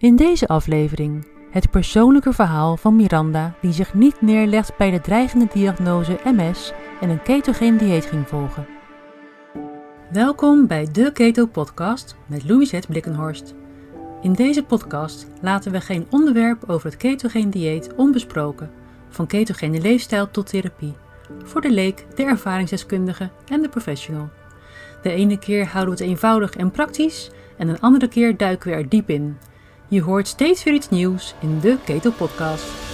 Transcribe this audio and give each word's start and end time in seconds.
In 0.00 0.16
deze 0.16 0.46
aflevering 0.46 1.26
het 1.50 1.70
persoonlijke 1.70 2.32
verhaal 2.32 2.76
van 2.76 2.96
Miranda 2.96 3.54
die 3.60 3.72
zich 3.72 3.94
niet 3.94 4.20
neerlegt 4.20 4.76
bij 4.76 4.90
de 4.90 5.00
dreigende 5.00 5.48
diagnose 5.52 6.18
MS 6.24 6.72
en 7.00 7.10
een 7.10 7.22
ketogeen 7.22 7.76
dieet 7.76 8.04
ging 8.04 8.28
volgen. 8.28 8.66
Welkom 10.10 10.66
bij 10.66 10.88
de 10.92 11.12
Keto 11.12 11.46
Podcast 11.46 12.16
met 12.26 12.48
Louisette 12.48 12.88
Blikkenhorst. 12.88 13.54
In 14.22 14.32
deze 14.32 14.64
podcast 14.64 15.26
laten 15.40 15.72
we 15.72 15.80
geen 15.80 16.06
onderwerp 16.10 16.64
over 16.66 16.86
het 16.86 16.96
ketogeen 16.96 17.50
dieet 17.50 17.94
onbesproken, 17.94 18.70
van 19.08 19.26
ketogene 19.26 19.80
leefstijl 19.80 20.30
tot 20.30 20.46
therapie, 20.46 20.94
voor 21.44 21.60
de 21.60 21.70
leek, 21.70 22.06
de 22.14 22.24
ervaringsdeskundige 22.24 23.30
en 23.48 23.62
de 23.62 23.68
professional. 23.68 24.28
De 25.02 25.10
ene 25.10 25.38
keer 25.38 25.66
houden 25.66 25.96
we 25.96 26.00
het 26.00 26.10
eenvoudig 26.10 26.56
en 26.56 26.70
praktisch 26.70 27.30
en 27.56 27.68
een 27.68 27.80
andere 27.80 28.08
keer 28.08 28.36
duiken 28.36 28.70
we 28.70 28.76
er 28.76 28.88
diep 28.88 29.10
in. 29.10 29.36
Je 29.90 30.02
hoort 30.02 30.28
steeds 30.28 30.62
weer 30.62 30.74
iets 30.74 30.88
nieuws 30.88 31.34
in 31.40 31.60
de 31.60 31.76
Keto 31.84 32.10
Podcast. 32.10 32.89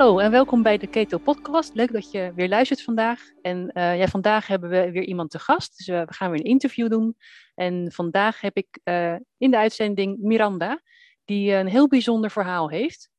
Hallo 0.00 0.18
en 0.18 0.30
welkom 0.30 0.62
bij 0.62 0.78
de 0.78 0.86
Keto 0.86 1.18
Podcast. 1.18 1.74
Leuk 1.74 1.92
dat 1.92 2.10
je 2.10 2.32
weer 2.34 2.48
luistert 2.48 2.82
vandaag. 2.82 3.20
En 3.42 3.70
ja, 3.74 4.06
vandaag 4.06 4.46
hebben 4.46 4.70
we 4.70 4.90
weer 4.90 5.04
iemand 5.04 5.30
te 5.30 5.38
gast. 5.38 5.76
Dus 5.76 5.86
we 5.86 6.06
gaan 6.06 6.30
weer 6.30 6.40
een 6.40 6.46
interview 6.46 6.90
doen. 6.90 7.16
En 7.54 7.92
vandaag 7.92 8.40
heb 8.40 8.56
ik 8.56 8.80
uh, 8.84 9.16
in 9.38 9.50
de 9.50 9.56
uitzending 9.56 10.18
Miranda, 10.18 10.82
die 11.24 11.52
een 11.52 11.66
heel 11.66 11.88
bijzonder 11.88 12.30
verhaal 12.30 12.70
heeft. 12.70 13.10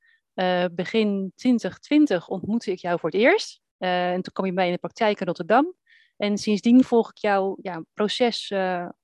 begin 0.72 1.32
2020 1.36 2.28
ontmoette 2.28 2.72
ik 2.72 2.80
jou 2.80 3.00
voor 3.00 3.10
het 3.10 3.20
eerst. 3.20 3.62
en 3.78 4.22
toen 4.22 4.34
kwam 4.34 4.46
je 4.46 4.54
bij 4.54 4.66
in 4.66 4.74
de 4.74 4.78
praktijk 4.78 5.20
in 5.20 5.26
Rotterdam. 5.26 5.74
En 6.18 6.38
sindsdien 6.38 6.84
volg 6.84 7.10
ik 7.10 7.18
jouw 7.18 7.58
ja, 7.62 7.84
proces 7.94 8.54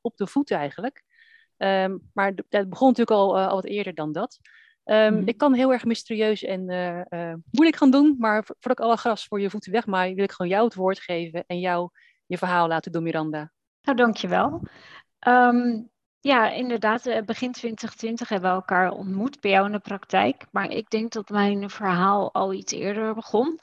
op 0.02 0.18
de 0.18 0.28
voet 0.28 0.52
eigenlijk. 0.52 1.04
Um, 1.58 2.10
maar 2.14 2.36
dat 2.36 2.70
begon 2.70 2.88
natuurlijk 2.88 3.18
al, 3.18 3.40
al 3.40 3.56
wat 3.56 3.66
eerder 3.66 3.94
dan 3.94 4.12
dat. 4.12 4.40
Um, 4.90 5.14
mm. 5.14 5.28
Ik 5.28 5.38
kan 5.38 5.54
heel 5.54 5.72
erg 5.72 5.86
mysterieus 5.86 6.44
en 6.44 6.70
uh, 6.70 7.02
uh, 7.10 7.34
moeilijk 7.52 7.78
gaan 7.78 7.92
doen, 7.92 8.16
maar 8.20 8.44
voordat 8.46 8.80
ik 8.80 8.80
alle 8.80 8.98
gras 8.98 9.26
voor 9.26 9.42
je 9.42 9.50
voeten 9.50 9.72
wegmaai, 9.72 10.16
wil 10.16 10.24
ik 10.24 10.32
gewoon 10.32 10.52
jou 10.52 10.66
het 10.66 10.76
woord 10.76 11.00
geven 11.00 11.44
en 11.48 11.60
jou 11.60 11.90
je 12.26 12.38
verhaal 12.38 12.68
laten 12.68 12.92
doen, 12.92 13.04
Miranda. 13.04 13.52
Nou, 13.82 13.98
dankjewel. 13.98 14.62
Um, 15.28 15.90
ja, 16.20 16.50
inderdaad, 16.50 17.06
eh, 17.06 17.24
begin 17.26 17.52
2020 17.52 18.30
hebben 18.30 18.50
we 18.50 18.56
elkaar 18.56 18.92
ontmoet 18.92 19.40
bij 19.42 19.52
jou 19.52 19.66
in 19.66 19.72
de 19.72 19.80
praktijk, 19.80 20.46
maar 20.52 20.72
ik 20.72 20.90
denk 20.90 21.12
dat 21.12 21.30
mijn 21.30 21.70
verhaal 21.70 22.34
al 22.34 22.54
iets 22.54 22.74
eerder 22.74 23.14
begon. 23.14 23.60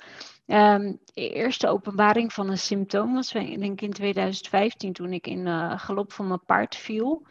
Um, 0.46 0.98
de 1.04 1.28
eerste 1.28 1.68
openbaring 1.68 2.32
van 2.32 2.50
een 2.50 2.58
symptoom 2.58 3.14
was 3.14 3.32
denk 3.32 3.62
ik 3.62 3.82
in 3.82 3.92
2015 3.92 4.92
toen 4.92 5.12
ik 5.12 5.26
in 5.26 5.46
uh, 5.46 5.78
galop 5.78 6.12
van 6.12 6.28
mijn 6.28 6.44
paard 6.46 6.76
viel. 6.76 7.26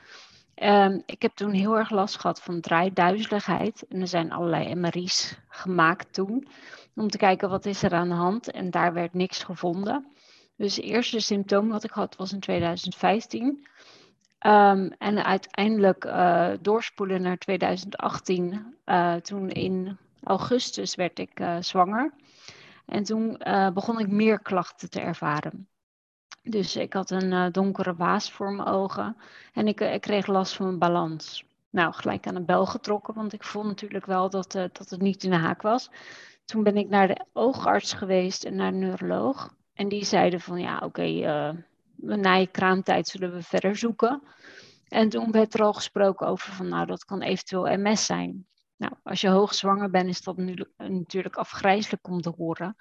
Um, 0.64 1.04
ik 1.06 1.22
heb 1.22 1.36
toen 1.36 1.52
heel 1.52 1.78
erg 1.78 1.90
last 1.90 2.20
gehad 2.20 2.42
van 2.42 2.62
draaiduizeligheid. 2.62 3.86
En 3.90 4.02
er 4.02 4.08
zijn 4.08 4.32
allerlei 4.32 4.76
MRI's 4.76 5.38
gemaakt 5.48 6.14
toen. 6.14 6.48
Om 6.96 7.10
te 7.10 7.18
kijken 7.18 7.50
wat 7.50 7.66
is 7.66 7.84
er 7.84 7.94
aan 7.94 8.10
de 8.10 8.16
hand. 8.16 8.52
En 8.52 8.70
daar 8.70 8.94
werd 8.94 9.14
niks 9.14 9.44
gevonden. 9.44 10.08
Dus 10.56 10.76
het 10.76 10.86
eerste 10.86 11.20
symptoom 11.20 11.70
wat 11.70 11.84
ik 11.84 11.92
had 11.92 12.16
was 12.16 12.34
in 12.34 12.40
2015. 12.40 13.44
Um, 13.46 13.62
ehm, 14.40 14.90
en 14.98 15.26
uiteindelijk 15.26 16.06
uh, 16.06 16.50
doorspoelen 16.62 17.22
naar 17.22 17.38
2018. 17.38 18.76
Uh, 18.86 19.16
toen 19.16 19.50
in 19.50 19.98
augustus 20.24 20.96
werd 20.96 21.20
ik 21.20 21.40
uh, 21.40 21.58
zwanger. 21.60 22.14
En 22.86 23.04
toen 23.04 23.38
begon 23.74 24.00
ik 24.00 24.08
meer 24.08 24.40
klachten 24.40 24.90
te 24.90 25.00
ervaren. 25.00 25.68
Dus 26.44 26.76
ik 26.76 26.94
had 26.94 27.10
een 27.10 27.32
uh, 27.32 27.46
donkere 27.52 27.96
waas 27.96 28.32
voor 28.32 28.52
mijn 28.54 28.68
ogen 28.68 29.18
en 29.54 29.68
ik, 29.68 29.82
uh, 29.82 29.94
ik, 29.94 30.02
kreeg 30.02 30.28
last 30.28 30.54
van 30.54 30.66
mijn 30.66 30.80
balans. 30.80 31.46
Nou, 31.70 31.94
gelijk 31.94 32.28
aan 32.28 32.34
de 32.34 32.42
bel 32.42 32.66
getrokken, 32.66 33.14
want 33.14 33.34
ik 33.34 33.44
voelde 33.44 33.68
natuurlijk 33.68 34.06
wel 34.06 34.30
dat, 34.30 34.56
uh, 34.56 34.64
dat 34.72 34.90
het 34.90 35.02
niet 35.02 35.24
in 35.24 35.30
de 35.30 35.36
haak 35.36 35.62
was. 35.62 35.90
Toen 36.46 36.64
ben 36.64 36.78
ik 36.78 36.90
naar 36.90 37.08
de 37.08 37.26
oogarts 37.34 37.94
geweest 37.94 38.44
en 38.44 38.56
naar 38.56 38.72
de 38.72 38.78
neuroloog. 38.78 39.56
En 39.74 39.88
die 39.88 40.06
zeiden 40.06 40.42
van 40.42 40.60
ja, 40.60 40.80
oké, 40.80 41.04
na 41.96 42.34
je 42.34 42.48
kraamtijd 42.48 43.08
zullen 43.08 43.34
we 43.34 43.42
verder 43.42 43.76
zoeken. 43.76 44.22
En 44.88 45.10
toen 45.10 45.32
werd 45.32 45.54
er 45.54 45.64
al 45.64 45.74
gesproken 45.74 46.28
over 46.28 46.54
van 46.54 46.68
nou, 46.68 46.86
dat 46.86 47.06
kan 47.06 47.22
eventueel 47.22 47.78
MS 47.78 48.06
zijn. 48.06 48.48
Nou, 48.78 48.94
als 49.04 49.22
je 49.22 49.30
hoogzwanger 49.30 49.90
bent, 49.90 50.10
is 50.10 50.22
dat 50.22 50.38
nu, 50.38 50.66
natuurlijk 50.78 51.36
afgrijzelijk 51.36 52.08
om 52.08 52.22
te 52.22 52.34
horen. 52.38 52.76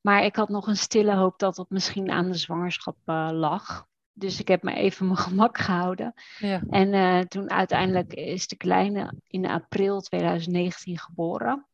Maar 0.00 0.24
ik 0.24 0.36
had 0.36 0.48
nog 0.48 0.66
een 0.66 0.76
stille 0.76 1.14
hoop 1.14 1.38
dat 1.38 1.56
het 1.56 1.70
misschien 1.70 2.10
aan 2.10 2.30
de 2.30 2.36
zwangerschap 2.38 2.96
uh, 3.06 3.28
lag. 3.32 3.86
Dus 4.12 4.40
ik 4.40 4.48
heb 4.48 4.62
me 4.62 4.74
even 4.74 5.06
mijn 5.06 5.18
gemak 5.28 5.58
gehouden. 5.58 6.14
Ja. 6.38 6.62
En 6.70 6.92
uh, 6.92 7.20
toen 7.20 7.50
uiteindelijk 7.50 8.12
is 8.12 8.46
de 8.46 8.56
kleine 8.56 9.14
in 9.26 9.46
april 9.46 10.00
2019 10.00 10.98
geboren. 10.98 11.66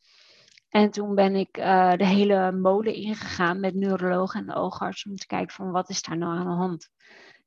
En 0.68 0.90
toen 0.90 1.14
ben 1.14 1.34
ik 1.34 1.58
uh, 1.58 1.92
de 1.92 2.06
hele 2.06 2.52
molen 2.52 2.94
ingegaan 2.94 3.60
met 3.60 3.74
neuroloog 3.74 4.34
en 4.34 4.54
oogarts 4.54 5.06
om 5.06 5.16
te 5.16 5.26
kijken 5.26 5.54
van 5.54 5.70
wat 5.70 5.88
is 5.88 6.02
daar 6.02 6.16
nou 6.16 6.38
aan 6.38 6.46
de 6.46 6.52
hand. 6.52 6.90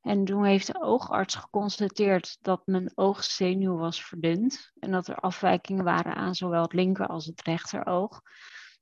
En 0.02 0.24
toen 0.24 0.44
heeft 0.44 0.66
de 0.66 0.80
oogarts 0.80 1.34
geconstateerd 1.34 2.38
dat 2.40 2.62
mijn 2.64 2.92
oogzenuw 2.94 3.76
was 3.76 4.04
verdund 4.04 4.72
en 4.78 4.90
dat 4.90 5.08
er 5.08 5.14
afwijkingen 5.14 5.84
waren 5.84 6.14
aan 6.14 6.34
zowel 6.34 6.62
het 6.62 6.72
linker 6.72 7.06
als 7.06 7.26
het 7.26 7.42
rechteroog. 7.42 8.20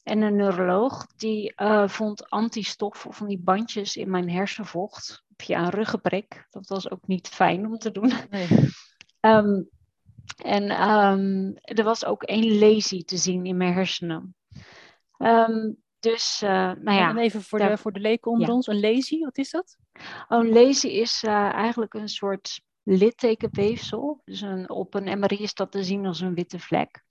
En 0.02 0.22
een 0.22 0.36
neuroloog 0.36 1.06
die 1.16 1.52
uh, 1.56 1.88
vond 1.88 2.30
antistoffen 2.30 3.12
van 3.12 3.26
die 3.26 3.38
bandjes 3.38 3.96
in 3.96 4.10
mijn 4.10 4.30
hersenvocht 4.30 5.24
via 5.36 5.64
een 5.64 5.70
ruggenprik. 5.70 6.46
Dat 6.50 6.68
was 6.68 6.90
ook 6.90 7.06
niet 7.06 7.28
fijn 7.28 7.66
om 7.66 7.78
te 7.78 7.90
doen. 7.90 8.12
Nee. 8.30 8.48
um, 9.20 9.68
en 10.56 10.90
um, 10.90 11.56
er 11.56 11.84
was 11.84 12.04
ook 12.04 12.22
één 12.22 12.58
lazy 12.58 13.04
te 13.04 13.16
zien 13.16 13.46
in 13.46 13.56
mijn 13.56 13.72
hersenen. 13.72 14.34
Um, 15.18 15.82
dus, 16.00 16.40
uh, 16.44 16.50
nou 16.50 16.92
ja. 16.92 17.08
En 17.08 17.18
even 17.18 17.42
voor, 17.42 17.58
daar, 17.58 17.70
de, 17.70 17.76
voor 17.76 17.92
de 17.92 18.00
leken 18.00 18.30
onder 18.30 18.48
ja. 18.48 18.54
ons, 18.54 18.66
een 18.66 18.80
lazy, 18.80 19.18
wat 19.18 19.38
is 19.38 19.50
dat? 19.50 19.76
Oh, 20.28 20.38
een 20.38 20.52
lazy 20.52 20.86
is 20.86 21.22
uh, 21.22 21.52
eigenlijk 21.52 21.94
een 21.94 22.08
soort 22.08 22.60
littekenweefsel. 22.82 24.20
Dus 24.24 24.40
een, 24.40 24.70
op 24.70 24.94
een 24.94 25.18
MRI 25.18 25.38
is 25.38 25.54
dat 25.54 25.72
te 25.72 25.84
zien 25.84 26.06
als 26.06 26.20
een 26.20 26.34
witte 26.34 26.58
vlek. 26.58 27.04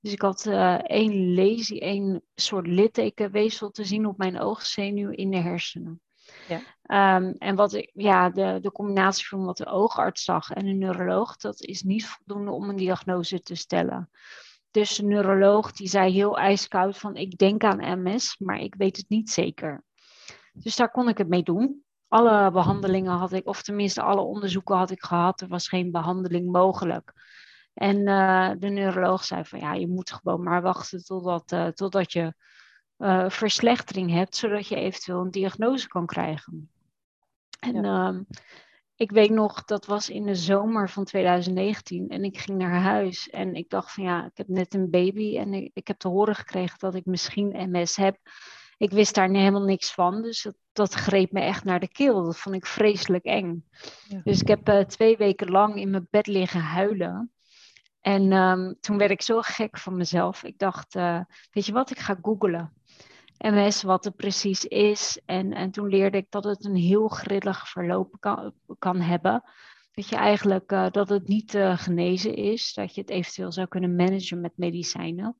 Dus 0.00 0.12
ik 0.12 0.22
had 0.22 0.46
uh, 0.46 0.74
één 0.74 1.34
lazy, 1.34 1.78
één 1.78 2.22
soort 2.34 2.66
littekenweefsel 2.66 3.70
te 3.70 3.84
zien 3.84 4.06
op 4.06 4.18
mijn 4.18 4.40
oogzenuw 4.40 5.10
in 5.10 5.30
de 5.30 5.36
hersenen. 5.36 6.00
Ja. 6.48 7.16
Um, 7.16 7.34
en 7.38 7.56
wat 7.56 7.72
ik, 7.72 7.90
ja, 7.94 8.30
de, 8.30 8.58
de 8.62 8.72
combinatie 8.72 9.28
van 9.28 9.44
wat 9.44 9.56
de 9.56 9.66
oogarts 9.66 10.24
zag 10.24 10.50
en 10.50 10.66
een 10.66 10.78
neuroloog, 10.78 11.36
dat 11.36 11.60
is 11.60 11.82
niet 11.82 12.06
voldoende 12.06 12.50
om 12.50 12.68
een 12.68 12.76
diagnose 12.76 13.40
te 13.40 13.54
stellen. 13.54 14.10
Dus 14.70 14.96
de 14.96 15.04
neuroloog 15.04 15.72
die 15.72 15.88
zei 15.88 16.12
heel 16.12 16.38
ijskoud 16.38 16.98
van 16.98 17.16
ik 17.16 17.38
denk 17.38 17.64
aan 17.64 18.02
MS, 18.02 18.38
maar 18.38 18.58
ik 18.58 18.74
weet 18.74 18.96
het 18.96 19.08
niet 19.08 19.30
zeker. 19.30 19.84
Dus 20.52 20.76
daar 20.76 20.90
kon 20.90 21.08
ik 21.08 21.18
het 21.18 21.28
mee 21.28 21.42
doen. 21.42 21.84
Alle 22.08 22.50
behandelingen 22.50 23.12
had 23.12 23.32
ik, 23.32 23.46
of 23.46 23.62
tenminste 23.62 24.02
alle 24.02 24.20
onderzoeken 24.20 24.76
had 24.76 24.90
ik 24.90 25.02
gehad. 25.02 25.40
Er 25.40 25.48
was 25.48 25.68
geen 25.68 25.90
behandeling 25.90 26.52
mogelijk. 26.52 27.12
En 27.74 27.96
uh, 27.96 28.50
de 28.58 28.68
neuroloog 28.68 29.24
zei 29.24 29.44
van 29.44 29.58
ja, 29.58 29.72
je 29.72 29.88
moet 29.88 30.12
gewoon 30.12 30.42
maar 30.42 30.62
wachten 30.62 31.04
totdat, 31.04 31.52
uh, 31.52 31.66
totdat 31.66 32.12
je 32.12 32.34
uh, 32.98 33.30
verslechtering 33.30 34.10
hebt, 34.10 34.36
zodat 34.36 34.66
je 34.66 34.76
eventueel 34.76 35.20
een 35.20 35.30
diagnose 35.30 35.88
kan 35.88 36.06
krijgen. 36.06 36.70
En 37.60 37.82
ja. 37.82 38.24
ik 38.94 39.10
weet 39.10 39.30
nog, 39.30 39.64
dat 39.64 39.86
was 39.86 40.10
in 40.10 40.24
de 40.24 40.34
zomer 40.34 40.90
van 40.90 41.04
2019 41.04 42.08
en 42.08 42.24
ik 42.24 42.38
ging 42.38 42.58
naar 42.58 42.80
huis 42.80 43.30
en 43.30 43.54
ik 43.54 43.68
dacht 43.68 43.92
van 43.92 44.04
ja, 44.04 44.24
ik 44.24 44.36
heb 44.36 44.48
net 44.48 44.74
een 44.74 44.90
baby 44.90 45.38
en 45.38 45.54
ik, 45.54 45.70
ik 45.74 45.88
heb 45.88 45.98
te 45.98 46.08
horen 46.08 46.34
gekregen 46.34 46.78
dat 46.78 46.94
ik 46.94 47.04
misschien 47.04 47.70
MS 47.70 47.96
heb. 47.96 48.18
Ik 48.76 48.90
wist 48.90 49.14
daar 49.14 49.28
helemaal 49.28 49.64
niks 49.64 49.92
van, 49.92 50.22
dus 50.22 50.42
dat, 50.42 50.54
dat 50.72 50.94
greep 50.94 51.32
me 51.32 51.40
echt 51.40 51.64
naar 51.64 51.80
de 51.80 51.88
keel. 51.88 52.24
Dat 52.24 52.38
vond 52.38 52.56
ik 52.56 52.66
vreselijk 52.66 53.24
eng. 53.24 53.64
Ja. 54.08 54.20
Dus 54.24 54.40
ik 54.40 54.48
heb 54.48 54.88
twee 54.88 55.16
weken 55.16 55.50
lang 55.50 55.76
in 55.76 55.90
mijn 55.90 56.06
bed 56.10 56.26
liggen 56.26 56.60
huilen. 56.60 57.32
En 58.00 58.32
um, 58.32 58.76
toen 58.80 58.98
werd 58.98 59.10
ik 59.10 59.22
zo 59.22 59.40
gek 59.40 59.78
van 59.78 59.96
mezelf. 59.96 60.42
Ik 60.42 60.58
dacht, 60.58 60.94
uh, 60.94 61.20
weet 61.50 61.66
je 61.66 61.72
wat, 61.72 61.90
ik 61.90 61.98
ga 61.98 62.18
googlen. 62.22 62.72
MS, 63.38 63.82
wat 63.82 64.04
het 64.04 64.16
precies 64.16 64.64
is. 64.64 65.20
En, 65.24 65.52
en 65.52 65.70
toen 65.70 65.88
leerde 65.88 66.16
ik 66.16 66.30
dat 66.30 66.44
het 66.44 66.64
een 66.64 66.76
heel 66.76 67.08
grillig 67.08 67.68
verloop 67.68 68.16
kan, 68.20 68.54
kan 68.78 69.00
hebben. 69.00 69.42
Dat 69.92 70.08
je 70.08 70.16
eigenlijk, 70.16 70.72
uh, 70.72 70.90
dat 70.90 71.08
het 71.08 71.28
niet 71.28 71.54
uh, 71.54 71.78
genezen 71.78 72.34
is. 72.34 72.74
Dat 72.74 72.94
je 72.94 73.00
het 73.00 73.10
eventueel 73.10 73.52
zou 73.52 73.66
kunnen 73.66 73.96
managen 73.96 74.40
met 74.40 74.52
medicijnen. 74.56 75.36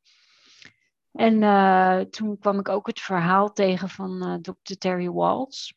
En 1.12 2.10
toen 2.10 2.38
kwam 2.38 2.58
ik 2.58 2.68
ook 2.68 2.86
het 2.86 3.00
verhaal 3.00 3.52
tegen 3.52 3.88
van 3.88 4.38
Dr. 4.42 4.74
Terry 4.78 5.08
Walls. 5.08 5.74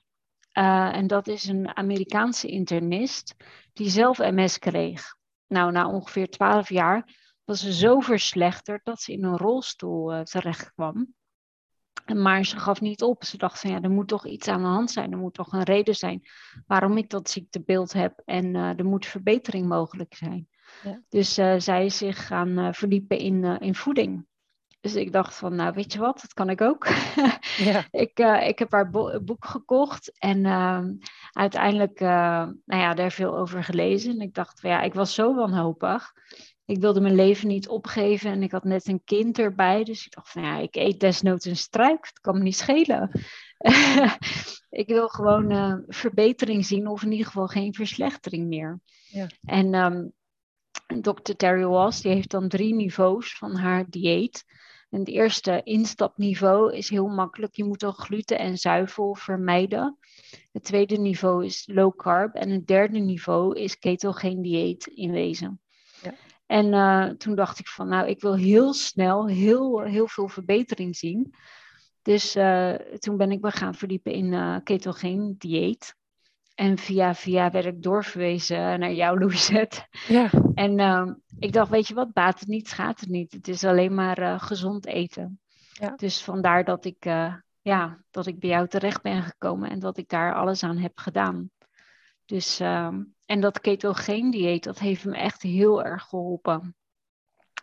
En 0.51 1.07
dat 1.07 1.27
is 1.27 1.47
een 1.47 1.77
Amerikaanse 1.77 2.47
internist 2.47 3.35
die 3.73 3.89
zelf 3.89 4.17
MS 4.17 4.59
kreeg. 4.59 5.15
Nou, 5.47 5.71
na 5.71 5.87
ongeveer 5.87 6.29
twaalf 6.29 6.69
jaar 6.69 7.21
was 7.43 7.59
ze 7.59 7.73
zo 7.73 7.99
verslechterd 7.99 8.85
dat 8.85 9.01
ze 9.01 9.11
in 9.11 9.23
een 9.23 9.37
rolstoel 9.37 10.23
terecht 10.23 10.73
kwam. 10.73 11.13
Maar 12.15 12.45
ze 12.45 12.59
gaf 12.59 12.81
niet 12.81 13.01
op. 13.01 13.23
Ze 13.23 13.37
dacht 13.37 13.59
van 13.59 13.69
ja, 13.69 13.81
er 13.81 13.91
moet 13.91 14.07
toch 14.07 14.27
iets 14.27 14.47
aan 14.47 14.61
de 14.61 14.67
hand 14.67 14.91
zijn. 14.91 15.11
Er 15.11 15.17
moet 15.17 15.33
toch 15.33 15.53
een 15.53 15.63
reden 15.63 15.95
zijn 15.95 16.21
waarom 16.67 16.97
ik 16.97 17.09
dat 17.09 17.29
ziektebeeld 17.29 17.93
heb. 17.93 18.21
En 18.25 18.55
er 18.55 18.85
moet 18.85 19.05
verbetering 19.05 19.67
mogelijk 19.67 20.15
zijn. 20.15 20.47
Ja. 20.83 21.01
Dus 21.09 21.33
zij 21.57 21.85
is 21.85 21.97
zich 21.97 22.27
gaan 22.27 22.73
verdiepen 22.73 23.17
in, 23.17 23.43
in 23.43 23.75
voeding. 23.75 24.25
Dus 24.83 24.95
ik 24.95 25.11
dacht 25.11 25.35
van, 25.35 25.55
nou 25.55 25.73
weet 25.73 25.93
je 25.93 25.99
wat, 25.99 26.21
dat 26.21 26.33
kan 26.33 26.49
ik 26.49 26.61
ook. 26.61 26.87
ja. 27.71 27.85
ik, 27.91 28.19
uh, 28.19 28.47
ik 28.47 28.59
heb 28.59 28.71
haar 28.71 28.89
boek 29.23 29.45
gekocht 29.45 30.19
en 30.19 30.45
uh, 30.45 30.83
uiteindelijk 31.31 32.01
uh, 32.01 32.07
nou 32.65 32.81
ja, 32.81 32.93
daar 32.93 33.11
veel 33.11 33.37
over 33.37 33.63
gelezen. 33.63 34.11
En 34.11 34.21
ik 34.21 34.33
dacht 34.33 34.59
van 34.59 34.69
ja, 34.69 34.81
ik 34.81 34.93
was 34.93 35.13
zo 35.13 35.35
wanhopig. 35.35 36.11
Ik 36.65 36.79
wilde 36.79 37.01
mijn 37.01 37.15
leven 37.15 37.47
niet 37.47 37.67
opgeven 37.67 38.31
en 38.31 38.43
ik 38.43 38.51
had 38.51 38.63
net 38.63 38.87
een 38.87 39.01
kind 39.03 39.39
erbij. 39.39 39.83
Dus 39.83 40.05
ik 40.05 40.13
dacht 40.13 40.29
van 40.29 40.41
ja, 40.41 40.57
ik 40.57 40.75
eet 40.75 40.99
desnoods 40.99 41.45
een 41.45 41.57
struik, 41.57 42.05
het 42.05 42.19
kan 42.19 42.37
me 42.37 42.43
niet 42.43 42.57
schelen. 42.57 43.11
ik 44.69 44.87
wil 44.87 45.07
gewoon 45.07 45.51
eh, 45.51 45.75
verbetering 45.87 46.65
zien 46.65 46.87
of 46.87 47.03
in 47.03 47.11
ieder 47.11 47.25
geval 47.25 47.47
geen 47.47 47.73
verslechtering 47.73 48.47
meer. 48.47 48.79
Ja. 49.09 49.27
En 49.43 49.73
um, 49.73 50.13
Dr. 51.01 51.33
Terry 51.35 51.65
Walls, 51.65 52.01
die 52.01 52.11
heeft 52.11 52.31
dan 52.31 52.47
drie 52.47 52.73
niveaus 52.73 53.37
van 53.37 53.55
haar 53.55 53.85
dieet. 53.89 54.43
En 54.93 54.99
het 54.99 55.07
eerste 55.07 55.61
instapniveau 55.63 56.75
is 56.75 56.89
heel 56.89 57.07
makkelijk. 57.07 57.55
Je 57.55 57.63
moet 57.63 57.83
al 57.83 57.91
gluten 57.91 58.39
en 58.39 58.57
zuivel 58.57 59.15
vermijden. 59.15 59.97
Het 60.51 60.63
tweede 60.63 60.97
niveau 60.97 61.45
is 61.45 61.69
low 61.71 61.95
carb. 61.95 62.35
En 62.35 62.49
het 62.49 62.67
derde 62.67 62.99
niveau 62.99 63.59
is 63.59 63.79
ketogeen 63.79 64.41
dieet 64.41 64.85
in 64.85 65.11
wezen. 65.11 65.61
Ja. 66.01 66.13
En 66.45 66.65
uh, 66.65 67.09
toen 67.09 67.35
dacht 67.35 67.59
ik 67.59 67.67
van, 67.67 67.87
nou, 67.87 68.07
ik 68.07 68.21
wil 68.21 68.35
heel 68.35 68.73
snel 68.73 69.27
heel, 69.27 69.81
heel 69.81 70.07
veel 70.07 70.27
verbetering 70.27 70.95
zien. 70.95 71.33
Dus 72.01 72.35
uh, 72.35 72.73
toen 72.73 73.17
ben 73.17 73.31
ik 73.31 73.41
me 73.41 73.51
gaan 73.51 73.75
verdiepen 73.75 74.11
in 74.11 74.31
uh, 74.31 74.57
ketogeen 74.63 75.35
dieet. 75.37 75.95
En 76.55 76.77
via 76.77 77.15
via 77.15 77.51
werd 77.51 77.65
ik 77.65 77.81
doorverwezen 77.81 78.79
naar 78.79 78.93
jou, 78.93 79.19
Louisette. 79.19 79.87
Ja. 80.07 80.29
En 80.53 80.79
uh, 80.79 81.11
ik 81.39 81.53
dacht, 81.53 81.69
weet 81.69 81.87
je 81.87 81.93
wat, 81.93 82.13
baat 82.13 82.39
het 82.39 82.47
niet, 82.47 82.67
schaadt 82.67 82.99
het 82.99 83.09
niet. 83.09 83.31
Het 83.31 83.47
is 83.47 83.63
alleen 83.63 83.93
maar 83.93 84.19
uh, 84.19 84.39
gezond 84.39 84.85
eten. 84.85 85.39
Ja. 85.73 85.95
Dus 85.95 86.23
vandaar 86.23 86.63
dat 86.63 86.85
ik, 86.85 87.05
uh, 87.05 87.33
ja, 87.61 88.03
dat 88.11 88.27
ik 88.27 88.39
bij 88.39 88.49
jou 88.49 88.67
terecht 88.67 89.01
ben 89.01 89.23
gekomen 89.23 89.69
en 89.69 89.79
dat 89.79 89.97
ik 89.97 90.09
daar 90.09 90.33
alles 90.33 90.63
aan 90.63 90.77
heb 90.77 90.97
gedaan. 90.97 91.49
Dus, 92.25 92.59
ehm, 92.59 93.03
en 93.25 93.41
dat 93.41 93.59
ketogeen 93.59 94.31
dieet, 94.31 94.63
dat 94.63 94.79
heeft 94.79 95.05
me 95.05 95.15
echt 95.15 95.41
heel 95.41 95.83
erg 95.83 96.03
geholpen. 96.03 96.75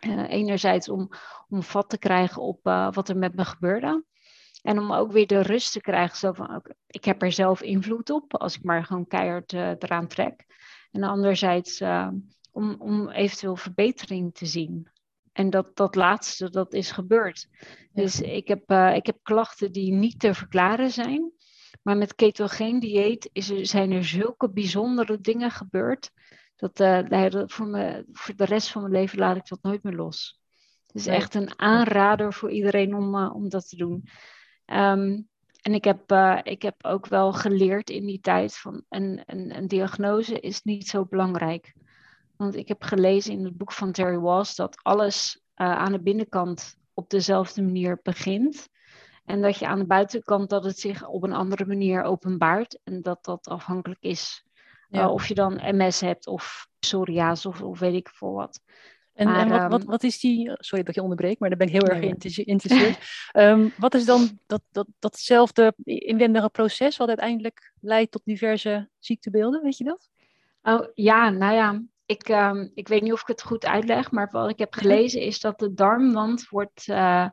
Eh, 0.01 0.29
enerzijds 0.29 0.89
om, 0.89 1.09
om 1.49 1.63
vat 1.63 1.89
te 1.89 1.97
krijgen 1.97 2.41
op 2.41 2.59
wat 2.93 3.09
er 3.09 3.17
met 3.17 3.35
me 3.35 3.45
gebeurde. 3.45 4.03
En 4.61 4.79
om 4.79 4.93
ook 4.93 5.11
weer 5.11 5.27
de 5.27 5.41
rust 5.41 5.71
te 5.71 5.81
krijgen, 5.81 6.17
zo 6.17 6.31
van, 6.31 6.63
ik 6.87 7.05
heb 7.05 7.21
er 7.21 7.31
zelf 7.31 7.61
invloed 7.61 8.09
op, 8.09 8.37
als 8.37 8.55
ik 8.55 8.63
maar 8.63 8.85
gewoon 8.85 9.07
keihard 9.07 9.53
uh, 9.53 9.69
eraan 9.69 10.07
trek. 10.07 10.45
En 10.91 11.03
anderzijds 11.03 11.81
uh, 11.81 12.07
om, 12.51 12.75
om 12.79 13.09
eventueel 13.09 13.55
verbetering 13.55 14.33
te 14.33 14.45
zien. 14.45 14.89
En 15.33 15.49
dat, 15.49 15.75
dat 15.75 15.95
laatste, 15.95 16.49
dat 16.49 16.73
is 16.73 16.91
gebeurd. 16.91 17.47
Dus 17.93 18.21
ik 18.21 18.47
heb, 18.47 18.71
uh, 18.71 18.95
ik 18.95 19.05
heb 19.05 19.17
klachten 19.23 19.71
die 19.71 19.91
niet 19.91 20.19
te 20.19 20.33
verklaren 20.33 20.91
zijn. 20.91 21.31
Maar 21.81 21.97
met 21.97 22.15
ketogeen 22.15 22.79
dieet 22.79 23.29
is 23.33 23.49
er, 23.49 23.65
zijn 23.65 23.91
er 23.91 24.05
zulke 24.05 24.51
bijzondere 24.51 25.21
dingen 25.21 25.51
gebeurd. 25.51 26.11
Dat, 26.55 26.77
voor, 27.51 27.67
me, 27.67 28.05
voor 28.11 28.35
de 28.35 28.45
rest 28.45 28.71
van 28.71 28.81
mijn 28.81 28.93
leven 28.93 29.19
laat 29.19 29.35
ik 29.35 29.47
dat 29.47 29.61
nooit 29.61 29.83
meer 29.83 29.95
los. 29.95 30.41
Het 30.87 30.95
is 30.95 31.07
echt 31.07 31.35
een 31.35 31.59
aanrader 31.59 32.33
voor 32.33 32.51
iedereen 32.51 32.95
om, 32.95 33.15
om 33.15 33.49
dat 33.49 33.69
te 33.69 33.75
doen. 33.75 34.03
Um, 34.71 35.29
en 35.61 35.73
ik 35.73 35.83
heb, 35.83 36.11
uh, 36.11 36.39
ik 36.43 36.61
heb 36.61 36.85
ook 36.85 37.07
wel 37.07 37.33
geleerd 37.33 37.89
in 37.89 38.05
die 38.05 38.19
tijd 38.19 38.57
van 38.57 38.83
een, 38.89 39.23
een, 39.25 39.57
een, 39.57 39.67
diagnose 39.67 40.39
is 40.39 40.61
niet 40.61 40.87
zo 40.87 41.05
belangrijk. 41.05 41.73
Want 42.37 42.55
ik 42.55 42.67
heb 42.67 42.83
gelezen 42.83 43.33
in 43.33 43.43
het 43.45 43.57
boek 43.57 43.71
van 43.71 43.91
Terry 43.91 44.17
Walls 44.17 44.55
dat 44.55 44.79
alles 44.81 45.41
uh, 45.55 45.75
aan 45.77 45.91
de 45.91 46.01
binnenkant 46.01 46.77
op 46.93 47.09
dezelfde 47.09 47.61
manier 47.61 47.99
begint. 48.03 48.69
En 49.25 49.41
dat 49.41 49.57
je 49.57 49.67
aan 49.67 49.79
de 49.79 49.85
buitenkant 49.85 50.49
dat 50.49 50.63
het 50.63 50.79
zich 50.79 51.07
op 51.07 51.23
een 51.23 51.33
andere 51.33 51.65
manier 51.65 52.03
openbaart. 52.03 52.79
En 52.83 53.01
dat 53.01 53.23
dat 53.25 53.47
afhankelijk 53.47 54.01
is 54.01 54.45
uh, 54.91 55.11
of 55.11 55.27
je 55.27 55.33
dan 55.33 55.59
MS 55.63 55.99
hebt 55.99 56.27
of 56.27 56.67
psoriasis 56.79 57.45
of, 57.45 57.61
of 57.61 57.79
weet 57.79 57.95
ik 57.95 58.09
veel 58.09 58.33
wat. 58.33 58.61
En, 59.13 59.27
en 59.27 59.49
wat, 59.49 59.69
wat, 59.69 59.81
ehm, 59.81 59.89
wat, 59.89 60.03
is 60.03 60.19
die, 60.19 60.51
sorry 60.53 60.83
dat 60.83 60.95
je 60.95 61.01
onderbreekt, 61.01 61.39
maar 61.39 61.49
daar 61.49 61.57
ben 61.57 61.67
ik 61.67 61.73
heel 61.73 61.87
erg 61.87 61.99
geïnteresseerd. 62.33 62.97
um, 63.33 63.73
wat 63.77 63.93
is 63.93 64.05
dan 64.05 64.39
dat, 64.47 64.61
dat, 64.71 64.87
datzelfde 64.99 65.73
inwendige 65.83 66.49
proces 66.49 66.97
wat 66.97 67.07
uiteindelijk 67.07 67.73
leidt 67.81 68.11
tot 68.11 68.21
diverse 68.25 68.89
ziektebeelden, 68.99 69.61
weet 69.61 69.77
je 69.77 69.83
dat? 69.83 70.09
Oh 70.61 70.87
ja, 70.93 71.29
nou 71.29 71.53
ja, 71.53 71.81
ik, 72.05 72.29
um, 72.29 72.71
ik 72.73 72.87
weet 72.87 73.01
niet 73.01 73.13
of 73.13 73.21
ik 73.21 73.27
het 73.27 73.41
goed 73.41 73.65
uitleg, 73.65 74.11
maar 74.11 74.29
wat 74.31 74.49
ik 74.49 74.59
heb 74.59 74.73
gelezen 74.73 75.21
is 75.21 75.39
dat 75.39 75.59
de 75.59 75.73
darmwand 75.73 76.49
wordt, 76.49 76.87
uh, 76.87 77.27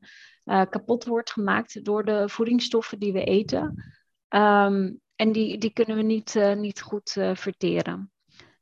uh, 0.44 0.62
kapot 0.70 1.04
wordt 1.04 1.32
gemaakt 1.32 1.84
door 1.84 2.04
de 2.04 2.28
voedingsstoffen 2.28 2.98
die 2.98 3.12
we 3.12 3.24
eten. 3.24 3.84
Um, 4.28 5.00
en 5.16 5.32
die, 5.32 5.58
die 5.58 5.72
kunnen 5.72 5.96
we 5.96 6.02
niet, 6.02 6.34
uh, 6.34 6.54
niet 6.54 6.82
goed 6.82 7.10
verteren. 7.32 8.10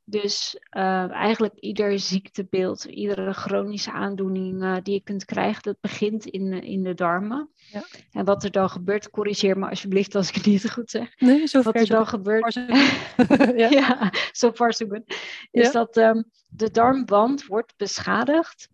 Dus 0.09 0.59
uh, 0.77 1.11
eigenlijk 1.11 1.55
ieder 1.59 1.99
ziektebeeld, 1.99 2.83
iedere 2.83 3.33
chronische 3.33 3.91
aandoening 3.91 4.63
uh, 4.63 4.75
die 4.83 4.93
je 4.93 5.01
kunt 5.01 5.25
krijgen, 5.25 5.63
dat 5.63 5.79
begint 5.81 6.25
in, 6.25 6.63
in 6.63 6.83
de 6.83 6.93
darmen. 6.93 7.49
Ja. 7.71 7.83
En 8.11 8.25
wat 8.25 8.43
er 8.43 8.51
dan 8.51 8.69
gebeurt, 8.69 9.09
corrigeer 9.09 9.57
me 9.57 9.69
alsjeblieft 9.69 10.15
als 10.15 10.29
ik 10.29 10.35
het 10.35 10.45
niet 10.45 10.71
goed 10.71 10.89
zeg. 10.89 11.19
Nee, 11.19 11.47
zo 11.47 11.61
Wat 11.61 11.75
er 11.75 11.87
dan 11.87 12.07
gebeurt, 12.07 12.53
ja. 13.55 13.69
ja, 13.69 14.11
so 14.31 14.51
far 14.51 14.73
so 14.73 14.87
good, 14.87 15.15
is 15.51 15.65
ja. 15.65 15.71
dat 15.71 15.97
um, 15.97 16.23
de 16.47 16.71
darmwand 16.71 17.45
wordt 17.45 17.73
beschadigd 17.77 18.69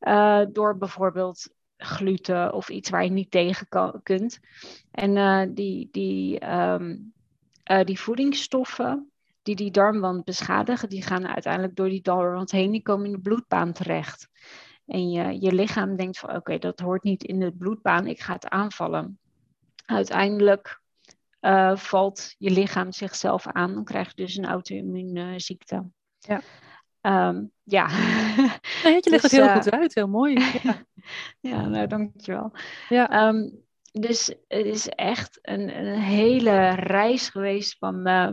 uh, 0.00 0.42
door 0.52 0.78
bijvoorbeeld 0.78 1.48
gluten 1.76 2.52
of 2.52 2.68
iets 2.68 2.90
waar 2.90 3.04
je 3.04 3.10
niet 3.10 3.30
tegen 3.30 3.68
kan, 3.68 4.00
kunt. 4.02 4.38
En 4.90 5.54
die, 5.54 5.88
die, 5.92 6.52
um, 6.54 7.12
die 7.84 8.00
voedingsstoffen 8.00 9.09
die 9.42 9.56
die 9.56 9.70
darmwand 9.70 10.24
beschadigen, 10.24 10.88
die 10.88 11.02
gaan 11.02 11.26
uiteindelijk 11.26 11.76
door 11.76 11.88
die 11.88 12.02
darmwand 12.02 12.50
heen, 12.50 12.70
die 12.70 12.82
komen 12.82 13.06
in 13.06 13.12
de 13.12 13.20
bloedbaan 13.20 13.72
terecht. 13.72 14.28
En 14.86 15.10
je, 15.10 15.40
je 15.40 15.52
lichaam 15.52 15.96
denkt 15.96 16.18
van 16.18 16.34
oké, 16.34 16.58
dat 16.58 16.80
hoort 16.80 17.02
niet 17.02 17.24
in 17.24 17.40
de 17.40 17.52
bloedbaan, 17.52 18.06
ik 18.06 18.20
ga 18.20 18.32
het 18.32 18.48
aanvallen. 18.48 19.18
Uiteindelijk 19.86 20.80
uh, 21.40 21.76
valt 21.76 22.34
je 22.38 22.50
lichaam 22.50 22.92
zichzelf 22.92 23.46
aan, 23.46 23.74
dan 23.74 23.84
krijg 23.84 24.08
je 24.08 24.22
dus 24.22 24.36
een 24.36 24.46
auto-immuunziekte. 24.46 25.90
Ja. 26.18 26.40
Um, 27.02 27.52
ja. 27.62 27.88
Nee, 28.82 28.94
je 28.94 29.10
legt 29.10 29.22
dus, 29.22 29.22
het 29.22 29.30
heel 29.30 29.44
uh, 29.44 29.54
goed 29.54 29.70
uit, 29.70 29.94
heel 29.94 30.08
mooi. 30.08 30.34
Ja, 30.62 30.84
ja 31.40 31.66
nou 31.66 31.86
dankjewel. 31.86 32.52
Ja. 32.88 33.28
Um, 33.28 33.64
dus 33.92 34.26
het 34.26 34.66
is 34.66 34.88
echt 34.88 35.38
een, 35.42 35.78
een 35.78 35.98
hele 36.00 36.68
reis 36.74 37.28
geweest 37.28 37.78
van 37.78 38.08
uh, 38.08 38.28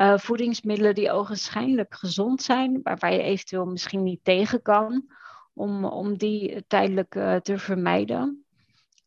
uh, 0.00 0.18
voedingsmiddelen 0.18 0.94
die 0.94 1.10
ogenschijnlijk 1.10 1.94
gezond 1.94 2.42
zijn, 2.42 2.80
waar 2.82 3.12
je 3.12 3.22
eventueel 3.22 3.66
misschien 3.66 4.02
niet 4.02 4.24
tegen 4.24 4.62
kan, 4.62 5.10
om, 5.52 5.84
om 5.84 6.16
die 6.16 6.64
tijdelijk 6.66 7.14
uh, 7.14 7.36
te 7.36 7.58
vermijden. 7.58 8.44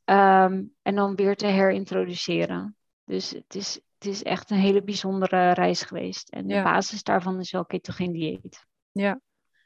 Um, 0.06 0.74
en 0.82 0.96
dan 0.96 1.16
weer 1.16 1.36
te 1.36 1.46
herintroduceren. 1.46 2.76
Dus 3.06 3.30
het 3.30 3.56
is, 3.56 3.80
het 3.98 4.08
is 4.08 4.24
echt 4.24 4.50
een 4.50 4.58
hele 4.58 4.84
bijzondere 4.84 5.52
reis 5.52 5.82
geweest. 5.82 6.30
En 6.30 6.48
de 6.48 6.54
ja. 6.54 6.64
basis 6.64 7.04
daarvan 7.04 7.40
is 7.40 7.52
wel 7.52 7.66
ketogeen 7.66 8.12
dieet. 8.12 8.66
Ja. 8.92 9.20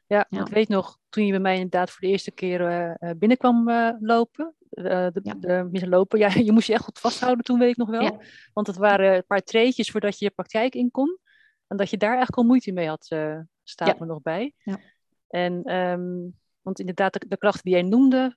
Ja, 0.08 0.26
ja, 0.30 0.42
ik 0.42 0.48
weet 0.48 0.68
nog, 0.68 1.00
toen 1.10 1.26
je 1.26 1.32
bij 1.32 1.40
mij 1.40 1.56
inderdaad 1.56 1.92
voor 1.92 2.00
de 2.00 2.08
eerste 2.08 2.32
keer 2.32 2.62
uh, 3.00 3.12
binnenkwam 3.18 3.70
uh, 3.70 3.90
lopen, 4.00 4.56
uh, 4.72 4.84
de, 4.86 5.20
ja. 5.24 5.34
de, 5.70 5.88
lopen, 5.88 6.20
ja, 6.30 6.32
je 6.34 6.52
moest 6.52 6.68
je 6.68 6.74
echt 6.74 6.84
goed 6.84 7.00
vasthouden 7.00 7.44
toen, 7.44 7.60
weet 7.60 7.70
ik 7.70 7.78
nog 7.78 7.90
wel. 7.90 8.02
Ja. 8.02 8.20
Want 8.54 8.68
het 8.68 8.78
waren 8.78 9.16
een 9.16 9.26
paar 9.26 9.42
treetjes 9.42 9.92
voordat 9.92 10.20
je 10.20 10.26
je 10.26 10.32
praktijk 10.32 10.76
in 10.76 10.92
kon. 10.92 11.20
En 11.68 11.78
dat 11.78 11.90
je 11.90 11.98
daar 11.98 12.10
eigenlijk 12.10 12.38
al 12.38 12.44
moeite 12.44 12.72
mee 12.72 12.88
had, 12.88 13.16
staat 13.64 14.00
me 14.00 14.06
nog 14.06 14.22
bij. 14.22 14.54
Ja. 14.58 14.80
En, 15.28 15.76
um, 15.76 16.36
want 16.62 16.80
inderdaad, 16.80 17.14
de, 17.14 17.28
de, 17.28 17.38
klachten 17.38 17.64
die 17.64 17.74
jij 17.74 17.82
noemde, 17.82 18.34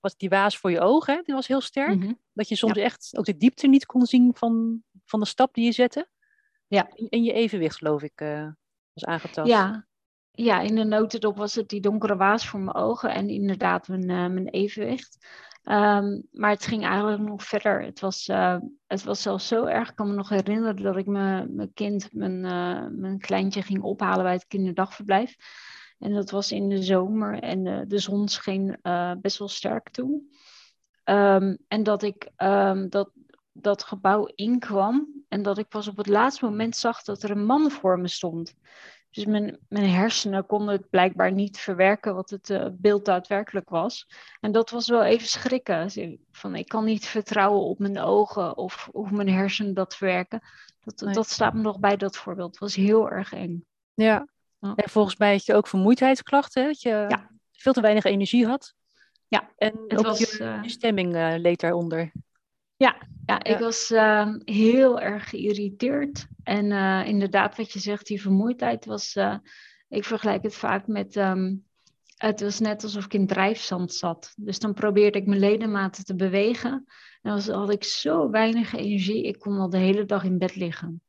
was 0.00 0.16
die 0.16 0.28
waas 0.28 0.58
voor 0.58 0.70
je 0.70 0.80
ogen, 0.80 1.14
hè? 1.14 1.22
die 1.22 1.34
was 1.34 1.46
heel 1.46 1.60
sterk. 1.60 1.94
Mm 1.94 2.02
-hmm. 2.02 2.18
Dat 2.32 2.48
je 2.48 2.56
soms 2.56 2.76
echt 2.78 3.10
ook 3.16 3.24
de 3.24 3.36
diepte 3.36 3.66
niet 3.66 3.86
kon 3.86 4.06
zien 4.06 4.34
van, 4.34 4.82
van 5.04 5.20
de 5.20 5.26
stap 5.26 5.54
die 5.54 5.64
je 5.64 5.72
zette. 5.72 6.08
Ja. 6.66 6.88
En 7.08 7.22
je 7.24 7.32
evenwicht, 7.32 7.76
geloof 7.76 8.02
ik, 8.02 8.18
was 8.92 9.04
aangetast. 9.04 9.48
Ja, 9.48 9.88
ja, 10.30 10.60
in 10.60 10.74
de 10.74 10.84
notendop 10.84 11.36
was 11.36 11.54
het 11.54 11.68
die 11.68 11.80
donkere 11.80 12.16
waas 12.16 12.48
voor 12.48 12.60
mijn 12.60 12.76
ogen 12.76 13.10
en 13.10 13.28
inderdaad 13.28 13.88
mijn, 13.88 14.08
uh, 14.08 14.26
mijn 14.26 14.48
evenwicht. 14.48 15.26
Um, 15.64 16.26
maar 16.30 16.50
het 16.50 16.66
ging 16.66 16.84
eigenlijk 16.84 17.22
nog 17.22 17.44
verder. 17.44 17.82
Het 17.82 18.00
was, 18.00 18.28
uh, 18.28 18.56
het 18.86 19.04
was 19.04 19.22
zelfs 19.22 19.48
zo 19.48 19.64
erg. 19.64 19.88
Ik 19.88 19.96
kan 19.96 20.08
me 20.08 20.14
nog 20.14 20.28
herinneren 20.28 20.76
dat 20.76 20.96
ik 20.96 21.06
mijn 21.06 21.70
kind, 21.74 22.08
mijn, 22.12 22.44
uh, 22.44 22.86
mijn 22.90 23.18
kleintje, 23.18 23.62
ging 23.62 23.82
ophalen 23.82 24.22
bij 24.22 24.32
het 24.32 24.46
kinderdagverblijf. 24.46 25.36
En 25.98 26.12
dat 26.12 26.30
was 26.30 26.52
in 26.52 26.68
de 26.68 26.82
zomer 26.82 27.38
en 27.38 27.64
de, 27.64 27.84
de 27.86 27.98
zon 27.98 28.28
scheen 28.28 28.78
best 29.20 29.38
wel 29.38 29.48
sterk 29.48 29.90
toen. 29.90 30.30
Um, 31.04 31.58
en 31.68 31.82
dat 31.82 32.02
ik 32.02 32.30
um, 32.36 32.88
dat, 32.88 33.10
dat 33.52 33.82
gebouw 33.82 34.26
inkwam 34.34 35.24
en 35.28 35.42
dat 35.42 35.58
ik 35.58 35.68
pas 35.68 35.88
op 35.88 35.96
het 35.96 36.06
laatste 36.06 36.44
moment 36.44 36.76
zag 36.76 37.02
dat 37.02 37.22
er 37.22 37.30
een 37.30 37.44
man 37.44 37.70
voor 37.70 37.98
me 37.98 38.08
stond. 38.08 38.54
Dus 39.10 39.24
mijn, 39.24 39.58
mijn 39.68 39.90
hersenen 39.90 40.46
konden 40.46 40.74
het 40.74 40.90
blijkbaar 40.90 41.32
niet 41.32 41.58
verwerken 41.58 42.14
wat 42.14 42.30
het 42.30 42.50
uh, 42.50 42.66
beeld 42.72 43.04
daadwerkelijk 43.04 43.68
was. 43.68 44.06
En 44.40 44.52
dat 44.52 44.70
was 44.70 44.88
wel 44.88 45.04
even 45.04 45.28
schrikken. 45.28 45.90
Van, 46.30 46.54
ik 46.54 46.68
kan 46.68 46.84
niet 46.84 47.06
vertrouwen 47.06 47.62
op 47.62 47.78
mijn 47.78 47.98
ogen 47.98 48.56
of 48.56 48.88
hoe 48.92 49.10
mijn 49.10 49.28
hersenen 49.28 49.74
dat 49.74 49.96
verwerken. 49.96 50.40
Dat, 50.80 51.14
dat 51.14 51.28
staat 51.28 51.54
me 51.54 51.60
nog 51.60 51.78
bij 51.78 51.96
dat 51.96 52.16
voorbeeld. 52.16 52.50
Het 52.50 52.60
was 52.60 52.74
heel 52.74 53.10
erg 53.10 53.32
eng. 53.32 53.64
Ja. 53.94 54.28
En 54.60 54.90
volgens 54.90 55.16
mij 55.16 55.32
had 55.32 55.44
je 55.44 55.54
ook 55.54 55.66
vermoeidheidsklachten. 55.66 56.64
Dat 56.64 56.82
je 56.82 57.18
veel 57.52 57.72
te 57.72 57.80
weinig 57.80 58.04
energie 58.04 58.46
had. 58.46 58.74
Ja. 59.28 59.50
En 59.56 59.84
het 59.88 60.02
was, 60.02 60.18
je, 60.18 60.58
je 60.62 60.68
stemming 60.68 61.14
uh, 61.14 61.34
leed 61.36 61.60
daaronder. 61.60 62.12
Ja, 62.80 62.96
ja, 63.26 63.42
ik 63.42 63.58
was 63.58 63.90
uh, 63.90 64.34
heel 64.44 65.00
erg 65.00 65.28
geïrriteerd. 65.28 66.26
En 66.42 66.70
uh, 66.70 67.06
inderdaad, 67.06 67.56
wat 67.56 67.72
je 67.72 67.78
zegt, 67.78 68.06
die 68.06 68.20
vermoeidheid 68.20 68.84
was. 68.84 69.16
Uh, 69.16 69.36
ik 69.88 70.04
vergelijk 70.04 70.42
het 70.42 70.54
vaak 70.54 70.86
met. 70.86 71.16
Um, 71.16 71.64
het 72.16 72.40
was 72.40 72.60
net 72.60 72.82
alsof 72.82 73.04
ik 73.04 73.14
in 73.14 73.26
drijfzand 73.26 73.94
zat. 73.94 74.32
Dus 74.36 74.58
dan 74.58 74.74
probeerde 74.74 75.18
ik 75.18 75.26
mijn 75.26 75.40
ledematen 75.40 76.04
te 76.04 76.14
bewegen. 76.14 76.84
En 77.22 77.40
dan 77.44 77.54
had 77.54 77.70
ik 77.70 77.84
zo 77.84 78.30
weinig 78.30 78.74
energie, 78.74 79.26
ik 79.26 79.38
kon 79.38 79.58
al 79.58 79.70
de 79.70 79.78
hele 79.78 80.04
dag 80.04 80.24
in 80.24 80.38
bed 80.38 80.56
liggen. 80.56 81.02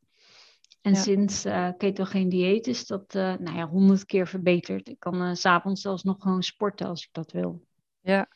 En 0.82 0.94
ja. 0.94 1.00
sinds 1.00 1.46
uh, 1.46 1.70
ketogeen 1.78 2.30
dieet 2.30 2.68
is 2.68 2.88
dat 2.88 3.14
nou 3.14 3.56
ja, 3.56 3.68
honderd 3.68 4.06
keer 4.06 4.28
verbeterd. 4.28 4.88
Ik 4.88 5.00
kan 5.00 5.22
uh, 5.22 5.34
s'avonds 5.34 5.82
zelfs 5.82 6.04
nog 6.04 6.16
gewoon 6.20 6.44
sporten 6.44 6.88
als 6.88 7.04
ik 7.04 7.10
dat 7.12 7.32
wil. 7.32 7.64
Ja, 8.02 8.28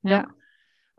ja. 0.00 0.10
ja. 0.10 0.38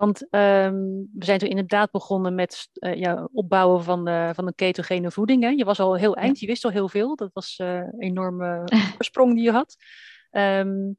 Want 0.01 0.21
um, 0.21 1.09
we 1.13 1.25
zijn 1.25 1.39
toen 1.39 1.49
inderdaad 1.49 1.91
begonnen 1.91 2.35
met 2.35 2.69
uh, 2.73 2.95
ja, 2.95 3.29
opbouwen 3.33 3.83
van, 3.83 4.33
van 4.35 4.47
een 4.47 4.55
ketogene 4.55 5.11
voeding. 5.11 5.43
Hè? 5.43 5.49
Je 5.49 5.65
was 5.65 5.79
al 5.79 5.97
heel 5.97 6.15
eind, 6.15 6.39
je 6.39 6.45
wist 6.45 6.65
al 6.65 6.71
heel 6.71 6.89
veel. 6.89 7.15
Dat 7.15 7.29
was 7.33 7.59
uh, 7.61 7.75
een 7.75 7.99
enorme 7.99 8.63
sprong 8.99 9.33
die 9.33 9.43
je 9.43 9.51
had. 9.51 9.75
Um, 10.31 10.97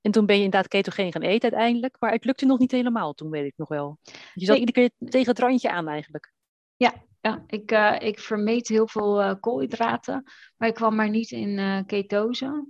en 0.00 0.10
toen 0.10 0.26
ben 0.26 0.36
je 0.36 0.42
inderdaad 0.42 0.68
ketogeen 0.68 1.12
gaan 1.12 1.22
eten 1.22 1.50
uiteindelijk. 1.50 1.96
Maar 1.98 2.12
het 2.12 2.24
lukte 2.24 2.46
nog 2.46 2.58
niet 2.58 2.70
helemaal 2.70 3.14
toen, 3.14 3.30
weet 3.30 3.46
ik 3.46 3.56
nog 3.56 3.68
wel. 3.68 3.98
Je 4.34 4.44
zat 4.44 4.58
nee. 4.58 4.66
iedere 4.66 4.88
keer 4.88 5.08
tegen 5.10 5.28
het 5.28 5.38
randje 5.38 5.70
aan 5.70 5.88
eigenlijk. 5.88 6.32
Ja, 6.76 6.94
ja 7.20 7.44
ik, 7.46 7.72
uh, 7.72 7.96
ik 7.98 8.20
vermeed 8.20 8.68
heel 8.68 8.88
veel 8.88 9.38
koolhydraten. 9.40 10.24
Maar 10.56 10.68
ik 10.68 10.74
kwam 10.74 10.94
maar 10.94 11.10
niet 11.10 11.30
in 11.30 11.84
ketose. 11.86 12.66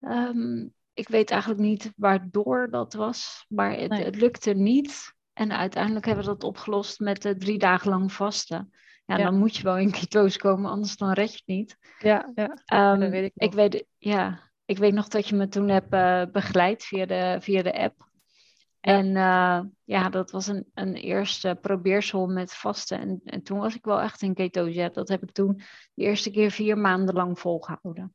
Um, 0.00 0.74
ik 0.94 1.08
weet 1.08 1.30
eigenlijk 1.30 1.60
niet 1.60 1.92
waardoor 1.96 2.70
dat 2.70 2.94
was, 2.94 3.44
maar 3.48 3.70
het, 3.70 3.90
nee. 3.90 4.04
het, 4.04 4.16
lukte 4.16 4.52
niet. 4.52 5.14
En 5.32 5.52
uiteindelijk 5.52 6.06
hebben 6.06 6.24
we 6.24 6.30
dat 6.30 6.44
opgelost 6.44 7.00
met 7.00 7.24
uh, 7.24 7.32
drie 7.32 7.58
dagen 7.58 7.90
lang 7.90 8.12
vasten. 8.12 8.72
Ja, 9.06 9.16
ja, 9.16 9.24
dan 9.24 9.38
moet 9.38 9.56
je 9.56 9.62
wel 9.62 9.78
in 9.78 9.90
ketose 9.90 10.38
komen, 10.38 10.70
anders 10.70 10.96
dan 10.96 11.12
red 11.12 11.30
je 11.30 11.36
het 11.36 11.46
niet. 11.46 11.78
Ja, 11.98 12.32
ja. 12.34 12.92
Um, 12.92 13.00
dat 13.00 13.10
weet 13.10 13.24
ik, 13.24 13.32
nog. 13.34 13.48
ik 13.48 13.54
weet, 13.54 13.84
ja, 13.98 14.50
ik 14.64 14.78
weet 14.78 14.92
nog 14.92 15.08
dat 15.08 15.28
je 15.28 15.34
me 15.34 15.48
toen 15.48 15.68
hebt 15.68 15.94
uh, 15.94 16.22
begeleid 16.32 16.84
via 16.84 17.06
de, 17.06 17.36
via 17.40 17.62
de 17.62 17.78
app. 17.78 17.94
Ja. 18.80 18.92
En 18.92 19.06
uh, 19.06 19.60
ja, 19.84 20.08
dat 20.08 20.30
was 20.30 20.46
een, 20.46 20.70
een 20.74 20.94
eerste 20.94 21.58
probeersel 21.60 22.26
met 22.26 22.54
vasten. 22.54 23.00
En, 23.00 23.20
en 23.24 23.42
toen 23.42 23.58
was 23.58 23.74
ik 23.74 23.84
wel 23.84 24.00
echt 24.00 24.22
in 24.22 24.34
ketose. 24.34 24.72
Ja, 24.72 24.88
dat 24.88 25.08
heb 25.08 25.22
ik 25.22 25.32
toen 25.32 25.62
de 25.94 26.02
eerste 26.02 26.30
keer 26.30 26.50
vier 26.50 26.78
maanden 26.78 27.14
lang 27.14 27.38
volgehouden. 27.38 28.14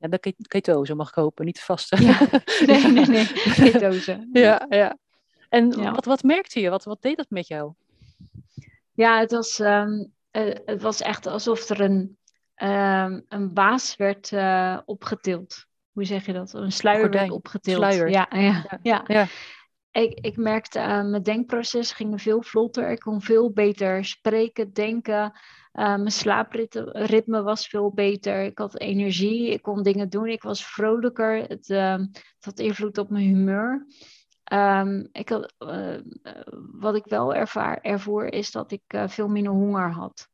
Ja, 0.00 0.08
de 0.08 0.34
ketose 0.48 0.94
mag 0.94 1.08
ik 1.08 1.14
hopen, 1.14 1.44
niet 1.44 1.60
vaste. 1.60 2.02
Ja. 2.02 2.18
Nee, 2.66 2.86
nee, 2.86 3.06
nee, 3.06 3.26
ketose. 3.54 4.28
ja, 4.32 4.66
ja. 4.68 4.98
En 5.48 5.70
ja. 5.70 5.92
Wat, 5.92 6.04
wat 6.04 6.22
merkte 6.22 6.60
je? 6.60 6.70
Wat, 6.70 6.84
wat 6.84 7.02
deed 7.02 7.16
dat 7.16 7.30
met 7.30 7.46
jou? 7.46 7.72
Ja, 8.94 9.18
het 9.18 9.30
was, 9.30 9.58
um, 9.58 10.12
uh, 10.32 10.54
het 10.64 10.82
was 10.82 11.00
echt 11.00 11.26
alsof 11.26 11.68
er 11.68 11.80
een, 11.80 12.18
um, 12.56 13.24
een 13.28 13.52
baas 13.52 13.96
werd 13.96 14.30
uh, 14.30 14.78
opgetild. 14.84 15.66
Hoe 15.92 16.04
zeg 16.04 16.26
je 16.26 16.32
dat? 16.32 16.52
Een 16.52 16.72
sluier 16.72 17.00
Gordijn. 17.00 17.22
werd 17.22 17.34
opgetild. 17.36 17.76
Sluier. 17.76 18.10
Ja, 18.10 18.26
ja, 18.30 18.78
ja. 18.82 19.04
ja. 19.06 19.26
Ik, 19.90 20.18
ik 20.20 20.36
merkte, 20.36 20.78
mijn 20.78 21.22
denkproces 21.22 21.92
ging 21.92 22.22
veel 22.22 22.42
vlotter. 22.42 22.90
Ik 22.90 22.98
kon 22.98 23.20
veel 23.20 23.52
beter 23.52 24.04
spreken, 24.04 24.72
denken. 24.72 25.32
Uh, 25.72 25.84
mijn 25.84 26.12
slaapritme 26.12 27.42
was 27.42 27.66
veel 27.66 27.92
beter. 27.92 28.42
Ik 28.42 28.58
had 28.58 28.78
energie. 28.78 29.50
Ik 29.50 29.62
kon 29.62 29.82
dingen 29.82 30.08
doen. 30.08 30.26
Ik 30.26 30.42
was 30.42 30.66
vrolijker. 30.66 31.36
Het, 31.36 31.68
uh, 31.68 31.92
het 31.92 32.44
had 32.44 32.58
invloed 32.58 32.98
op 32.98 33.10
mijn 33.10 33.24
humeur. 33.24 33.86
Um, 34.52 35.08
ik 35.12 35.28
had, 35.28 35.54
uh, 35.58 35.98
wat 36.72 36.94
ik 36.94 37.04
wel 37.04 37.34
ervaar, 37.34 37.78
ervoer 37.80 38.32
is 38.32 38.50
dat 38.50 38.72
ik 38.72 38.82
veel 39.06 39.28
minder 39.28 39.52
honger 39.52 39.90
had. 39.92 40.29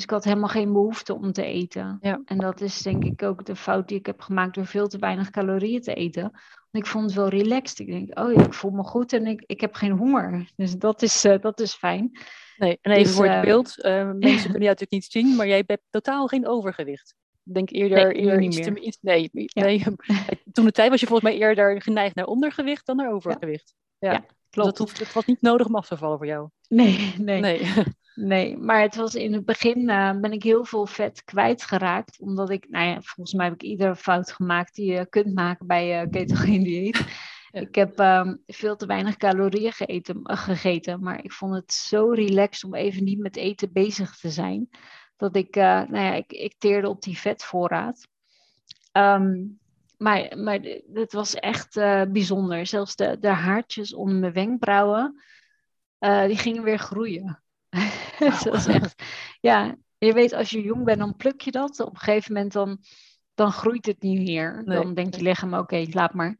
Dus 0.00 0.08
ik 0.08 0.14
had 0.14 0.24
helemaal 0.24 0.48
geen 0.48 0.72
behoefte 0.72 1.14
om 1.14 1.32
te 1.32 1.44
eten. 1.44 1.98
Ja. 2.00 2.20
En 2.24 2.38
dat 2.38 2.60
is 2.60 2.82
denk 2.82 3.04
ik 3.04 3.22
ook 3.22 3.44
de 3.46 3.56
fout 3.56 3.88
die 3.88 3.98
ik 3.98 4.06
heb 4.06 4.20
gemaakt 4.20 4.54
door 4.54 4.66
veel 4.66 4.88
te 4.88 4.98
weinig 4.98 5.30
calorieën 5.30 5.80
te 5.80 5.94
eten. 5.94 6.22
Want 6.70 6.84
ik 6.84 6.86
vond 6.86 7.04
het 7.04 7.14
wel 7.14 7.28
relaxed. 7.28 7.78
Ik 7.78 7.86
denk, 7.86 8.18
oh 8.18 8.32
ja, 8.32 8.44
ik 8.44 8.54
voel 8.54 8.70
me 8.70 8.82
goed 8.82 9.12
en 9.12 9.26
ik, 9.26 9.42
ik 9.46 9.60
heb 9.60 9.74
geen 9.74 9.90
honger. 9.90 10.50
Dus 10.56 10.72
dat 10.72 11.02
is, 11.02 11.24
uh, 11.24 11.38
dat 11.40 11.60
is 11.60 11.74
fijn. 11.74 12.10
Nee, 12.56 12.78
en 12.80 12.90
even 12.90 13.04
dus, 13.04 13.14
voor 13.14 13.26
het 13.26 13.34
uh, 13.34 13.40
beeld. 13.40 13.74
Uh, 13.78 13.84
mensen 14.12 14.20
kunnen 14.20 14.42
jou 14.42 14.60
natuurlijk 14.60 14.90
niet 14.90 15.04
zien, 15.10 15.36
maar 15.36 15.46
jij 15.46 15.64
hebt 15.66 15.82
totaal 15.90 16.26
geen 16.26 16.46
overgewicht. 16.46 17.14
Ik 17.44 17.54
denk 17.54 17.70
eerder, 17.70 18.06
nee, 18.06 18.14
eerder 18.14 18.40
iets 18.40 18.60
te, 18.60 18.80
iets, 18.80 18.98
nee, 19.00 19.30
ja. 19.32 19.62
nee, 19.64 19.84
toen 20.52 20.64
de 20.64 20.72
tijd 20.72 20.90
was 20.90 21.00
je 21.00 21.06
volgens 21.06 21.30
mij 21.30 21.40
eerder 21.40 21.82
geneigd 21.82 22.14
naar 22.14 22.26
ondergewicht 22.26 22.86
dan 22.86 22.96
naar 22.96 23.12
overgewicht. 23.12 23.74
Ja, 23.98 24.12
ja 24.12 24.18
klopt. 24.18 24.34
Dus 24.50 24.64
dat 24.64 24.78
hoeft, 24.78 24.98
het 24.98 25.12
was 25.12 25.24
niet 25.24 25.40
nodig 25.42 25.66
om 25.66 25.74
af 25.74 25.86
te 25.86 25.96
vallen 25.96 26.18
voor 26.18 26.26
jou. 26.26 26.48
Nee, 26.68 27.14
nee. 27.18 27.40
nee. 27.40 27.60
Nee, 28.14 28.56
maar 28.56 28.80
het 28.80 28.96
was 28.96 29.14
in 29.14 29.32
het 29.32 29.44
begin 29.44 29.88
uh, 29.88 30.20
ben 30.20 30.32
ik 30.32 30.42
heel 30.42 30.64
veel 30.64 30.86
vet 30.86 31.24
kwijtgeraakt. 31.24 32.20
Omdat 32.20 32.50
ik, 32.50 32.68
nou 32.68 32.86
ja, 32.86 33.00
volgens 33.00 33.32
mij 33.32 33.44
heb 33.44 33.54
ik 33.54 33.62
iedere 33.62 33.96
fout 33.96 34.32
gemaakt 34.32 34.74
die 34.74 34.92
je 34.92 35.06
kunt 35.06 35.34
maken 35.34 35.66
bij 35.66 36.02
uh, 36.02 36.10
ketogeen 36.10 36.62
dieet. 36.62 37.04
Ja. 37.52 37.60
Ik 37.60 37.74
heb 37.74 37.98
um, 37.98 38.42
veel 38.46 38.76
te 38.76 38.86
weinig 38.86 39.16
calorieën 39.16 39.72
uh, 39.76 40.14
gegeten, 40.22 41.02
maar 41.02 41.24
ik 41.24 41.32
vond 41.32 41.54
het 41.54 41.72
zo 41.72 42.10
relaxed 42.10 42.64
om 42.64 42.74
even 42.74 43.04
niet 43.04 43.18
met 43.18 43.36
eten 43.36 43.72
bezig 43.72 44.16
te 44.16 44.30
zijn. 44.30 44.68
Dat 45.16 45.36
ik, 45.36 45.54
nou 45.54 45.98
ja, 45.98 46.12
ik, 46.12 46.32
ik 46.32 46.54
teerde 46.58 46.88
op 46.88 47.02
die 47.02 47.18
vetvoorraad. 47.18 48.08
Um, 48.92 49.58
maar, 49.96 50.38
maar 50.38 50.58
het 50.92 51.12
was 51.12 51.34
echt 51.34 51.74
bijzonder. 52.12 52.66
Zelfs 52.66 52.96
de, 52.96 53.16
de 53.20 53.28
haartjes 53.28 53.94
onder 53.94 54.16
mijn 54.16 54.32
wenkbrauwen, 54.32 55.22
die 56.26 56.36
gingen 56.36 56.62
weer 56.62 56.78
groeien. 56.78 57.42
dat 58.44 58.54
is 58.54 58.66
echt, 58.66 59.02
ja, 59.40 59.76
je 59.98 60.12
weet 60.12 60.32
als 60.32 60.50
je 60.50 60.62
jong 60.62 60.84
bent, 60.84 60.98
dan 60.98 61.16
pluk 61.16 61.40
je 61.40 61.50
dat. 61.50 61.80
Op 61.80 61.92
een 61.92 61.98
gegeven 61.98 62.32
moment 62.32 62.52
dan, 62.52 62.78
dan 63.34 63.52
groeit 63.52 63.86
het 63.86 64.02
niet 64.02 64.20
meer. 64.20 64.62
Nee. 64.64 64.82
Dan 64.82 64.94
denkt 64.94 65.16
je 65.16 65.22
lichaam, 65.22 65.52
oké, 65.52 65.62
okay, 65.62 65.88
laat 65.90 66.14
maar. 66.14 66.38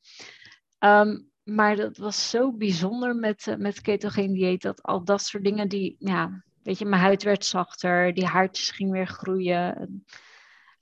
Um, 0.78 1.30
maar 1.42 1.76
dat 1.76 1.96
was 1.96 2.30
zo 2.30 2.52
bijzonder 2.52 3.16
met, 3.16 3.46
uh, 3.46 3.56
met 3.56 3.80
ketogeen 3.80 4.32
dieet. 4.32 4.62
Dat 4.62 4.82
al 4.82 5.04
dat 5.04 5.22
soort 5.22 5.44
dingen 5.44 5.68
die, 5.68 5.96
ja, 5.98 6.42
weet 6.62 6.78
je, 6.78 6.84
mijn 6.84 7.02
huid 7.02 7.22
werd 7.22 7.44
zachter. 7.44 8.14
Die 8.14 8.26
haartjes 8.26 8.70
gingen 8.70 8.92
weer 8.92 9.06
groeien. 9.06 10.04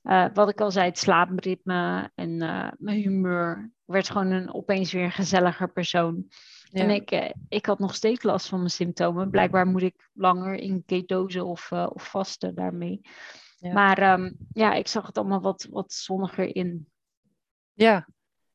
Uh, 0.03 0.27
wat 0.35 0.49
ik 0.49 0.61
al 0.61 0.71
zei, 0.71 0.87
het 0.87 0.99
slaapritme 0.99 2.11
en 2.15 2.43
uh, 2.43 2.69
mijn 2.79 3.01
humeur. 3.01 3.71
Ik 3.87 3.95
werd 3.95 4.11
gewoon 4.11 4.31
een, 4.31 4.55
opeens 4.55 4.93
weer 4.93 5.05
een 5.05 5.13
gezelliger 5.13 5.73
persoon. 5.73 6.29
Ja. 6.71 6.83
En 6.83 6.91
ik, 6.91 7.13
uh, 7.13 7.31
ik 7.49 7.67
had 7.67 7.79
nog 7.79 7.95
steeds 7.95 8.23
last 8.23 8.49
van 8.49 8.59
mijn 8.59 8.71
symptomen. 8.71 9.31
Blijkbaar 9.31 9.67
moet 9.67 9.83
ik 9.83 10.09
langer 10.13 10.55
in 10.55 10.85
ketose 10.87 11.45
of, 11.45 11.71
uh, 11.71 11.87
of 11.93 12.11
vasten 12.11 12.55
daarmee. 12.55 13.01
Ja. 13.57 13.73
Maar 13.73 14.13
um, 14.13 14.37
ja, 14.53 14.75
ik 14.75 14.89
zag 14.89 15.07
het 15.07 15.19
allemaal 15.19 15.41
wat, 15.41 15.67
wat 15.71 15.93
zonniger 15.93 16.57
in. 16.57 16.89
Ja, 17.73 18.09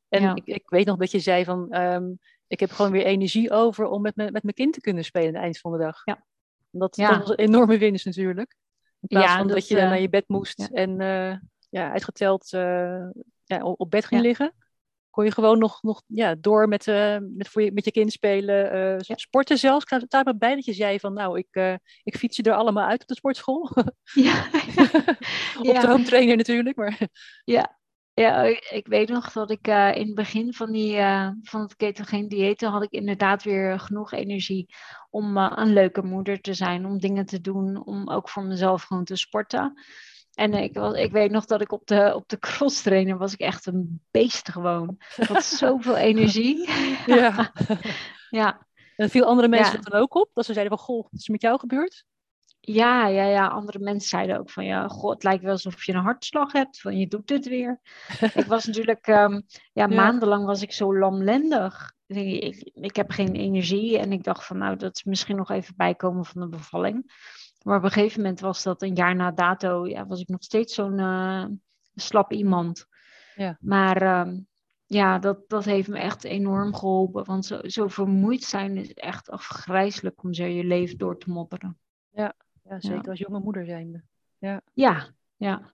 en 0.09 0.21
ja. 0.21 0.35
Ik, 0.35 0.45
ik 0.45 0.69
weet 0.69 0.85
nog 0.85 0.97
dat 0.97 1.11
je 1.11 1.19
zei 1.19 1.43
van... 1.45 1.75
Um, 1.75 2.19
ik 2.47 2.59
heb 2.59 2.71
gewoon 2.71 2.91
weer 2.91 3.05
energie 3.05 3.51
over 3.51 3.85
om 3.85 4.01
met, 4.01 4.15
me, 4.15 4.31
met 4.31 4.43
mijn 4.43 4.55
kind 4.55 4.73
te 4.73 4.81
kunnen 4.81 5.03
spelen 5.03 5.27
aan 5.27 5.33
het 5.33 5.43
eind 5.43 5.59
van 5.59 5.71
de 5.71 5.77
dag. 5.77 6.01
Ja. 6.03 6.25
Dat, 6.69 6.95
dat 6.95 7.17
was 7.17 7.29
een 7.29 7.35
enorme 7.35 7.77
winst 7.77 8.05
natuurlijk. 8.05 8.55
In 8.99 9.07
plaats 9.07 9.33
van 9.33 9.47
dat, 9.47 9.55
dat 9.55 9.67
je 9.67 9.75
uh, 9.75 9.81
naar 9.81 10.01
je 10.01 10.09
bed 10.09 10.27
moest 10.27 10.59
en 10.59 10.97
ja, 11.69 11.91
uitgeteld 11.91 12.49
ja, 13.43 13.63
op 13.63 13.89
bed 13.89 14.05
ging 14.05 14.21
liggen 14.21 14.53
kon 15.13 15.25
je 15.25 15.31
gewoon 15.31 15.57
nog, 15.57 15.81
nog 15.81 16.01
ja, 16.07 16.35
door 16.39 16.67
met, 16.67 16.87
uh, 16.87 17.17
met, 17.21 17.47
voor 17.47 17.61
je, 17.61 17.71
met 17.71 17.85
je 17.85 17.91
kind 17.91 18.11
spelen, 18.11 18.75
uh, 18.75 18.99
ja. 18.99 19.15
sporten 19.15 19.57
zelfs. 19.57 19.85
Ik 19.85 20.01
sta 20.05 20.23
me 20.23 20.37
bij 20.37 20.55
dat 20.55 20.65
je 20.65 20.73
zei 20.73 20.99
van 20.99 21.13
nou, 21.13 21.37
ik, 21.37 21.47
uh, 21.51 21.73
ik 22.03 22.17
fiets 22.17 22.37
je 22.37 22.43
er 22.43 22.53
allemaal 22.53 22.87
uit 22.87 23.01
op 23.01 23.07
de 23.07 23.15
sportschool. 23.15 23.69
Ja. 24.13 24.45
op 25.59 25.65
ja. 25.65 25.81
de 25.81 25.87
home 25.87 26.03
trainer 26.03 26.37
natuurlijk. 26.37 26.75
Maar... 26.75 26.99
Ja. 27.43 27.81
Ja, 28.13 28.43
ik, 28.69 28.87
weet 28.87 29.09
nog 29.09 29.31
dat 29.31 29.51
ik 29.51 29.67
in 29.67 30.05
het 30.05 30.15
begin 30.15 30.53
van, 30.53 30.71
die, 30.71 30.95
van 31.41 31.61
het 31.61 31.75
ketogeen 31.75 32.27
dieet 32.27 32.61
had 32.61 32.83
ik 32.83 32.91
inderdaad 32.91 33.43
weer 33.43 33.79
genoeg 33.79 34.11
energie 34.11 34.73
om 35.09 35.37
een 35.37 35.73
leuke 35.73 36.03
moeder 36.03 36.41
te 36.41 36.53
zijn, 36.53 36.85
om 36.85 36.99
dingen 36.99 37.25
te 37.25 37.41
doen, 37.41 37.85
om 37.85 38.09
ook 38.09 38.29
voor 38.29 38.43
mezelf 38.43 38.83
gewoon 38.83 39.03
te 39.03 39.15
sporten. 39.15 39.73
En 40.33 40.53
ik, 40.53 40.73
was, 40.73 40.93
ik 40.97 41.11
weet 41.11 41.31
nog 41.31 41.45
dat 41.45 41.61
ik 41.61 41.71
op 41.71 41.87
de, 41.87 42.11
op 42.15 42.29
de 42.29 42.39
cross 42.39 42.81
trainer 42.81 43.17
was 43.17 43.33
ik 43.33 43.39
echt 43.39 43.65
een 43.65 44.01
beest 44.11 44.49
gewoon. 44.49 44.97
Ik 45.15 45.27
had 45.27 45.43
zoveel 45.43 45.97
energie. 46.11 46.69
Ja. 47.05 47.51
ja. 48.29 48.67
En 48.95 49.09
viel 49.09 49.25
andere 49.25 49.47
mensen 49.47 49.75
ja. 49.75 49.89
dan 49.89 50.01
ook 50.01 50.15
op? 50.15 50.29
Dat 50.33 50.45
ze 50.45 50.53
zeiden 50.53 50.77
van, 50.77 50.85
goh, 50.85 51.03
wat 51.03 51.19
is 51.19 51.25
er 51.25 51.31
met 51.31 51.41
jou 51.41 51.59
gebeurd? 51.59 52.05
Ja, 52.59 53.07
ja, 53.07 53.23
ja. 53.23 53.47
Andere 53.47 53.79
mensen 53.79 54.09
zeiden 54.09 54.39
ook 54.39 54.49
van 54.49 54.65
ja, 54.65 54.87
god, 54.87 55.13
het 55.13 55.23
lijkt 55.23 55.43
wel 55.43 55.51
alsof 55.51 55.83
je 55.83 55.93
een 55.93 55.99
hartslag 55.99 56.51
hebt. 56.51 56.81
Van 56.81 56.97
je 56.97 57.07
doet 57.07 57.29
het 57.29 57.47
weer. 57.47 57.79
ik 58.33 58.45
was 58.45 58.65
natuurlijk, 58.65 59.07
um, 59.07 59.45
ja, 59.73 59.87
maandenlang 59.87 60.45
was 60.45 60.61
ik 60.61 60.71
zo 60.71 60.97
lamlendig. 60.97 61.93
Ik, 62.07 62.71
ik 62.73 62.95
heb 62.95 63.11
geen 63.11 63.35
energie 63.35 63.97
en 63.97 64.11
ik 64.11 64.23
dacht 64.23 64.45
van 64.45 64.57
nou, 64.57 64.75
dat 64.75 64.95
is 64.95 65.03
misschien 65.03 65.35
nog 65.35 65.49
even 65.49 65.73
bijkomen 65.77 66.25
van 66.25 66.41
de 66.41 66.47
bevalling. 66.47 67.11
Maar 67.63 67.77
op 67.77 67.83
een 67.83 67.91
gegeven 67.91 68.21
moment 68.21 68.39
was 68.39 68.63
dat 68.63 68.81
een 68.81 68.95
jaar 68.95 69.15
na 69.15 69.31
dato, 69.31 69.87
ja, 69.87 70.05
was 70.05 70.21
ik 70.21 70.27
nog 70.27 70.43
steeds 70.43 70.73
zo'n 70.73 70.99
uh, 70.99 71.45
slap 71.95 72.31
iemand. 72.31 72.87
Ja. 73.35 73.57
Maar 73.59 74.19
um, 74.27 74.47
ja, 74.85 75.19
dat, 75.19 75.49
dat 75.49 75.65
heeft 75.65 75.87
me 75.87 75.99
echt 75.99 76.23
enorm 76.23 76.75
geholpen. 76.75 77.25
Want 77.25 77.45
zo, 77.45 77.59
zo 77.63 77.87
vermoeid 77.87 78.43
zijn 78.43 78.77
is 78.77 78.93
echt 78.93 79.29
afgrijzelijk 79.29 80.23
om 80.23 80.33
zo 80.33 80.45
je 80.45 80.63
leven 80.63 80.97
door 80.97 81.17
te 81.17 81.29
mopperen. 81.29 81.77
Ja, 82.09 82.33
ja 82.63 82.79
zeker 82.79 83.09
als 83.09 83.19
jonge 83.19 83.39
moeder 83.39 83.65
zijnde. 83.65 84.03
Ja, 84.37 84.61
ja. 84.73 85.07
ja. 85.35 85.73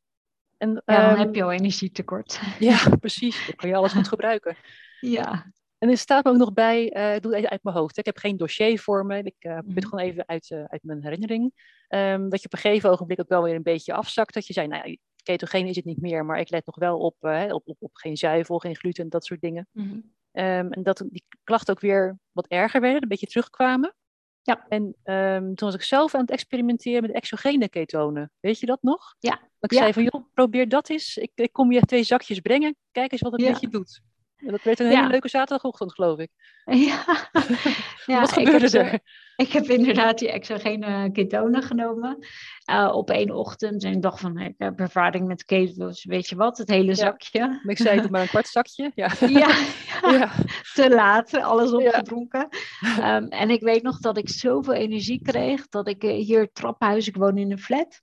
En, 0.58 0.81
ja, 0.86 1.01
dan 1.01 1.12
um, 1.12 1.17
heb 1.17 1.36
je 1.36 1.43
al 1.43 1.51
energietekort. 1.51 2.39
Ja, 2.60 2.89
precies. 3.00 3.46
Dan 3.46 3.55
kan 3.55 3.69
je 3.69 3.75
alles 3.75 3.93
goed 3.93 4.08
gebruiken. 4.08 4.58
Ja. 5.00 5.51
En 5.79 5.89
er 5.89 5.98
staat 5.98 6.24
me 6.24 6.31
ook 6.31 6.38
nog 6.38 6.53
bij, 6.53 6.83
ik 6.86 7.21
doe 7.21 7.31
het 7.31 7.39
even 7.39 7.50
uit 7.50 7.63
mijn 7.63 7.75
hoofd. 7.75 7.95
Hè. 7.95 8.00
Ik 8.00 8.05
heb 8.05 8.17
geen 8.17 8.38
dossier 8.38 8.79
voor 8.79 9.05
me. 9.05 9.24
Ik 9.24 9.36
uh, 9.39 9.53
probeer 9.53 9.75
het 9.75 9.86
gewoon 9.86 10.05
even 10.05 10.27
uit, 10.27 10.50
uh, 10.50 10.63
uit 10.63 10.83
mijn 10.83 11.03
herinnering. 11.03 11.53
Um, 11.89 12.29
dat 12.29 12.39
je 12.39 12.45
op 12.45 12.53
een 12.53 12.59
gegeven 12.59 12.89
ogenblik 12.89 13.19
ook 13.19 13.29
wel 13.29 13.43
weer 13.43 13.55
een 13.55 13.63
beetje 13.63 13.93
afzakt. 13.93 14.33
Dat 14.33 14.48
je 14.48 14.53
zei, 14.53 14.67
nou 14.67 14.89
ja, 14.89 14.95
ketogeen 15.24 15.67
is 15.67 15.75
het 15.75 15.86
niet 15.86 16.01
meer, 16.01 16.25
maar 16.25 16.39
ik 16.39 16.50
let 16.50 16.65
nog 16.65 16.75
wel 16.75 17.00
op, 17.00 17.15
op, 17.50 17.67
op, 17.67 17.75
op, 17.79 17.95
geen 17.95 18.17
zuivel, 18.17 18.59
geen 18.59 18.75
gluten, 18.75 19.09
dat 19.09 19.25
soort 19.25 19.41
dingen. 19.41 19.67
Mm 19.71 19.83
-hmm. 19.83 20.43
um, 20.43 20.71
en 20.71 20.83
dat 20.83 21.03
die 21.09 21.25
klachten 21.43 21.74
ook 21.74 21.81
weer 21.81 22.19
wat 22.31 22.48
erger 22.48 22.81
werden, 22.81 23.01
een 23.01 23.07
beetje 23.07 23.27
terugkwamen. 23.27 23.95
Ja. 24.41 24.65
En 24.67 24.83
um, 25.03 25.55
toen 25.55 25.67
was 25.67 25.74
ik 25.74 25.81
zelf 25.81 26.15
aan 26.15 26.21
het 26.21 26.31
experimenteren 26.31 27.01
met 27.01 27.12
exogene 27.12 27.69
ketonen. 27.69 28.31
Weet 28.39 28.59
je 28.59 28.65
dat 28.65 28.81
nog? 28.81 29.15
Ja. 29.19 29.39
Dat 29.59 29.71
ik 29.71 29.77
ja. 29.77 29.79
zei 29.79 29.93
van, 29.93 30.03
joh, 30.03 30.25
probeer 30.33 30.69
dat 30.69 30.89
eens. 30.89 31.17
Ik, 31.17 31.31
ik 31.36 31.53
kom 31.53 31.71
je 31.71 31.81
twee 31.81 32.03
zakjes 32.03 32.39
brengen. 32.39 32.75
Kijk 32.91 33.12
eens 33.12 33.21
wat 33.21 33.31
het 33.31 33.41
Ja. 33.41 33.50
met 33.50 33.62
je 33.62 33.67
doet. 33.67 34.01
En 34.46 34.51
dat 34.51 34.63
werd 34.63 34.79
een 34.79 34.89
Ja. 34.89 34.96
hele 34.96 35.10
leuke 35.10 35.29
zaterdagochtend, 35.29 35.93
geloof 35.93 36.19
ik. 36.19 36.29
Ja. 38.05 38.19
wat 38.19 38.38
ik 38.38 38.48
gebeurde 38.48 38.77
heb 38.77 38.93
er? 38.93 39.00
Ik 39.36 39.51
heb 39.51 39.65
inderdaad 39.65 40.19
die 40.19 40.31
exogene 40.31 41.12
ketonen 41.12 41.63
genomen 41.63 42.17
eh, 42.65 42.91
op 42.93 43.10
één 43.10 43.31
ochtend. 43.31 43.84
En 43.84 43.91
ik 43.91 44.01
dacht 44.01 44.19
van, 44.19 44.38
ik 44.38 44.53
heb 44.58 44.79
ervaring 44.79 45.27
met 45.27 45.46
ketos, 45.46 46.03
weet 46.03 46.27
je 46.27 46.36
wat, 46.36 46.58
het 46.58 46.69
hele 46.69 46.96
zakje. 46.96 47.39
Maar 47.48 47.62
ik 47.65 47.77
zei, 47.77 48.01
doe 48.01 48.10
maar 48.12 48.22
een 48.22 48.27
kwart 48.27 48.48
zakje. 48.48 48.91
Ja. 48.96 49.12
Ja, 49.27 50.31
te 50.74 50.89
laat, 50.89 51.34
alles 51.34 51.72
opgedronken. 51.72 52.48
Ehm, 52.81 53.24
en 53.24 53.50
ik 53.50 53.62
weet 53.62 53.84
nog 53.84 54.00
dat 54.00 54.17
ik 54.17 54.29
zoveel 54.29 54.74
energie 54.74 55.22
kreeg, 55.22 55.67
dat 55.67 55.88
ik 55.88 56.03
eh, 56.03 56.25
hier 56.25 56.51
trappenhuis, 56.51 57.08
ik 57.08 57.15
woon 57.15 57.38
in 57.38 57.51
een 57.51 57.60
flat. 57.60 58.01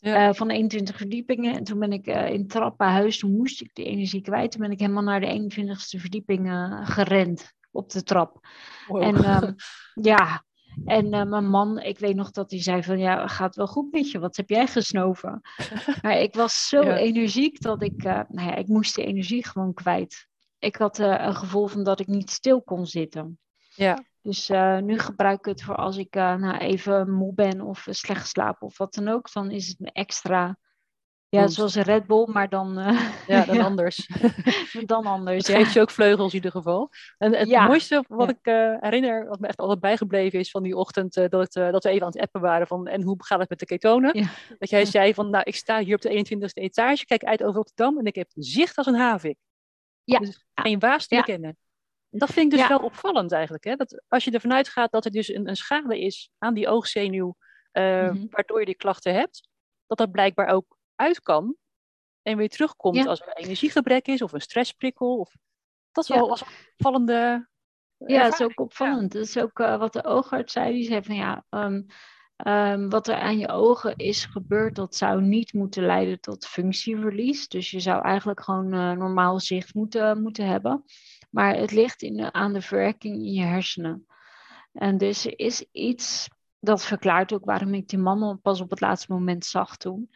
Ja. 0.00 0.28
eh, 0.28 0.34
van 0.34 0.50
21 0.50 0.96
verdiepingen. 0.96 1.54
En 1.54 1.64
toen 1.64 1.78
ben 1.78 1.92
ik 1.92 2.06
eh, 2.06 2.30
in 2.32 2.46
trappenhuis, 2.46 3.18
toen 3.18 3.36
moest 3.36 3.60
ik 3.60 3.70
die 3.74 3.84
energie 3.84 4.20
kwijt. 4.20 4.50
Toen 4.50 4.60
ben 4.60 4.70
ik 4.70 4.78
helemaal 4.80 5.02
naar 5.02 5.20
de 5.20 5.26
21ste 5.26 6.00
verdieping 6.00 6.48
eh, 6.48 6.80
gerend 6.88 7.52
op 7.70 7.90
de 7.90 8.02
trap. 8.02 8.46
Wow. 8.86 9.02
En 9.02 9.16
ehm, 9.24 9.52
ja, 10.14 10.44
en 10.84 11.08
mijn 11.28 11.48
man, 11.50 11.78
ik 11.78 11.98
weet 11.98 12.14
nog 12.16 12.30
dat 12.30 12.50
hij 12.50 12.62
zei 12.62 12.82
van 12.82 12.98
ja, 12.98 13.26
gaat 13.26 13.56
wel 13.56 13.66
goed 13.66 13.92
met 13.92 14.10
je, 14.10 14.18
wat 14.18 14.36
heb 14.36 14.48
jij 14.48 14.66
gesnoven? 14.66 15.40
maar 16.02 16.18
ik 16.20 16.34
was 16.34 16.68
zo 16.68 16.82
Ja. 16.82 16.96
energiek 16.96 17.60
dat 17.60 17.82
ik, 17.82 18.02
nou 18.02 18.26
ja, 18.48 18.54
ik 18.54 18.66
moest 18.68 18.94
die 18.94 19.04
energie 19.04 19.46
gewoon 19.46 19.74
kwijt. 19.74 20.26
Ik 20.58 20.76
had 20.76 20.98
een 20.98 21.34
gevoel 21.34 21.66
van 21.66 21.84
dat 21.84 22.00
ik 22.00 22.06
niet 22.06 22.30
stil 22.30 22.62
kon 22.62 22.86
zitten. 22.86 23.38
Ja. 23.78 24.04
Dus 24.22 24.48
eh, 24.48 24.78
nu 24.78 24.98
gebruik 24.98 25.38
ik 25.38 25.44
het 25.44 25.62
voor 25.62 25.74
als 25.76 25.96
ik 25.96 26.14
eh, 26.16 26.34
nou, 26.34 26.56
even 26.58 27.10
moe 27.10 27.34
ben 27.34 27.60
of 27.60 27.86
eh, 27.86 27.94
slecht 27.94 28.28
slaap 28.28 28.62
of 28.62 28.78
wat 28.78 28.94
dan 28.94 29.08
ook. 29.08 29.32
Dan 29.32 29.50
is 29.50 29.68
het 29.68 29.78
me 29.78 29.90
extra, 29.92 30.56
ja, 31.28 31.40
Boost. 31.40 31.54
zoals 31.54 31.74
een 31.74 31.82
Red 31.82 32.06
Bull, 32.06 32.26
maar 32.32 32.48
dan, 32.48 32.74
ja, 33.26 33.44
dan 33.44 33.60
anders. 33.70 34.08
dan 34.86 35.06
anders. 35.06 35.36
Het 35.36 35.46
Ja. 35.46 35.56
geeft 35.62 35.72
je 35.72 35.80
ook 35.80 35.90
vleugels 35.90 36.28
in 36.30 36.34
ieder 36.34 36.50
geval. 36.50 36.90
En 37.18 37.34
het 37.34 37.48
Ja. 37.48 37.66
mooiste 37.66 38.04
wat 38.08 38.28
ik 38.30 38.38
herinner, 38.80 39.28
wat 39.28 39.40
me 39.40 39.46
echt 39.46 39.58
altijd 39.58 39.80
bijgebleven 39.80 40.38
is 40.38 40.50
van 40.50 40.62
die 40.62 40.76
ochtend, 40.76 41.14
dat, 41.14 41.32
het, 41.32 41.52
dat 41.52 41.84
we 41.84 41.90
even 41.90 42.06
aan 42.06 42.12
het 42.12 42.20
appen 42.20 42.40
waren 42.40 42.66
van 42.66 42.86
en 42.86 43.02
hoe 43.02 43.16
gaat 43.24 43.38
het 43.40 43.48
met 43.48 43.58
de 43.58 43.66
ketonen? 43.66 44.28
Dat 44.58 44.70
jij 44.70 44.84
zei 44.84 45.14
van, 45.14 45.30
nou 45.30 45.42
ik 45.46 45.56
sta 45.56 45.78
hier 45.78 45.94
op 45.94 46.00
de 46.00 46.24
21ste 46.36 46.62
etage, 46.62 47.04
kijk 47.04 47.24
uit 47.24 47.42
over 47.42 47.54
Rotterdam 47.54 47.98
en 47.98 48.04
ik 48.04 48.14
heb 48.14 48.28
zicht 48.34 48.76
als 48.76 48.86
een 48.86 48.94
havik. 48.98 49.36
Ja. 50.04 50.18
Dus 50.18 50.46
geen 50.54 50.78
waas 50.78 51.06
te 51.06 51.14
Ja. 51.14 51.52
Dat 52.10 52.30
vind 52.30 52.44
ik 52.44 52.50
dus 52.58 52.60
Ja. 52.60 52.68
wel 52.68 52.84
opvallend 52.86 53.32
eigenlijk. 53.32 53.64
Hè? 53.64 53.76
Dat 53.76 54.02
als 54.08 54.24
je 54.24 54.30
ervan 54.30 54.52
uitgaat 54.52 54.92
dat 54.92 55.04
er 55.04 55.10
dus 55.10 55.28
een, 55.28 55.48
een 55.48 55.56
schade 55.56 56.00
is 56.00 56.30
aan 56.38 56.54
die 56.54 56.68
oogzenuw, 56.68 57.36
eh, 57.70 58.10
Mhm. 58.10 58.26
waardoor 58.30 58.60
je 58.60 58.66
die 58.66 58.76
klachten 58.76 59.14
hebt, 59.14 59.48
dat 59.86 59.98
dat 59.98 60.10
blijkbaar 60.10 60.48
ook 60.48 60.78
uit 60.94 61.20
kan 61.22 61.56
en 62.22 62.36
weer 62.36 62.48
terugkomt 62.48 62.96
Ja. 62.96 63.04
als 63.04 63.20
er 63.20 63.32
energiegebrek 63.36 64.06
is 64.06 64.22
of 64.22 64.32
een 64.32 64.40
stressprikkel. 64.40 65.16
Of... 65.18 65.32
Dat 65.92 66.04
is 66.08 66.10
wel 66.16 66.30
als 66.30 66.42
opvallende. 66.42 67.48
Ja, 67.96 68.22
dat 68.22 68.32
is 68.32 68.40
ook 68.46 68.60
opvallend. 68.60 69.12
Dat 69.12 69.22
is 69.22 69.38
ook 69.38 69.60
eh, 69.60 69.78
wat 69.78 69.92
de 69.92 70.04
oogarts 70.04 70.52
zei. 70.52 70.72
Die 70.72 70.84
zei 70.84 71.02
van 71.02 71.14
ja, 71.14 71.44
ehm, 71.48 71.82
ehm, 72.36 72.88
wat 72.88 73.08
er 73.08 73.14
aan 73.14 73.38
je 73.38 73.48
ogen 73.48 73.96
is 73.96 74.24
gebeurd, 74.24 74.74
dat 74.74 74.94
zou 74.94 75.22
niet 75.22 75.52
moeten 75.52 75.86
leiden 75.86 76.20
tot 76.20 76.46
functieverlies. 76.46 77.48
Dus 77.48 77.70
je 77.70 77.80
zou 77.80 78.02
eigenlijk 78.02 78.40
gewoon 78.42 78.72
eh, 78.72 78.92
normaal 78.92 79.40
zicht 79.40 79.74
moeten, 79.74 80.22
moeten 80.22 80.46
hebben. 80.46 80.84
Maar 81.28 81.56
het 81.56 81.70
ligt 81.70 82.02
in 82.02 82.34
aan 82.34 82.52
de 82.52 82.62
verwerking 82.62 83.14
in 83.14 83.32
je 83.32 83.44
hersenen. 83.44 84.06
En 84.72 84.98
dus 84.98 85.26
er 85.26 85.38
is 85.38 85.66
iets, 85.72 86.28
dat 86.58 86.84
verklaart 86.84 87.32
ook 87.32 87.44
waarom 87.44 87.74
ik 87.74 87.88
die 87.88 87.98
man 87.98 88.22
al 88.22 88.36
pas 88.36 88.60
op 88.60 88.70
het 88.70 88.80
laatste 88.80 89.12
moment 89.12 89.44
zag 89.44 89.76
toen. 89.76 90.10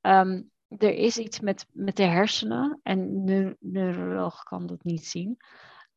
Ehm, 0.00 0.42
er 0.68 0.94
is 0.94 1.18
iets 1.18 1.40
met, 1.40 1.66
met 1.72 1.96
de 1.96 2.04
hersenen, 2.04 2.80
en 2.82 3.24
de 3.24 3.56
neuroloog 3.60 4.42
kan 4.42 4.66
dat 4.66 4.84
niet 4.84 5.06
zien, 5.06 5.36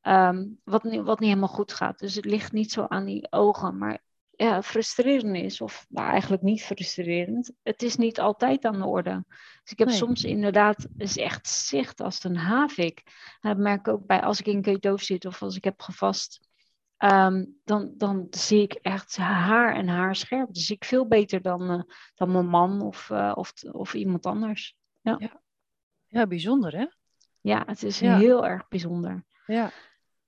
ehm, 0.01 0.45
wat, 0.63 0.83
wat 0.83 1.19
niet 1.19 1.29
helemaal 1.29 1.47
goed 1.47 1.73
gaat. 1.73 1.99
Dus 1.99 2.15
het 2.15 2.25
ligt 2.25 2.51
niet 2.51 2.71
zo 2.71 2.85
aan 2.87 3.05
die 3.05 3.31
ogen, 3.31 3.77
maar 3.77 4.03
ja, 4.41 4.61
frustrerend 4.63 5.35
is, 5.35 5.61
of 5.61 5.85
nou, 5.89 6.09
eigenlijk 6.09 6.41
niet 6.41 6.63
frustrerend. 6.63 7.51
Het 7.63 7.81
is 7.83 7.95
niet 7.95 8.19
altijd 8.19 8.65
aan 8.65 8.79
de 8.79 8.85
orde. 8.85 9.23
Dus 9.63 9.71
ik 9.71 9.79
heb 9.79 9.87
Nee. 9.87 9.97
soms 9.97 10.23
inderdaad 10.23 10.87
is 10.97 11.17
echt 11.17 11.47
zicht 11.47 12.01
als 12.01 12.23
een 12.23 12.37
havik. 12.37 13.01
En 13.41 13.49
dat 13.49 13.57
merk 13.57 13.79
ik 13.79 13.87
ook 13.87 14.05
bij 14.05 14.21
als 14.21 14.39
ik 14.39 14.45
in 14.47 14.61
ketose 14.61 15.05
zit 15.05 15.25
of 15.25 15.41
als 15.41 15.55
ik 15.55 15.63
heb 15.63 15.81
gevast. 15.81 16.39
Ehm, 16.97 17.45
dan, 17.63 17.93
dan 17.97 18.27
zie 18.29 18.61
ik 18.61 18.73
echt 18.73 19.17
haar 19.17 19.75
en 19.75 19.87
haar 19.87 20.15
scherp. 20.15 20.53
Dus 20.53 20.69
ik 20.69 20.85
veel 20.85 21.07
beter 21.07 21.41
dan, 21.41 21.69
eh, 21.69 21.81
dan 22.15 22.31
mijn 22.31 22.47
man 22.47 22.81
of, 22.81 23.09
eh, 23.09 23.31
of, 23.35 23.53
of 23.71 23.93
iemand 23.93 24.25
anders. 24.25 24.75
Ja, 26.07 26.27
bijzonder 26.27 26.77
hè? 26.77 26.85
Ja, 27.41 27.63
het 27.65 27.83
is 27.83 27.99
Ja. 27.99 28.17
heel 28.17 28.45
erg 28.45 28.67
bijzonder. 28.67 29.25
Ja. 29.45 29.71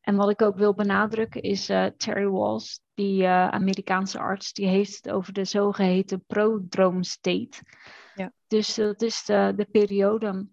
En 0.01 0.15
wat 0.15 0.29
ik 0.29 0.41
ook 0.41 0.55
wil 0.57 0.73
benadrukken 0.73 1.41
is 1.41 1.69
eh, 1.69 1.85
Terry 1.85 2.27
Walls, 2.27 2.81
die 2.93 3.23
eh, 3.23 3.47
Amerikaanse 3.47 4.19
arts, 4.19 4.53
die 4.53 4.67
heeft 4.67 4.95
het 4.95 5.09
over 5.09 5.33
de 5.33 5.45
zogeheten 5.45 6.23
prodrome 6.25 7.03
state. 7.05 7.61
Ja. 8.15 8.31
Dus 8.47 8.75
dat 8.75 9.01
is 9.01 9.23
de, 9.25 9.53
de 9.55 9.65
periode 9.65 10.47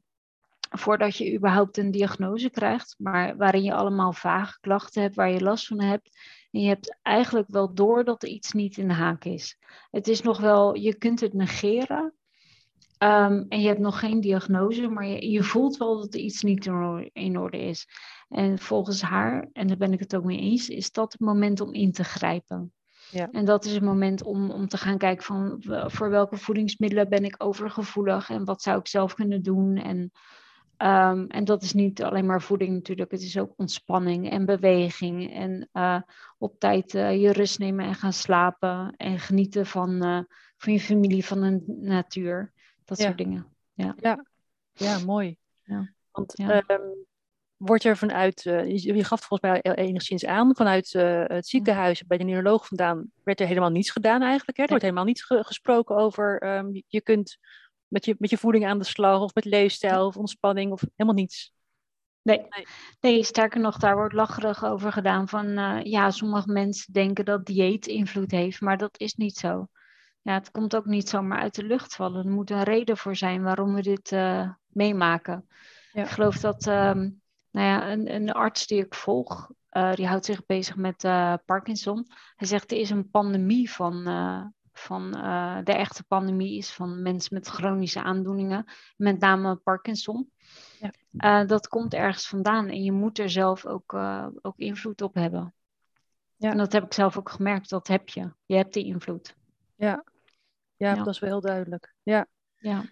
voordat 0.70 1.16
je 1.16 1.34
überhaupt 1.34 1.76
een 1.76 1.90
diagnose 1.90 2.50
krijgt, 2.50 2.94
maar 2.98 3.36
waarin 3.36 3.62
je 3.62 3.74
allemaal 3.74 4.12
vage 4.12 4.58
klachten 4.60 5.02
hebt, 5.02 5.14
waar 5.14 5.30
je 5.30 5.40
last 5.40 5.66
van 5.66 5.80
hebt. 5.80 6.18
En 6.50 6.60
je 6.60 6.68
hebt 6.68 6.98
eigenlijk 7.02 7.48
wel 7.48 7.74
door 7.74 8.04
dat 8.04 8.22
er 8.22 8.28
iets 8.28 8.52
niet 8.52 8.76
in 8.76 8.88
de 8.88 8.94
haak 8.94 9.24
is. 9.24 9.58
Het 9.90 10.08
is 10.08 10.22
nog 10.22 10.40
wel, 10.40 10.74
je 10.74 10.94
kunt 10.94 11.20
het 11.20 11.32
negeren. 11.32 12.14
ehm, 12.98 13.44
en 13.48 13.60
je 13.60 13.66
hebt 13.66 13.80
nog 13.80 13.98
geen 13.98 14.20
diagnose, 14.20 14.88
maar 14.88 15.06
je, 15.06 15.30
je 15.30 15.42
voelt 15.42 15.76
wel 15.76 16.00
dat 16.00 16.14
er 16.14 16.20
iets 16.20 16.42
niet 16.42 16.66
in 16.66 16.72
orde- 16.74 17.10
in 17.12 17.38
orde 17.38 17.58
is. 17.58 17.86
En 18.30 18.58
volgens 18.58 19.02
haar, 19.02 19.48
en 19.52 19.66
daar 19.66 19.76
ben 19.76 19.92
ik 19.92 20.00
het 20.00 20.16
ook 20.16 20.24
mee 20.24 20.38
eens, 20.38 20.68
is 20.68 20.92
dat 20.92 21.12
het 21.12 21.20
moment 21.20 21.60
om 21.60 21.72
in 21.72 21.92
te 21.92 22.04
grijpen. 22.04 22.72
Ja. 23.10 23.28
En 23.30 23.44
dat 23.44 23.64
is 23.64 23.72
het 23.72 23.82
moment 23.82 24.22
om, 24.22 24.50
om 24.50 24.68
te 24.68 24.76
gaan 24.76 24.98
kijken 24.98 25.24
van 25.24 25.62
voor 25.90 26.10
welke 26.10 26.36
voedingsmiddelen 26.36 27.08
ben 27.08 27.24
ik 27.24 27.34
overgevoelig 27.38 28.30
en 28.30 28.44
wat 28.44 28.62
zou 28.62 28.78
ik 28.78 28.86
zelf 28.86 29.14
kunnen 29.14 29.42
doen. 29.42 29.76
En, 29.76 30.10
ehm, 30.76 31.24
en 31.24 31.44
dat 31.44 31.62
is 31.62 31.72
niet 31.72 32.02
alleen 32.02 32.26
maar 32.26 32.42
voeding 32.42 32.72
natuurlijk, 32.72 33.10
het 33.10 33.22
is 33.22 33.38
ook 33.38 33.52
ontspanning 33.56 34.30
en 34.30 34.44
beweging. 34.44 35.32
En 35.32 35.68
eh, 35.72 36.00
op 36.38 36.58
tijd 36.58 36.94
eh, 36.94 37.20
je 37.20 37.32
rust 37.32 37.58
nemen 37.58 37.84
en 37.84 37.94
gaan 37.94 38.12
slapen 38.12 38.94
en 38.96 39.18
genieten 39.18 39.66
van, 39.66 40.02
eh, 40.02 40.20
van 40.56 40.72
je 40.72 40.80
familie, 40.80 41.24
van 41.24 41.40
de 41.40 41.62
natuur. 41.80 42.52
Dat 42.84 42.98
Ja. 42.98 43.04
soort 43.04 43.18
dingen. 43.18 43.46
Ja, 44.72 44.98
mooi. 45.06 45.36
Ja. 45.62 45.92
Want 46.10 46.34
ehm, 46.34 46.80
wordt 47.60 47.84
er 47.84 47.96
vanuit, 47.96 48.44
uh, 48.44 48.76
je, 48.76 49.04
gaf 49.04 49.20
volgens 49.20 49.62
mij 49.62 49.74
enigszins 49.74 50.26
aan, 50.26 50.56
vanuit 50.56 50.94
uh, 50.94 51.24
het 51.26 51.46
ziekenhuis 51.46 52.06
bij 52.06 52.18
de 52.18 52.24
neuroloog 52.24 52.66
vandaan, 52.66 53.10
werd 53.24 53.40
er 53.40 53.46
helemaal 53.46 53.70
niets 53.70 53.90
gedaan 53.90 54.22
eigenlijk. 54.22 54.56
Hè? 54.56 54.62
Er 54.62 54.68
wordt 54.68 54.84
helemaal 54.84 55.04
niet 55.04 55.24
gesproken 55.26 55.96
over, 55.96 56.56
um, 56.56 56.82
je 56.86 57.00
kunt 57.00 57.38
met 57.88 58.04
je, 58.04 58.14
met 58.18 58.30
je 58.30 58.38
voeding 58.38 58.66
aan 58.66 58.78
de 58.78 58.84
slag 58.84 59.20
of 59.20 59.34
met 59.34 59.44
leefstijl 59.44 60.06
of 60.06 60.16
ontspanning 60.16 60.72
of 60.72 60.80
helemaal 60.96 61.20
niets. 61.20 61.52
Nee. 62.22 62.46
nee, 63.00 63.24
sterker 63.24 63.60
nog, 63.60 63.76
daar 63.76 63.96
wordt 63.96 64.14
lacherig 64.14 64.64
over 64.64 64.92
gedaan 64.92 65.28
van, 65.28 65.46
uh, 65.46 65.82
ja, 65.82 66.10
sommige 66.10 66.52
mensen 66.52 66.92
denken 66.92 67.24
dat 67.24 67.46
dieet 67.46 67.86
invloed 67.86 68.30
heeft, 68.30 68.60
maar 68.60 68.78
dat 68.78 68.98
is 68.98 69.14
niet 69.14 69.36
zo. 69.36 69.68
Ja, 70.22 70.32
het 70.32 70.50
komt 70.50 70.76
ook 70.76 70.86
niet 70.86 71.08
zomaar 71.08 71.38
uit 71.38 71.54
de 71.54 71.64
lucht 71.64 71.94
vallen. 71.94 72.24
Er 72.24 72.30
moet 72.30 72.50
een 72.50 72.62
reden 72.62 72.96
voor 72.96 73.16
zijn 73.16 73.42
waarom 73.42 73.74
we 73.74 73.82
dit 73.82 74.12
uh, 74.12 74.50
meemaken. 74.66 75.46
Ja. 75.92 76.02
Ik 76.02 76.08
geloof 76.08 76.36
dat 76.36 76.66
um, 76.66 77.19
nou 77.50 77.66
ja, 77.66 77.92
een, 77.92 78.14
een, 78.14 78.32
arts 78.32 78.66
die 78.66 78.84
ik 78.84 78.94
volg, 78.94 79.50
uh, 79.72 79.94
die 79.94 80.06
houdt 80.06 80.24
zich 80.24 80.46
bezig 80.46 80.76
met 80.76 80.96
Parkinson. 81.44 82.06
Hij 82.36 82.46
zegt 82.46 82.70
er 82.70 82.78
is 82.78 82.90
een 82.90 83.10
pandemie 83.10 83.70
van, 83.70 84.04
van 84.72 85.10
de 85.64 85.72
echte 85.72 86.04
pandemie 86.04 86.56
is 86.56 86.72
van 86.72 87.02
mensen 87.02 87.34
met 87.34 87.48
chronische 87.48 88.02
aandoeningen, 88.02 88.64
met 88.96 89.20
name 89.20 89.56
Parkinson. 89.56 90.30
Ja. 91.10 91.44
Dat 91.44 91.68
komt 91.68 91.94
ergens 91.94 92.28
vandaan 92.28 92.68
en 92.68 92.82
je 92.82 92.92
moet 92.92 93.18
er 93.18 93.30
zelf 93.30 93.66
ook, 93.66 93.94
ook 94.42 94.58
invloed 94.58 95.02
op 95.02 95.14
hebben. 95.14 95.54
Ja. 96.40 96.50
En 96.50 96.56
dat 96.56 96.72
heb 96.72 96.84
ik 96.84 96.92
zelf 96.92 97.18
ook 97.18 97.30
gemerkt, 97.30 97.68
dat 97.68 97.86
heb 97.86 98.08
je. 98.08 98.32
Je 98.46 98.56
hebt 98.56 98.74
die 98.74 98.84
invloed. 98.84 99.36
Ja, 99.76 100.04
ja, 100.76 100.94
ja. 100.94 100.94
dat 100.94 101.06
is 101.06 101.18
wel 101.18 101.30
heel 101.30 101.40
duidelijk. 101.40 101.94
Ja. 102.02 102.26
ja. 102.56 102.84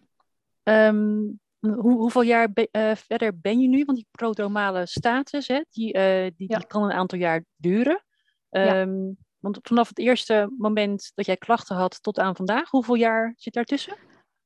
Um, 0.63 1.41
hoe, 1.59 1.93
hoeveel 1.93 2.23
jaar 2.23 2.53
be, 2.53 2.69
uh, 2.73 2.95
verder 2.95 3.41
ben 3.41 3.61
je 3.61 3.69
nu? 3.69 3.85
Want 3.85 3.99
die 3.99 4.09
prodromale 4.11 4.87
status, 4.87 5.49
hè, 5.49 5.65
die, 5.71 5.93
die, 5.93 6.33
die, 6.37 6.67
kan 6.67 6.83
een 6.83 6.93
aantal 6.93 7.19
jaar 7.19 7.45
duren. 7.57 8.03
Um, 8.51 9.17
want 9.39 9.59
vanaf 9.63 9.89
het 9.89 9.99
eerste 9.99 10.55
moment 10.59 11.13
dat 11.15 11.27
jij 11.27 11.37
klachten 11.37 11.77
had 11.77 12.03
tot 12.03 12.19
aan 12.19 12.37
vandaag, 12.37 12.71
hoeveel 12.71 12.95
jaar 12.95 13.35
zit 13.37 13.55
daartussen? 13.55 13.97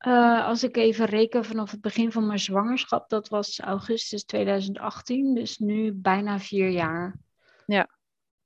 Uh, 0.07 0.47
als 0.47 0.63
ik 0.63 0.77
even 0.77 1.07
reken 1.07 1.45
vanaf 1.45 1.71
het 1.71 1.81
begin 1.81 2.13
van 2.13 2.27
mijn 2.27 2.39
zwangerschap, 2.39 3.09
dat 3.09 3.29
was 3.29 3.61
augustus 3.61 4.25
2018, 4.25 5.35
dus 5.35 5.59
nu 5.59 5.93
bijna 5.93 6.39
vier 6.39 6.69
jaar. 6.69 7.19
Ja. 7.67 7.89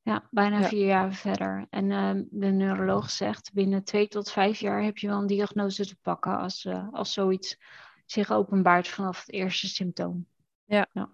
Ja, 0.03 0.29
bijna 0.31 0.63
vier 0.63 0.87
jaar 0.87 1.13
verder. 1.15 1.67
En 1.71 1.91
uh, 1.91 2.11
de 2.31 2.47
neuroloog 2.47 3.11
zegt, 3.11 3.51
binnen 3.53 3.85
twee 3.85 4.09
tot 4.09 4.31
vijf 4.31 4.59
jaar 4.59 4.83
heb 4.83 4.99
je 4.99 5.07
wel 5.07 5.19
een 5.19 5.27
diagnose 5.27 5.87
te 5.87 5.97
pakken 6.03 6.39
als, 6.39 6.65
uh, 6.65 6.89
als 6.93 7.13
zoiets 7.13 7.59
zich 8.07 8.31
openbaart 8.31 8.89
vanaf 8.89 9.21
het 9.21 9.33
eerste 9.33 9.69
symptoom. 9.69 10.27
Ja. 10.65 10.87
ja. 10.93 11.11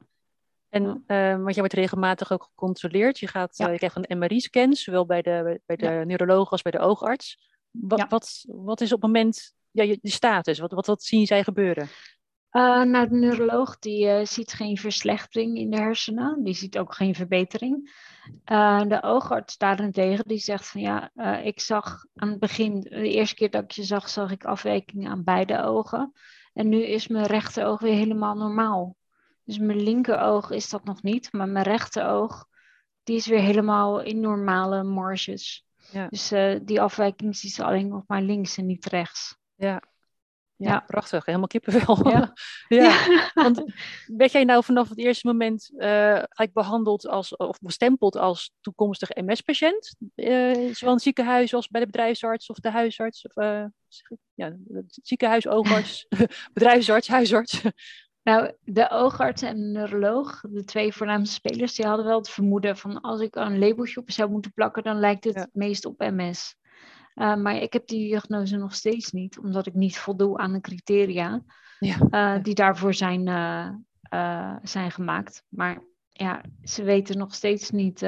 En 0.68 1.04
want 1.42 1.54
je 1.54 1.60
wordt 1.60 1.72
regelmatig 1.72 2.32
ook 2.32 2.42
gecontroleerd. 2.42 3.18
Je, 3.18 3.26
gaat, 3.26 3.56
je 3.56 3.76
krijgt 3.76 3.96
een 3.96 4.18
MRI-scan, 4.18 4.74
zowel 4.74 5.06
bij 5.06 5.22
de, 5.22 5.60
bij 5.66 5.76
de 5.76 6.02
neuroloog 6.06 6.50
als 6.50 6.62
bij 6.62 6.72
de 6.72 6.78
oogarts. 6.78 7.50
Wat, 7.70 8.06
wat, 8.08 8.44
wat 8.46 8.80
is 8.80 8.92
op 8.92 9.02
het 9.02 9.12
moment 9.12 9.54
ja, 9.70 9.82
je, 9.82 9.98
status? 10.02 10.58
Wat, 10.58 10.72
wat, 10.72 10.86
wat 10.86 11.02
zien 11.02 11.26
zij 11.26 11.44
gebeuren? 11.44 11.88
Uh, 12.52 12.82
nou, 12.82 13.08
de 13.08 13.14
neuroloog 13.14 13.78
die 13.78 14.06
uh, 14.06 14.24
ziet 14.24 14.52
geen 14.52 14.76
verslechtering 14.76 15.56
in 15.56 15.70
de 15.70 15.76
hersenen. 15.76 16.44
Die 16.44 16.54
ziet 16.54 16.78
ook 16.78 16.94
geen 16.94 17.14
verbetering. 17.14 17.90
Uh, 18.52 18.82
de 18.82 19.02
oogarts 19.02 19.56
daarentegen 19.56 20.24
die 20.24 20.38
zegt 20.38 20.66
van 20.68 20.80
ja, 20.80 21.10
ik 21.42 21.60
zag 21.60 22.04
aan 22.14 22.28
het 22.28 22.38
begin, 22.38 22.80
de 22.80 23.08
eerste 23.08 23.34
keer 23.34 23.50
dat 23.50 23.62
ik 23.62 23.70
je 23.70 23.84
zag, 23.84 24.08
zag 24.08 24.30
ik 24.30 24.44
afwijkingen 24.44 25.10
aan 25.10 25.24
beide 25.24 25.62
ogen. 25.62 26.12
En 26.52 26.68
nu 26.68 26.82
is 26.84 27.08
mijn 27.08 27.26
rechteroog 27.26 27.80
weer 27.80 27.94
helemaal 27.94 28.34
normaal. 28.34 28.96
Dus 29.44 29.58
mijn 29.58 29.82
linkeroog 29.82 30.50
is 30.50 30.68
dat 30.68 30.84
nog 30.84 31.02
niet, 31.02 31.32
maar 31.32 31.48
mijn 31.48 31.64
rechteroog 31.64 32.46
die 33.02 33.16
is 33.16 33.26
weer 33.26 33.40
helemaal 33.40 34.00
in 34.00 34.20
normale 34.20 34.82
marges. 34.82 35.66
Ja. 35.92 36.06
Dus 36.08 36.28
die 36.62 36.80
afwijking 36.80 37.30
is 37.42 37.60
alleen 37.60 37.88
nog 37.88 38.02
maar 38.06 38.22
links 38.22 38.56
en 38.56 38.66
niet 38.66 38.86
rechts. 38.86 39.36
Ja. 39.54 39.82
Ja, 40.62 40.80
prachtig. 40.86 41.24
Helemaal 41.24 41.46
kippenvel. 41.46 41.98
Ja. 42.12 42.32
ja. 42.68 43.30
Want 43.34 43.62
werd 44.06 44.32
jij 44.32 44.44
nou 44.44 44.64
vanaf 44.64 44.88
het 44.88 44.98
eerste 44.98 45.26
moment 45.26 45.70
uh, 45.76 46.22
behandeld 46.52 47.08
als, 47.08 47.36
of 47.36 47.58
bestempeld 47.60 48.16
als 48.16 48.52
toekomstig 48.60 49.08
MS-patiënt? 49.08 49.96
Uh, 50.16 50.52
zowel 50.52 50.72
in 50.80 50.86
het 50.86 51.02
ziekenhuis 51.02 51.54
als 51.54 51.68
bij 51.68 51.80
de 51.80 51.86
bedrijfsarts 51.86 52.48
of 52.48 52.56
de 52.56 52.70
huisarts? 52.70 53.26
Of, 53.26 53.36
uh, 53.44 53.64
ja, 54.34 54.56
ziekenhuis, 54.86 55.48
oogarts, 55.48 56.06
bedrijfsarts, 56.54 57.08
huisarts? 57.08 57.62
Nou, 58.22 58.52
de 58.60 58.90
oogarts 58.90 59.42
en 59.42 59.56
de 59.56 59.78
neuroloog, 59.78 60.40
de 60.40 60.64
twee 60.64 60.92
voornaamste 60.92 61.34
spelers, 61.34 61.74
die 61.74 61.86
hadden 61.86 62.06
wel 62.06 62.18
het 62.18 62.30
vermoeden 62.30 62.76
van 62.76 63.00
als 63.00 63.20
ik 63.20 63.36
een 63.36 63.58
labeltje 63.58 64.00
op 64.00 64.10
zou 64.10 64.30
moeten 64.30 64.52
plakken, 64.52 64.82
dan 64.82 64.98
lijkt 64.98 65.24
het 65.24 65.34
het 65.34 65.50
meest 65.52 65.84
op 65.84 65.98
MS. 65.98 66.56
Uh, 67.14 67.36
maar 67.36 67.56
ik 67.56 67.72
heb 67.72 67.86
die 67.86 68.08
diagnose 68.08 68.56
nog 68.56 68.74
steeds 68.74 69.10
niet, 69.10 69.38
omdat 69.38 69.66
ik 69.66 69.74
niet 69.74 69.98
voldoe 69.98 70.38
aan 70.38 70.52
de 70.52 70.60
criteria 70.60 71.42
ja. 71.78 71.96
uh, 72.10 72.42
die 72.42 72.54
daarvoor 72.54 72.94
zijn, 72.94 73.26
uh, 73.26 74.56
zijn 74.62 74.90
gemaakt. 74.90 75.44
Maar 75.48 75.82
ja, 76.08 76.42
ze 76.62 76.82
weten 76.82 77.18
nog 77.18 77.34
steeds 77.34 77.70
niet 77.70 78.00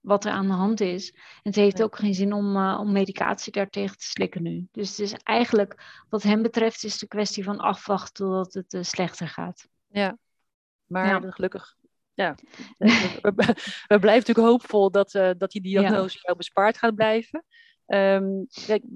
wat 0.00 0.24
er 0.24 0.32
aan 0.32 0.46
de 0.46 0.52
hand 0.52 0.80
is. 0.80 1.12
En 1.12 1.20
het 1.42 1.54
heeft 1.54 1.82
ook 1.82 1.96
geen 1.96 2.14
zin 2.14 2.32
om, 2.32 2.56
om 2.56 2.92
medicatie 2.92 3.52
daartegen 3.52 3.96
te 3.96 4.04
slikken 4.04 4.42
nu. 4.42 4.66
Dus 4.72 4.88
het 4.90 4.98
is 4.98 5.12
eigenlijk, 5.12 6.02
wat 6.08 6.22
hem 6.22 6.42
betreft, 6.42 6.84
is 6.84 6.98
de 6.98 7.08
kwestie 7.08 7.44
van 7.44 7.58
afwachten 7.58 8.26
totdat 8.26 8.64
het 8.68 8.86
slechter 8.86 9.28
gaat. 9.28 9.68
Ja, 9.88 10.18
maar 10.86 11.06
ja. 11.06 11.30
gelukkig 11.30 11.76
ja, 12.18 12.34
we, 13.22 13.32
we, 13.86 13.98
blijven 13.98 14.26
natuurlijk 14.26 14.46
hoopvol 14.46 14.90
dat, 14.90 15.14
uh, 15.14 15.30
dat 15.36 15.50
die 15.50 15.62
diagnose 15.62 16.14
ja. 16.14 16.20
jou 16.22 16.36
bespaard 16.36 16.78
gaat 16.78 16.94
blijven. 16.94 17.44
Um, 17.88 18.46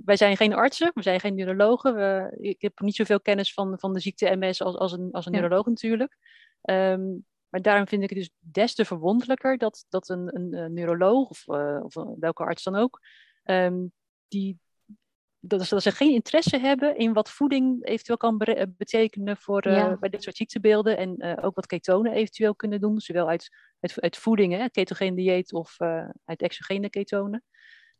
wij 0.04 0.16
zijn 0.16 0.36
geen 0.36 0.52
artsen, 0.52 0.90
we 0.94 1.02
zijn 1.02 1.20
geen 1.20 1.34
neurologen. 1.34 1.94
We, 1.94 2.36
ik 2.40 2.62
heb 2.62 2.80
niet 2.80 2.96
zoveel 2.96 3.20
kennis 3.20 3.54
van, 3.54 3.78
van 3.78 3.92
de 3.92 4.00
ziekte 4.00 4.36
MS 4.36 4.62
als, 4.62 4.76
als 4.76 4.92
een, 4.92 5.08
als 5.12 5.26
een 5.26 5.32
neuroloog 5.32 5.66
natuurlijk. 5.66 6.16
Um, 6.62 7.24
maar 7.48 7.62
daarom 7.62 7.88
vind 7.88 8.02
ik 8.02 8.08
het 8.10 8.18
dus 8.18 8.30
des 8.38 8.74
te 8.74 8.84
verwonderlijker 8.84 9.58
dat, 9.58 9.86
dat 9.88 10.08
een, 10.08 10.36
een, 10.36 10.54
een 10.54 10.72
neuroloog, 10.72 11.28
of, 11.28 11.46
uh, 11.46 11.80
of 11.82 11.94
welke 12.18 12.42
arts 12.44 12.62
dan 12.62 12.76
ook, 12.76 13.00
um, 13.44 13.92
die, 14.28 14.58
dat, 15.40 15.68
dat, 15.68 15.82
ze 15.82 15.92
geen 15.92 16.12
interesse 16.12 16.58
hebben 16.58 16.96
in 16.96 17.12
wat 17.12 17.30
voeding 17.30 17.84
eventueel 17.84 18.16
kan 18.16 18.38
betekenen 18.76 19.36
voor, 19.36 19.66
uh, 19.66 19.76
ja. 19.76 19.96
bij 19.96 20.08
dit 20.08 20.22
soort 20.22 20.36
ziektebeelden. 20.36 20.96
En 20.96 21.14
uh, 21.18 21.32
ook 21.40 21.54
wat 21.54 21.66
ketonen 21.66 22.12
eventueel 22.12 22.54
kunnen 22.54 22.80
doen, 22.80 23.00
zowel 23.00 23.28
uit, 23.28 23.56
uit, 23.80 24.00
uit 24.00 24.16
voeding, 24.16 24.52
hè, 24.52 24.84
dieet 25.14 25.52
of 25.52 25.76
uit 26.24 26.42
exogene 26.42 26.90
ketonen. 26.90 27.44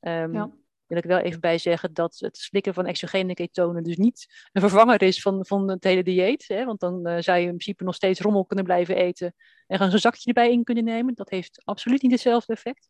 Um, 0.00 0.34
ja 0.34 0.50
wil 0.94 1.02
ik 1.02 1.16
wel 1.16 1.18
even 1.18 1.40
bij 1.40 1.58
zeggen 1.58 1.92
dat 1.92 2.16
het 2.18 2.36
slikken 2.36 2.74
van 2.74 2.86
exogene 2.86 3.34
ketonen 3.34 3.82
dus 3.82 3.96
niet 3.96 4.48
een 4.52 4.60
vervanger 4.60 5.02
is 5.02 5.22
van, 5.22 5.46
van 5.46 5.70
het 5.70 5.84
hele 5.84 6.02
dieet. 6.02 6.44
Hè? 6.48 6.64
Want 6.64 6.80
dan 6.80 7.08
uh, 7.08 7.16
zou 7.18 7.38
je 7.38 7.42
in 7.42 7.48
principe 7.48 7.84
nog 7.84 7.94
steeds 7.94 8.20
rommel 8.20 8.44
kunnen 8.44 8.64
blijven 8.64 8.96
eten 8.96 9.34
en 9.66 9.76
gewoon 9.76 9.92
een 9.92 9.98
zakje 9.98 10.26
erbij 10.26 10.52
in 10.52 10.64
kunnen 10.64 10.84
nemen. 10.84 11.14
Dat 11.14 11.30
heeft 11.30 11.62
absoluut 11.64 12.02
niet 12.02 12.12
hetzelfde 12.12 12.52
effect. 12.52 12.88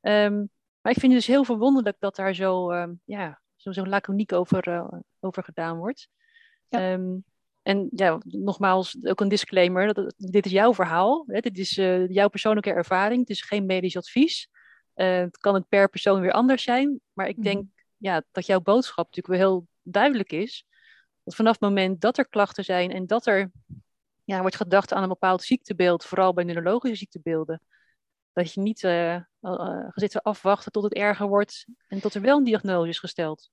Um, 0.00 0.50
maar 0.80 0.92
ik 0.92 0.98
vind 0.98 1.12
het 1.12 1.20
dus 1.20 1.26
heel 1.26 1.44
verwonderlijk 1.44 1.96
dat 1.98 2.16
daar 2.16 2.34
zo, 2.34 2.72
um, 2.72 3.00
ja, 3.04 3.40
zo, 3.56 3.72
zo 3.72 3.86
laconiek 3.86 4.32
over, 4.32 4.68
uh, 4.68 4.92
over 5.20 5.44
gedaan 5.44 5.76
wordt. 5.76 6.08
Ja. 6.68 6.92
Um, 6.92 7.24
en 7.62 7.88
ja, 7.94 8.18
nogmaals, 8.24 8.96
ook 9.02 9.20
een 9.20 9.28
disclaimer. 9.28 9.94
Dat, 9.94 10.14
dit 10.16 10.46
is 10.46 10.52
jouw 10.52 10.74
verhaal. 10.74 11.24
Hè? 11.26 11.40
Dit 11.40 11.58
is 11.58 11.78
uh, 11.78 12.08
jouw 12.08 12.28
persoonlijke 12.28 12.72
ervaring. 12.72 13.20
Het 13.20 13.30
is 13.30 13.42
geen 13.42 13.66
medisch 13.66 13.96
advies. 13.96 14.48
Uh, 14.94 15.18
het 15.18 15.38
kan 15.38 15.54
het 15.54 15.68
per 15.68 15.88
persoon 15.88 16.20
weer 16.20 16.32
anders 16.32 16.62
zijn. 16.62 17.00
Maar 17.12 17.28
ik 17.28 17.42
denk 17.42 17.56
mhm. 17.56 17.66
ja, 17.96 18.22
dat 18.32 18.46
jouw 18.46 18.60
boodschap 18.60 19.04
natuurlijk 19.04 19.40
wel 19.40 19.50
heel 19.50 19.66
duidelijk 19.82 20.32
is. 20.32 20.66
Dat 21.22 21.34
vanaf 21.34 21.52
het 21.52 21.60
moment 21.60 22.00
dat 22.00 22.18
er 22.18 22.28
klachten 22.28 22.64
zijn 22.64 22.90
en 22.90 23.06
dat 23.06 23.26
er 23.26 23.50
ja, 24.24 24.40
wordt 24.40 24.56
gedacht 24.56 24.92
aan 24.92 25.02
een 25.02 25.08
bepaald 25.08 25.42
ziektebeeld, 25.42 26.04
vooral 26.04 26.34
bij 26.34 26.44
neurologische 26.44 26.96
ziektebeelden, 26.96 27.60
dat 28.32 28.52
je 28.52 28.60
niet 28.60 28.82
uh, 28.82 29.14
uh, 29.40 29.88
zit 29.94 30.22
afwachten 30.22 30.72
tot 30.72 30.82
het 30.82 30.94
erger 30.94 31.26
wordt 31.26 31.66
en 31.88 32.00
tot 32.00 32.14
er 32.14 32.20
wel 32.20 32.36
een 32.36 32.44
diagnose 32.44 32.88
is 32.88 32.98
gesteld. 32.98 33.50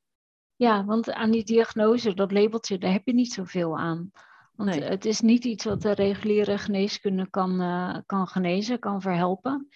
Ja, 0.55 0.85
want 0.85 1.11
aan 1.11 1.31
die 1.31 1.43
diagnose, 1.43 2.13
dat 2.13 2.31
labeltje, 2.31 2.77
daar 2.77 2.91
heb 2.91 3.05
je 3.05 3.13
niet 3.13 3.33
zoveel 3.33 3.77
aan. 3.77 4.11
Want 4.55 4.69
nee. 4.69 4.83
het 4.83 5.05
is 5.05 5.21
niet 5.21 5.45
iets 5.45 5.63
wat 5.63 5.81
de 5.81 5.91
reguliere 5.91 6.57
geneeskunde 6.57 7.29
kan, 7.29 7.61
uh, 7.61 7.97
kan 8.05 8.27
genezen, 8.27 8.79
kan 8.79 9.01
verhelpen. 9.01 9.67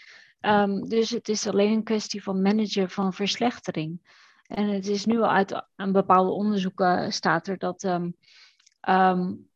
Um, 0.47 0.89
dus 0.89 1.09
het 1.09 1.29
is 1.29 1.47
alleen 1.47 1.71
een 1.71 1.83
kwestie 1.83 2.23
van 2.23 2.41
managen 2.41 2.89
van 2.89 3.13
verslechtering. 3.13 3.99
En 4.47 4.67
het 4.67 4.87
is 4.87 5.05
nu 5.05 5.21
al 5.21 5.29
uit 5.29 5.65
een 5.75 5.91
bepaalde 5.91 6.31
onderzoeken 6.31 7.13
staat 7.13 7.47
er 7.47 7.57
dat, 7.57 7.83
um, 7.83 8.15
um, 8.89 9.47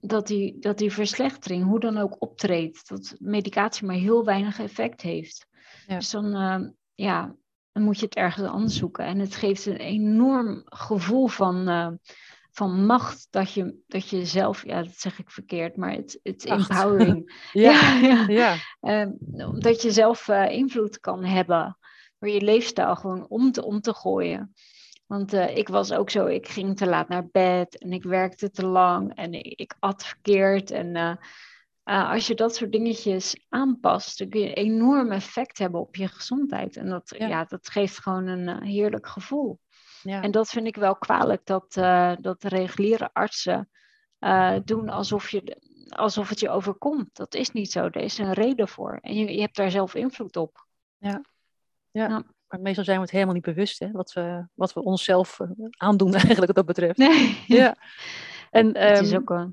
dat, 0.00 0.26
die, 0.26 0.58
dat 0.58 0.78
die 0.78 0.92
verslechtering, 0.92 1.64
hoe 1.64 1.80
dan 1.80 1.98
ook 1.98 2.16
optreedt, 2.18 2.88
dat 2.88 3.14
medicatie 3.18 3.86
maar 3.86 3.96
heel 3.96 4.24
weinig 4.24 4.58
effect 4.58 5.00
heeft. 5.00 5.46
Ja. 5.86 5.94
Dus 5.94 6.10
dan, 6.10 6.74
ja, 6.94 7.34
dan 7.72 7.82
moet 7.82 7.98
je 7.98 8.04
het 8.04 8.14
ergens 8.14 8.48
anders 8.48 8.76
zoeken. 8.76 9.04
En 9.04 9.18
het 9.18 9.34
geeft 9.34 9.66
een 9.66 9.76
enorm 9.76 10.62
gevoel 10.64 11.26
van, 11.26 11.68
uh, 11.68 11.88
van 12.58 12.86
macht 12.86 13.26
dat 13.30 13.52
je, 13.52 13.74
dat 13.86 14.08
je 14.08 14.24
zelf, 14.24 14.64
ja, 14.64 14.82
dat 14.82 14.94
zeg 14.96 15.18
ik 15.18 15.30
verkeerd, 15.30 15.76
maar 15.76 15.92
het, 15.92 16.20
het 16.22 16.44
empowering. 16.44 17.40
ja, 17.52 17.98
ja. 18.10 18.24
ja. 18.28 18.56
Ehm, 18.80 19.10
dat 19.58 19.82
je 19.82 19.90
zelf 19.90 20.28
uh, 20.28 20.50
invloed 20.50 21.00
kan 21.00 21.24
hebben 21.24 21.78
door 22.18 22.30
je 22.30 22.40
leefstijl 22.40 22.96
gewoon 22.96 23.26
om 23.28 23.52
te, 23.52 23.64
om 23.64 23.80
te 23.80 23.94
gooien. 23.94 24.54
Want 25.06 25.34
uh, 25.34 25.56
ik 25.56 25.68
was 25.68 25.92
ook 25.92 26.10
zo, 26.10 26.26
ik 26.26 26.48
ging 26.48 26.76
te 26.76 26.86
laat 26.86 27.08
naar 27.08 27.28
bed 27.32 27.78
en 27.78 27.92
ik 27.92 28.02
werkte 28.02 28.50
te 28.50 28.66
lang 28.66 29.14
en 29.14 29.32
ik, 29.32 29.60
ik 29.60 29.76
at 29.78 30.04
verkeerd. 30.04 30.70
En 30.70 30.94
uh, 30.94 31.14
uh, 31.84 32.10
als 32.10 32.26
je 32.26 32.34
dat 32.34 32.54
soort 32.54 32.72
dingetjes 32.72 33.46
aanpast, 33.48 34.18
dan 34.18 34.28
kun 34.28 34.40
je 34.40 34.46
een 34.46 34.64
enorm 34.64 35.12
effect 35.12 35.58
hebben 35.58 35.80
op 35.80 35.96
je 35.96 36.08
gezondheid. 36.08 36.76
En 36.76 36.88
dat, 36.88 37.14
ja. 37.18 37.26
ja 37.26 37.44
dat 37.44 37.68
geeft 37.68 37.98
gewoon 37.98 38.26
een 38.26 38.62
heerlijk 38.62 39.06
gevoel. 39.06 39.58
Ja. 40.02 40.22
En 40.22 40.30
dat 40.30 40.48
vind 40.48 40.66
ik 40.66 40.76
wel 40.76 40.96
kwalijk 40.96 41.46
dat, 41.46 41.76
uh, 41.76 42.12
dat 42.20 42.40
de 42.40 42.48
reguliere 42.48 43.10
artsen 43.12 43.68
uh, 44.20 44.56
doen 44.64 44.88
alsof, 44.88 45.30
je, 45.30 45.56
alsof 45.88 46.28
het 46.28 46.40
je 46.40 46.50
overkomt. 46.50 47.16
Dat 47.16 47.34
is 47.34 47.50
niet 47.50 47.72
zo. 47.72 47.84
Er 47.84 47.96
is 47.96 48.18
een 48.18 48.32
reden 48.32 48.68
voor. 48.68 48.98
En 49.00 49.14
je, 49.14 49.34
je 49.34 49.40
hebt 49.40 49.56
daar 49.56 49.70
zelf 49.70 49.94
invloed 49.94 50.36
op. 50.36 50.66
Ja. 50.98 51.24
ja. 51.90 52.24
Maar 52.48 52.60
meestal 52.60 52.84
zijn 52.84 52.96
we 52.96 53.02
het 53.02 53.12
helemaal 53.12 53.34
niet 53.34 53.44
bewust, 53.44 53.78
hè? 53.78 53.90
Wat, 53.90 54.12
we, 54.12 54.46
wat 54.54 54.72
we 54.72 54.82
onszelf 54.82 55.38
uh, 55.38 55.48
aandoen 55.76 56.14
eigenlijk 56.22 56.46
wat 56.46 56.56
dat 56.56 56.66
betreft. 56.66 56.98
Nee. 56.98 57.38
Ja. 57.46 57.76
En 58.50 58.66
um, 58.96 59.02
is 59.02 59.14
ook, 59.14 59.30
uh, 59.30 59.44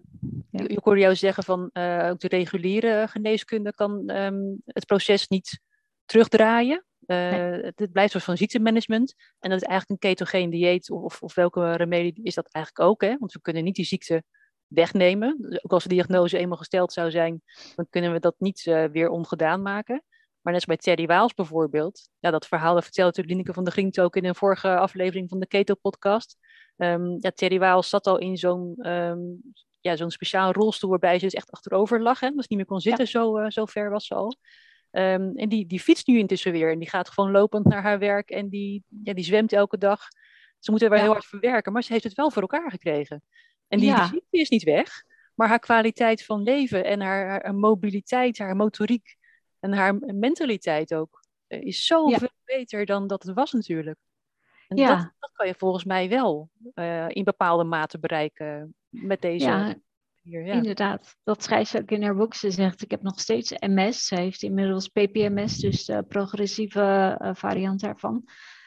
ja. 0.50 0.68
ik 0.68 0.80
hoorde 0.84 1.00
jou 1.02 1.16
zeggen 1.16 1.44
van 1.44 1.70
uh, 1.74 2.08
ook 2.10 2.20
de 2.20 2.28
reguliere 2.28 3.08
geneeskunde 3.08 3.74
kan 3.74 4.10
um, 4.10 4.62
het 4.66 4.86
proces 4.86 5.28
niet 5.28 5.60
terugdraaien. 6.06 6.86
Uh, 7.06 7.18
nee. 7.18 7.72
Het 7.76 7.92
blijft 7.92 8.12
soort 8.12 8.24
van 8.24 8.38
ziektemanagement. 8.38 9.16
En 9.40 9.50
dat 9.50 9.62
is 9.62 9.68
eigenlijk 9.68 9.90
een 10.04 10.10
ketogeen 10.10 10.50
dieet 10.50 10.90
of, 10.90 11.22
of 11.22 11.36
welke 11.36 11.76
remedie 11.76 12.24
is 12.24 12.36
dat 12.36 12.48
eigenlijk 12.52 12.90
ook. 12.90 13.02
Hè? 13.02 13.16
Want 13.18 13.32
we 13.32 13.42
kunnen 13.42 13.64
niet 13.64 13.76
die 13.76 13.86
ziekte 13.86 14.24
wegnemen. 14.68 15.38
Dus 15.40 15.64
ook 15.64 15.72
als 15.72 15.84
de 15.84 15.90
diagnose 15.90 16.38
eenmaal 16.38 16.58
gesteld 16.58 16.94
zou 16.94 17.12
zijn, 17.12 17.42
dan 17.76 17.88
kunnen 17.90 18.12
we 18.12 18.20
dat 18.20 18.36
niet 18.38 18.66
uh, 18.66 18.86
weer 18.86 19.10
ongedaan 19.10 19.62
maken. 19.62 20.04
Maar 20.42 20.54
net 20.54 20.66
als 20.66 20.66
bij 20.66 20.78
Terry 20.78 21.06
Waals 21.06 21.34
bijvoorbeeld. 21.34 22.10
Ja, 22.20 22.32
dat 22.32 22.48
verhaal 22.48 22.74
dat 22.74 22.84
vertelde 22.84 23.24
Lineke 23.24 23.54
van 23.54 23.64
de 23.64 23.72
Grient 23.72 24.00
ook 24.00 24.16
in 24.16 24.26
een 24.26 24.36
vorige 24.36 24.78
aflevering 24.78 25.30
van 25.30 25.40
de 25.40 25.48
Keto-podcast. 25.48 26.38
Um, 26.78 27.18
ja, 27.20 27.32
Terry 27.32 27.60
Waals 27.60 27.90
zat 27.90 28.08
al 28.08 28.18
in 28.18 28.38
zo'n 28.38 28.90
um, 28.90 29.42
ja, 29.82 29.96
zo'n 29.96 30.12
speciaal 30.12 30.52
rolstoel 30.52 30.90
waarbij 30.90 31.20
ze 31.20 31.26
dus 31.26 31.34
echt 31.34 31.52
achterover 31.52 32.02
lag. 32.02 32.20
Hè? 32.20 32.30
Dus 32.30 32.48
niet 32.48 32.58
meer 32.58 32.68
kon 32.68 32.80
zitten, 32.80 33.04
ja. 33.04 33.10
zo, 33.10 33.40
uh, 33.40 33.50
zo 33.50 33.66
ver 33.66 33.90
was 33.90 34.06
ze 34.06 34.16
al. 34.16 34.38
Um, 34.98 35.38
en 35.38 35.50
die, 35.50 35.66
die 35.66 35.80
fietst 35.80 36.08
nu 36.08 36.18
intussen 36.18 36.52
weer. 36.52 36.72
En 36.72 36.80
die 36.80 36.90
gaat 36.90 37.10
gewoon 37.10 37.32
lopend 37.32 37.66
naar 37.66 37.82
haar 37.82 38.00
werk. 38.00 38.30
En 38.30 38.50
die, 38.50 38.84
ja, 39.04 39.14
die 39.14 39.24
zwemt 39.24 39.54
elke 39.54 39.78
dag. 39.78 40.08
Ze 40.60 40.72
moet 40.72 40.82
er 40.82 40.90
wel 40.90 40.98
ja. 40.98 41.04
heel 41.04 41.14
hard 41.14 41.26
verwerken. 41.26 41.74
Maar 41.74 41.84
ze 41.84 41.92
heeft 41.92 42.04
het 42.04 42.14
wel 42.14 42.32
voor 42.32 42.42
elkaar 42.42 42.72
gekregen. 42.72 43.24
En 43.68 43.80
die, 43.80 43.88
ja. 43.88 44.08
ziekte 44.08 44.38
is 44.38 44.50
niet 44.50 44.64
weg. 44.64 45.04
Maar 45.34 45.48
haar 45.48 45.60
kwaliteit 45.60 46.26
van 46.26 46.44
leven 46.44 46.86
en 46.86 47.02
haar, 47.02 47.28
haar 47.28 47.56
mobiliteit, 47.56 48.38
haar 48.38 48.56
motoriek 48.56 49.16
en 49.60 49.74
haar 49.74 49.96
mentaliteit 49.96 50.94
ook, 50.94 51.24
uh, 51.48 51.62
is 51.62 51.86
zoveel 51.86 52.30
beter 52.44 52.86
dan 52.86 53.08
dat 53.08 53.24
het 53.24 53.36
was 53.36 53.52
natuurlijk. 53.52 54.00
En 54.68 54.76
dat, 54.78 55.12
dat, 55.20 55.32
kan 55.34 55.48
je 55.48 55.56
volgens 55.58 55.84
mij 55.84 56.10
wel 56.10 56.50
uh, 56.76 57.10
in 57.10 57.24
bepaalde 57.24 57.64
mate 57.64 58.00
bereiken 58.00 58.76
met 58.90 59.22
deze 59.22 59.82
hier, 60.26 60.46
ja. 60.46 60.54
Inderdaad, 60.54 61.16
dat 61.24 61.44
schrijft 61.44 61.70
ze 61.70 61.82
ook 61.82 61.92
in 61.92 62.04
haar 62.04 62.16
boek. 62.16 62.34
Ze 62.34 62.52
zegt, 62.52 62.82
ik 62.82 62.92
heb 62.92 63.02
nog 63.02 63.20
steeds 63.20 63.52
MS. 63.60 64.08
Ze 64.08 64.16
heeft 64.16 64.44
inmiddels 64.44 64.88
PPMS, 64.88 65.58
dus 65.58 65.86
de 65.86 66.04
progressieve 66.04 67.18
uh, 67.22 67.30
variant 67.34 67.80
daarvan. 67.80 68.24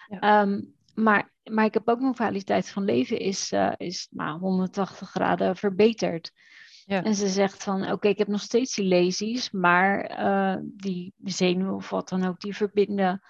Ja. 0.06 0.40
Um, 0.42 0.74
maar, 0.94 1.32
maar 1.50 1.64
ik 1.64 1.74
heb 1.74 1.88
ook 1.88 2.00
mijn 2.00 2.14
kwaliteit 2.14 2.70
van 2.70 2.84
leven 2.84 3.18
is, 3.18 3.52
uh, 3.52 3.72
is 3.76 4.08
nou, 4.10 4.38
180 4.38 5.10
graden 5.10 5.56
verbeterd. 5.56 6.32
Ja. 6.84 7.02
En 7.04 7.14
ze 7.14 7.28
zegt 7.28 7.62
van, 7.62 7.82
oké, 7.82 7.92
okay, 7.92 8.10
ik 8.10 8.18
heb 8.18 8.28
nog 8.28 8.40
steeds 8.40 8.74
die 8.74 8.88
lazies, 8.88 9.50
maar 9.50 10.20
uh, 10.20 10.62
die 10.62 11.12
zenuwen 11.24 11.74
of 11.74 11.90
wat 11.90 12.08
dan 12.08 12.24
ook, 12.24 12.40
die 12.40 12.56
verbinden, 12.56 13.22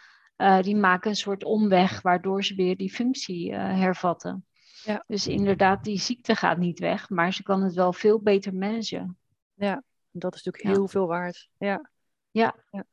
die 0.60 0.76
maken 0.76 1.10
een 1.10 1.16
soort 1.16 1.44
omweg, 1.44 2.02
waardoor 2.02 2.44
ze 2.44 2.54
weer 2.54 2.76
die 2.76 2.92
functie 2.92 3.54
hervatten. 3.54 4.47
Ja. 4.84 5.04
Dus 5.06 5.26
inderdaad, 5.26 5.84
die 5.84 6.00
ziekte 6.00 6.34
gaat 6.34 6.58
niet 6.58 6.78
weg, 6.78 7.10
maar 7.10 7.32
ze 7.32 7.42
kan 7.42 7.62
het 7.62 7.74
wel 7.74 7.92
veel 7.92 8.20
beter 8.20 8.54
managen. 8.54 9.18
Ja, 9.54 9.82
dat 10.10 10.34
is 10.34 10.42
natuurlijk 10.42 10.74
heel 10.74 10.84
ja. 10.84 10.90
veel 10.90 11.06
waard. 11.06 11.48
Ja. 11.58 11.90
Ja. 12.30 12.54
ja. 12.70 12.84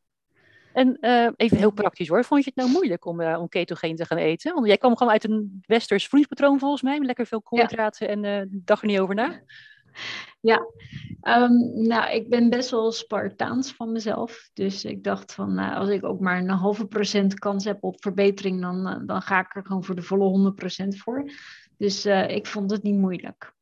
En 0.73 0.97
uh, 1.01 1.29
even 1.35 1.57
heel 1.57 1.71
praktisch 1.71 2.07
hoor, 2.07 2.23
vond 2.23 2.43
je 2.43 2.51
het 2.53 2.59
nou 2.59 2.71
moeilijk 2.71 3.05
om, 3.05 3.21
uh, 3.21 3.39
om 3.39 3.49
ketogeen 3.49 3.95
te 3.95 4.05
gaan 4.05 4.17
eten? 4.17 4.53
Want 4.53 4.67
jij 4.67 4.77
kwam 4.77 4.97
gewoon 4.97 5.13
uit 5.13 5.23
een 5.23 5.63
westers 5.65 6.07
voedingspatroon 6.07 6.59
volgens 6.59 6.81
mij, 6.81 6.97
met 6.97 7.07
lekker 7.07 7.25
veel 7.25 7.41
koolhydraten 7.41 8.07
en 8.07 8.23
uh, 8.23 8.41
dacht 8.49 8.81
er 8.81 8.87
niet 8.87 8.99
over 8.99 9.15
na. 9.15 9.41
Ja, 10.39 10.65
um, 11.21 11.81
nou, 11.87 12.11
ik 12.11 12.29
ben 12.29 12.49
best 12.49 12.69
wel 12.69 12.91
Spartaans 12.91 13.71
van 13.71 13.91
mezelf. 13.91 14.49
Dus 14.53 14.85
ik 14.85 15.03
dacht 15.03 15.33
van, 15.33 15.59
uh, 15.59 15.77
als 15.77 15.89
ik 15.89 16.03
ook 16.03 16.19
maar 16.19 16.37
een 16.37 16.49
halve 16.49 16.85
procent 16.85 17.39
kans 17.39 17.65
heb 17.65 17.83
op 17.83 18.01
verbetering, 18.01 18.61
dan, 18.61 19.03
dan 19.05 19.21
ga 19.21 19.39
ik 19.39 19.55
er 19.55 19.65
gewoon 19.65 19.83
voor 19.83 19.95
de 19.95 20.01
volle 20.01 20.53
100% 20.85 20.87
voor. 20.87 21.31
Dus 21.77 22.05
uh, 22.05 22.29
ik 22.29 22.45
vond 22.45 22.71
het 22.71 22.83
niet 22.83 22.97
moeilijk. 22.97 23.53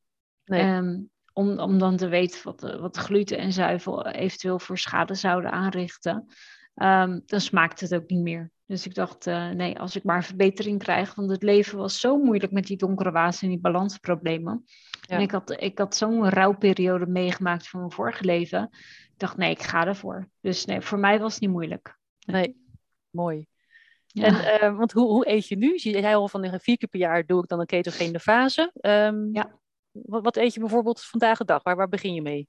Nee. 0.44 0.62
Um, 0.62 1.10
om, 1.32 1.58
om 1.58 1.78
dan 1.78 1.96
te 1.96 2.08
weten 2.08 2.40
wat, 2.44 2.60
wat 2.60 2.96
gluten 2.96 3.38
en 3.38 3.52
zuivel 3.52 4.06
eventueel 4.06 4.58
voor 4.58 4.78
schade 4.78 5.14
zouden 5.14 5.50
aanrichten. 5.50 6.26
Um, 6.74 7.22
dan 7.26 7.40
smaakt 7.40 7.80
het 7.80 7.94
ook 7.94 8.08
niet 8.08 8.22
meer. 8.22 8.50
Dus 8.66 8.86
ik 8.86 8.94
dacht, 8.94 9.26
uh, 9.26 9.50
nee, 9.50 9.78
als 9.78 9.96
ik 9.96 10.04
maar 10.04 10.24
verbetering 10.24 10.78
krijg, 10.78 11.14
want 11.14 11.30
het 11.30 11.42
leven 11.42 11.78
was 11.78 12.00
zo 12.00 12.18
moeilijk 12.18 12.52
met 12.52 12.66
die 12.66 12.76
donkere 12.76 13.10
waas 13.10 13.42
en 13.42 13.48
die 13.48 13.60
balansproblemen. 13.60 14.64
Ja. 15.00 15.16
En 15.16 15.20
ik 15.20 15.30
had, 15.30 15.62
ik 15.62 15.78
had 15.78 15.96
zo'n 15.96 16.28
rouwperiode 16.28 17.06
meegemaakt 17.06 17.68
van 17.68 17.80
mijn 17.80 17.92
vorige 17.92 18.24
leven. 18.24 18.68
Ik 19.12 19.18
dacht, 19.18 19.36
nee, 19.36 19.50
ik 19.50 19.62
ga 19.62 19.86
ervoor. 19.86 20.28
Dus 20.40 20.64
nee, 20.64 20.80
voor 20.80 20.98
mij 20.98 21.20
was 21.20 21.32
het 21.32 21.42
niet 21.42 21.50
moeilijk. 21.50 21.98
Nee, 22.26 22.42
nee. 22.42 22.56
mooi. 23.10 23.46
En, 24.14 24.34
uh, 24.34 24.76
want 24.76 24.92
hoe, 24.92 25.08
hoe 25.08 25.28
eet 25.28 25.48
je 25.48 25.56
nu? 25.56 25.72
Je 25.72 25.90
zei 25.90 26.14
al 26.14 26.28
van 26.28 26.60
vier 26.60 26.76
keer 26.78 26.88
per 26.88 27.00
jaar 27.00 27.26
doe 27.26 27.42
ik 27.42 27.48
dan 27.48 27.60
een 27.60 27.66
ketogene 27.66 28.20
fase. 28.20 28.70
Um, 28.80 29.28
ja. 29.32 29.58
Wat, 29.90 30.22
wat, 30.22 30.36
eet 30.36 30.54
je 30.54 30.60
bijvoorbeeld 30.60 31.04
vandaag 31.04 31.38
de 31.38 31.44
dag? 31.44 31.62
Waar, 31.62 31.76
waar 31.76 31.88
begin 31.88 32.14
je 32.14 32.22
mee? 32.22 32.48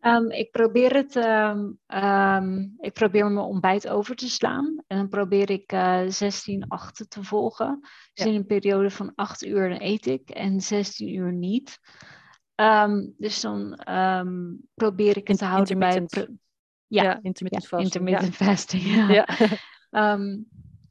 Um, 0.00 0.30
ik 0.30 0.50
probeer 0.50 0.94
het, 0.94 1.16
um, 1.16 1.78
um, 1.86 2.74
ik 2.78 2.92
probeer 2.92 3.24
mijn 3.24 3.46
ontbijt 3.46 3.88
over 3.88 4.16
te 4.16 4.28
slaan. 4.28 4.82
En 4.86 4.96
dan 4.96 5.08
probeer 5.08 5.50
ik 5.50 5.72
uh, 5.72 6.00
16, 6.08 6.68
8 6.68 7.04
te 7.08 7.24
volgen. 7.24 7.78
Dus 7.80 8.24
ja. 8.24 8.30
in 8.30 8.34
een 8.34 8.46
periode 8.46 8.90
van 8.90 9.12
8 9.14 9.44
uur 9.44 9.82
eet 9.82 10.06
ik 10.06 10.30
en 10.30 10.60
16 10.60 11.14
uur 11.14 11.32
niet. 11.32 11.78
dus 13.16 13.40
dan 13.40 13.78
probeer 14.74 15.16
ik 15.16 15.28
het 15.28 15.38
te 15.38 15.44
houden 15.44 15.78
bij... 15.78 16.06
Ja, 16.86 17.02
ja, 17.02 17.18
intermittent 17.22 17.62
ja, 17.62 17.68
fasting. 17.68 17.82
Intermittent 17.82 18.36
ja. 18.36 18.44
fasting, 18.44 18.82
ja. 19.12 19.28
ja. 19.92 20.18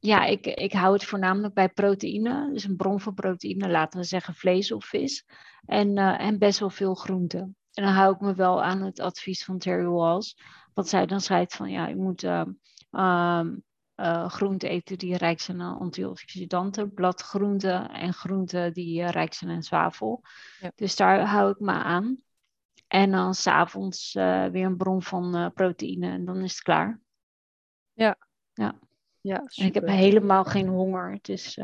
ja, 0.00 0.24
ik, 0.24 0.46
ik 0.46 0.72
hou 0.72 0.92
het 0.92 1.04
voornamelijk 1.04 1.54
bij 1.54 1.68
proteïne. 1.68 2.50
Dus 2.52 2.64
een 2.64 2.76
bron 2.76 3.00
van 3.00 3.14
proteïne, 3.14 3.68
laten 3.68 4.00
we 4.00 4.06
zeggen 4.06 4.34
vlees 4.34 4.72
of 4.72 4.84
vis. 4.84 5.26
En, 5.64 5.98
uh, 5.98 6.20
en 6.20 6.38
best 6.38 6.58
wel 6.58 6.70
veel 6.70 6.94
groenten. 6.94 7.56
En 7.72 7.84
dan 7.84 7.92
hou 7.92 8.14
ik 8.14 8.20
me 8.20 8.34
wel 8.34 8.62
aan 8.62 8.82
het 8.82 9.00
advies 9.00 9.44
van 9.44 9.58
Terry 9.58 9.86
Walls. 9.86 10.38
Wat 10.74 10.88
zij 10.88 11.06
dan 11.06 11.20
schrijft 11.20 11.56
van 11.56 11.70
ja, 11.70 11.86
je 11.86 11.96
moet 11.96 12.22
uh, 12.22 12.44
um, 12.90 13.64
uh, 13.96 14.28
groenten 14.28 14.68
eten 14.68 14.98
die 14.98 15.16
rijk 15.16 15.40
zijn 15.40 15.60
aan 15.60 15.78
antioxidanten, 15.78 16.94
bladgroenten 16.94 17.90
en 17.90 18.12
groenten 18.12 18.72
die 18.72 19.00
uh, 19.00 19.08
rijk 19.08 19.34
zijn 19.34 19.50
aan 19.50 19.62
zwavel. 19.62 20.22
Ja. 20.60 20.72
Dus 20.74 20.96
daar 20.96 21.26
hou 21.26 21.50
ik 21.50 21.60
me 21.60 21.72
aan. 21.72 22.16
En 22.88 23.10
dan 23.10 23.34
s'avonds 23.34 24.14
uh, 24.14 24.46
weer 24.46 24.66
een 24.66 24.76
bron 24.76 25.02
van 25.02 25.50
proteïne 25.54 26.10
en 26.10 26.24
dan 26.24 26.36
is 26.36 26.52
het 26.52 26.62
klaar. 26.62 27.00
Ja. 27.92 28.16
Ja. 28.52 28.78
Ja 29.22 29.36
en 29.54 29.66
ik 29.66 29.74
heb 29.74 29.86
helemaal 29.86 30.44
geen 30.44 30.68
honger. 30.68 31.12
Het 31.12 31.28
is 31.28 31.58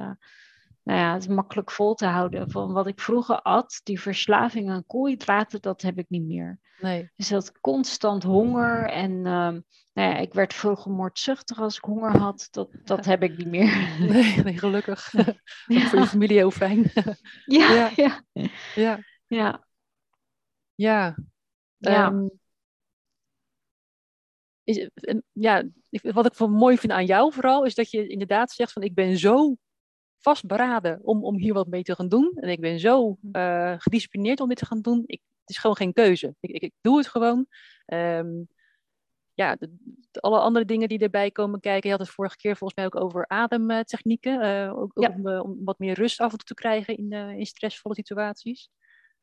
nou 0.88 1.00
ja, 1.00 1.12
het 1.12 1.22
is 1.22 1.28
makkelijk 1.28 1.70
vol 1.70 1.94
te 1.94 2.06
houden. 2.06 2.50
Van 2.50 2.72
wat 2.72 2.86
ik 2.86 3.00
vroeger 3.00 3.42
at, 3.42 3.80
die 3.84 4.00
verslaving 4.00 4.70
aan 4.70 4.86
koolhydraten, 4.86 5.60
dat 5.60 5.82
heb 5.82 5.98
ik 5.98 6.08
niet 6.08 6.26
meer. 6.26 6.58
Nee. 6.80 7.10
Dus 7.16 7.28
dat 7.28 7.60
constant 7.60 8.22
honger 8.22 8.90
en 8.90 9.10
uh, 9.10 9.22
nou 9.22 9.62
ja, 9.92 10.16
ik 10.16 10.34
werd 10.34 10.54
vroeger 10.54 10.90
moordzuchtig 10.90 11.58
als 11.58 11.76
ik 11.76 11.84
honger 11.84 12.18
had. 12.18 12.48
Dat, 12.50 12.70
dat 12.84 13.04
heb 13.04 13.22
ik 13.22 13.36
niet 13.36 13.46
meer. 13.46 13.88
Nee, 14.12 14.36
nee 14.42 14.58
gelukkig. 14.58 15.12
ja. 15.66 15.80
voor 15.80 15.98
je 15.98 16.06
familie 16.06 16.36
heel 16.36 16.50
fijn. 16.50 16.90
ja, 17.44 17.90
ja. 17.96 18.22
Ja. 18.32 18.48
Ja. 18.74 19.02
Ja. 19.26 19.64
ja. 20.74 21.16
ja. 21.76 22.06
Um, 22.06 22.30
is, 24.68 24.88
ja, 25.32 25.64
wat 26.02 26.26
ik 26.26 26.34
wel 26.34 26.48
mooi 26.48 26.78
vind 26.78 26.92
aan 26.92 27.06
jou 27.06 27.32
vooral, 27.32 27.64
is 27.64 27.74
dat 27.74 27.90
je 27.90 28.06
inderdaad 28.06 28.50
zegt 28.50 28.72
van 28.72 28.82
ik 28.82 28.94
ben 28.94 29.18
zo 29.18 29.56
vastberaden 30.18 31.00
om, 31.02 31.24
om 31.24 31.36
hier 31.36 31.54
wat 31.54 31.66
mee 31.66 31.82
te 31.82 31.94
gaan 31.94 32.08
doen. 32.08 32.32
En 32.34 32.48
ik 32.48 32.60
ben 32.60 32.78
zo 32.78 33.18
uh, 33.32 33.74
gedisciplineerd 33.78 34.40
om 34.40 34.48
dit 34.48 34.58
te 34.58 34.66
gaan 34.66 34.80
doen. 34.80 35.02
Ik, 35.06 35.20
het 35.40 35.50
is 35.50 35.58
gewoon 35.58 35.76
geen 35.76 35.92
keuze. 35.92 36.34
Ik, 36.40 36.50
ik, 36.50 36.62
ik 36.62 36.72
doe 36.80 36.96
het 36.96 37.06
gewoon. 37.06 37.46
Um, 37.86 38.48
ja, 39.34 39.56
alle 40.10 40.38
andere 40.38 40.64
dingen 40.64 40.88
die 40.88 40.98
erbij 40.98 41.30
komen 41.30 41.60
kijken. 41.60 41.90
Je 41.90 41.96
had 41.96 42.06
het 42.06 42.14
vorige 42.14 42.36
keer 42.36 42.56
volgens 42.56 42.78
mij 42.78 42.84
ook 42.84 43.04
over 43.04 43.28
ademtechnieken. 43.28 44.44
Uh, 44.44 44.78
ook, 44.78 44.96
om, 44.96 45.28
om, 45.28 45.64
wat 45.64 45.78
meer 45.78 45.94
rust 45.94 46.20
af 46.20 46.32
en 46.32 46.38
toe 46.38 46.46
te 46.46 46.54
krijgen 46.54 46.96
in, 46.96 47.12
in 47.12 47.46
stressvolle 47.46 47.94
situaties. 47.94 48.70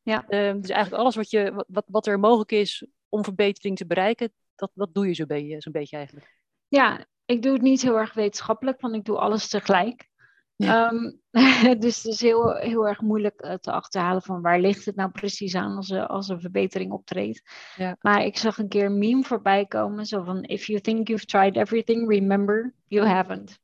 Ja. 0.02 0.28
Ehm, 0.28 0.62
dus 0.62 0.70
eigenlijk 0.70 1.02
alles 1.04 1.16
wat, 1.16 1.30
je, 1.30 1.64
wat, 1.68 1.86
wat 1.88 2.08
er 2.08 2.20
mogelijk 2.20 2.52
is 2.52 2.86
om 3.16 3.24
verbetering 3.24 3.78
te 3.78 3.86
bereiken, 3.86 4.34
dat, 4.56 4.72
dat 4.74 4.94
doe 4.94 5.08
je 5.08 5.14
zo'n 5.14 5.28
beetje, 5.28 5.62
zo'n 5.62 5.72
beetje 5.72 5.98
eigenlijk. 5.98 6.34
Ja, 6.68 7.06
ik 7.26 7.42
doe 7.42 7.54
het 7.54 7.62
niet 7.62 7.82
heel 7.82 8.00
erg 8.00 8.14
wetenschappelijk, 8.14 8.82
want 8.82 8.96
ik 8.96 9.06
doe 9.06 9.18
alles 9.18 9.48
tegelijk. 9.48 10.10
Ehm, 10.58 11.12
dus 11.80 12.04
het 12.04 12.14
is 12.14 12.22
heel, 12.22 12.56
heel 12.56 12.88
erg 12.88 13.02
moeilijk 13.02 13.42
uh, 13.46 13.54
te 13.54 13.72
achterhalen 13.72 14.22
van 14.22 14.42
waar 14.42 14.60
ligt 14.60 14.86
het 14.86 14.96
nou 14.96 15.12
precies 15.12 15.56
aan 15.56 15.76
als, 15.76 15.92
als 15.92 16.30
een 16.30 16.42
verbetering 16.42 16.92
optreedt. 16.92 17.42
Ja. 17.76 17.98
Maar 18.02 18.26
ik 18.26 18.38
zag 18.38 18.58
een 18.58 18.68
keer 18.68 18.86
een 18.86 18.98
meme 18.98 19.24
voorbij 19.24 19.66
komen, 19.66 20.06
zo 20.06 20.24
van 20.24 20.44
if 20.44 20.66
you 20.66 20.80
think 20.80 21.08
you've 21.08 21.26
tried 21.26 21.56
everything, 21.56 22.10
remember 22.10 22.74
you 22.88 23.08
haven't. 23.08 23.60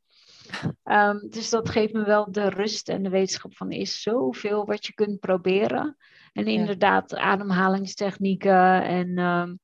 Um, 0.84 1.30
dus 1.30 1.50
dat 1.50 1.70
geeft 1.70 1.94
me 1.94 2.04
wel 2.04 2.32
de 2.32 2.50
rust 2.50 2.90
en 2.90 3.04
de 3.04 3.10
wetenschap 3.10 3.56
van 3.56 3.72
er 3.72 3.78
is 3.78 4.02
zoveel 4.02 4.66
wat 4.66 4.86
je 4.86 4.94
kunt 4.94 5.20
proberen. 5.20 5.98
En 6.34 6.46
inderdaad, 6.46 7.16
ademhalingstechnieken 7.16 8.84
en 8.84 9.18
um, 9.18 9.60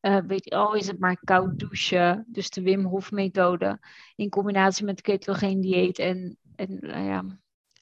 uh, 0.00 0.18
weet 0.26 0.44
je, 0.44 0.50
oh, 0.50 0.76
is 0.76 0.86
het 0.86 0.98
maar 0.98 1.20
koud 1.24 1.58
douchen. 1.58 2.24
Dus 2.28 2.50
de 2.50 2.62
Wim 2.62 2.84
Hof 2.84 3.10
methode 3.10 3.80
in 4.16 4.28
combinatie 4.28 4.84
met 4.84 5.00
ketogeen 5.00 5.60
dieet 5.60 5.98
en, 5.98 6.36
en 6.56 6.78
uh, 6.80 7.06
ja, 7.06 7.24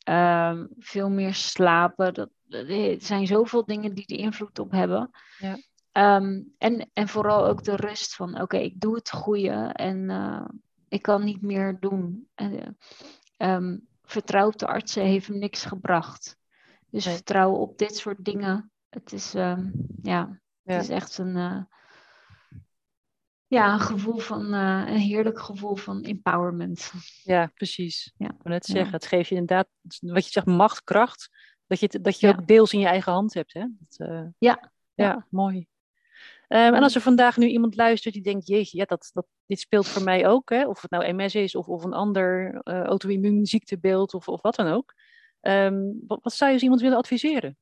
uh, 0.09 0.65
veel 0.79 1.11
meer 1.11 1.35
slapen. 1.35 2.15
Dat, 2.15 2.31
er 2.49 2.97
zijn 3.01 3.27
zoveel 3.27 3.65
dingen 3.65 3.95
die 3.95 4.07
er 4.07 4.19
invloed 4.19 4.59
op 4.59 4.71
hebben. 4.71 5.11
Ja. 5.39 5.57
Um, 5.93 6.55
en, 6.59 6.91
en 6.93 7.09
vooral 7.09 7.47
ook 7.47 7.65
de 7.65 7.77
rust 7.77 8.15
van, 8.15 8.41
oké, 8.41 8.57
ik 8.57 8.81
doe 8.81 8.95
het 8.95 9.11
goede 9.11 9.71
en 9.73 10.11
uh, 10.11 10.49
ik 10.89 11.03
kan 11.03 11.25
niet 11.25 11.43
meer 11.43 11.77
doen. 11.81 12.29
Um, 13.37 13.87
de 14.17 14.67
artsen 14.67 15.03
heeft 15.03 15.27
hem 15.27 15.39
niks 15.39 15.65
gebracht. 15.65 16.39
Dus 16.91 17.05
vertrouwen 17.05 17.61
op 17.61 17.79
dit 17.79 17.97
soort 17.97 18.25
dingen. 18.25 18.73
Het 18.89 19.13
is, 19.13 19.35
um, 19.35 19.73
ja, 20.03 20.41
het 20.63 20.83
is 20.83 20.89
echt 20.89 21.19
een, 21.19 21.37
uh, 21.37 21.63
ja, 23.47 23.73
een 23.73 23.81
gevoel 23.81 24.19
van, 24.19 24.55
uh, 24.55 24.85
een 24.87 24.97
heerlijk 24.97 25.41
gevoel 25.41 25.77
van 25.77 26.03
empowerment. 26.03 26.93
Ja, 27.23 27.51
precies. 27.55 28.13
Ja. 28.17 28.27
Ik 28.27 28.43
wil 28.43 28.53
net 28.53 28.67
zeggen, 28.67 28.93
het 28.93 29.07
geeft 29.07 29.29
je 29.29 29.35
inderdaad, 29.35 29.69
wat 30.01 30.25
je 30.25 30.31
zegt, 30.31 30.47
macht, 30.47 30.85
kracht. 30.85 31.29
Dat 31.67 31.81
je, 31.81 32.01
dat 32.01 32.21
je 32.21 32.29
ook 32.29 32.47
deels 32.47 32.73
in 32.73 32.81
je 32.81 32.87
eigen 32.87 33.13
hand 33.13 33.35
hebt. 33.35 33.53
Hè? 33.53 33.65
Dat, 33.79 34.09
uh, 34.09 34.27
ja. 34.39 34.73
ja. 34.95 35.27
mooi. 35.31 35.57
Um, 36.49 36.75
en 36.75 36.83
als 36.83 36.95
er 36.95 37.01
vandaag 37.01 37.37
nu 37.37 37.47
iemand 37.47 37.77
luistert 37.77 38.15
die 38.15 38.23
denkt, 38.23 38.47
jeetje, 38.47 38.79
ja, 38.79 38.85
dat, 38.85 39.11
dat, 39.13 39.27
dit 39.47 39.61
speelt 39.61 39.89
voor 39.89 40.03
mij 40.03 40.27
ook. 40.27 40.51
Hè? 40.51 40.67
Of 40.67 40.83
het 40.83 40.91
nou 40.91 41.13
MS 41.13 41.35
is 41.35 41.55
of, 41.55 41.69
of 41.69 41.85
een 41.85 41.93
ander 41.93 42.61
auto-immuunziektebeeld 42.63 44.15
of, 44.15 44.29
of 44.29 44.43
wat 44.43 44.55
dan 44.55 44.67
ook. 44.67 44.95
Um, 45.41 46.01
wat, 46.07 46.33
zou 46.33 46.53
je 46.53 46.61
iemand 46.61 46.81
willen 46.81 46.99
adviseren? 46.99 47.57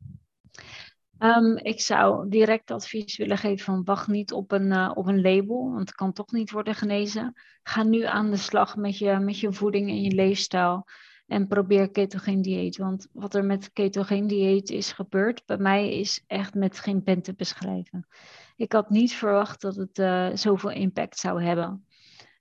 Um, 1.18 1.56
ik 1.56 1.80
zou 1.80 2.28
direct 2.28 2.70
advies 2.70 3.16
willen 3.16 3.38
geven 3.38 3.64
van 3.64 3.84
wacht 3.84 4.08
niet 4.08 4.32
op 4.32 4.52
een, 4.52 4.72
uh, 4.72 4.90
op 4.94 5.06
een 5.06 5.20
label, 5.20 5.70
want 5.70 5.78
het 5.88 5.94
kan 5.94 6.12
toch 6.12 6.32
niet 6.32 6.50
worden 6.50 6.74
genezen. 6.74 7.34
Ga 7.62 7.82
nu 7.82 8.02
aan 8.02 8.30
de 8.30 8.36
slag 8.36 8.76
met 8.76 8.98
je, 8.98 9.18
met 9.18 9.38
je 9.38 9.52
voeding 9.52 9.88
en 9.88 10.02
je 10.02 10.14
leefstijl 10.14 10.86
en 11.26 11.46
probeer 11.46 11.90
ketogeen 11.90 12.42
dieet. 12.42 12.76
Want 12.76 13.08
wat 13.12 13.34
er 13.34 13.44
met 13.44 13.72
ketogeen 13.72 14.26
dieet 14.26 14.70
is 14.70 14.92
gebeurd, 14.92 15.42
bij 15.46 15.58
mij 15.58 15.98
is 15.98 16.24
echt 16.26 16.54
met 16.54 16.78
geen 16.78 17.02
pen 17.02 17.22
te 17.22 17.34
beschrijven. 17.34 18.06
Ik 18.56 18.72
had 18.72 18.90
niet 18.90 19.14
verwacht 19.14 19.60
dat 19.60 19.76
het 19.76 19.98
uh, 19.98 20.28
zoveel 20.34 20.70
impact 20.70 21.18
zou 21.18 21.42
hebben. 21.42 21.86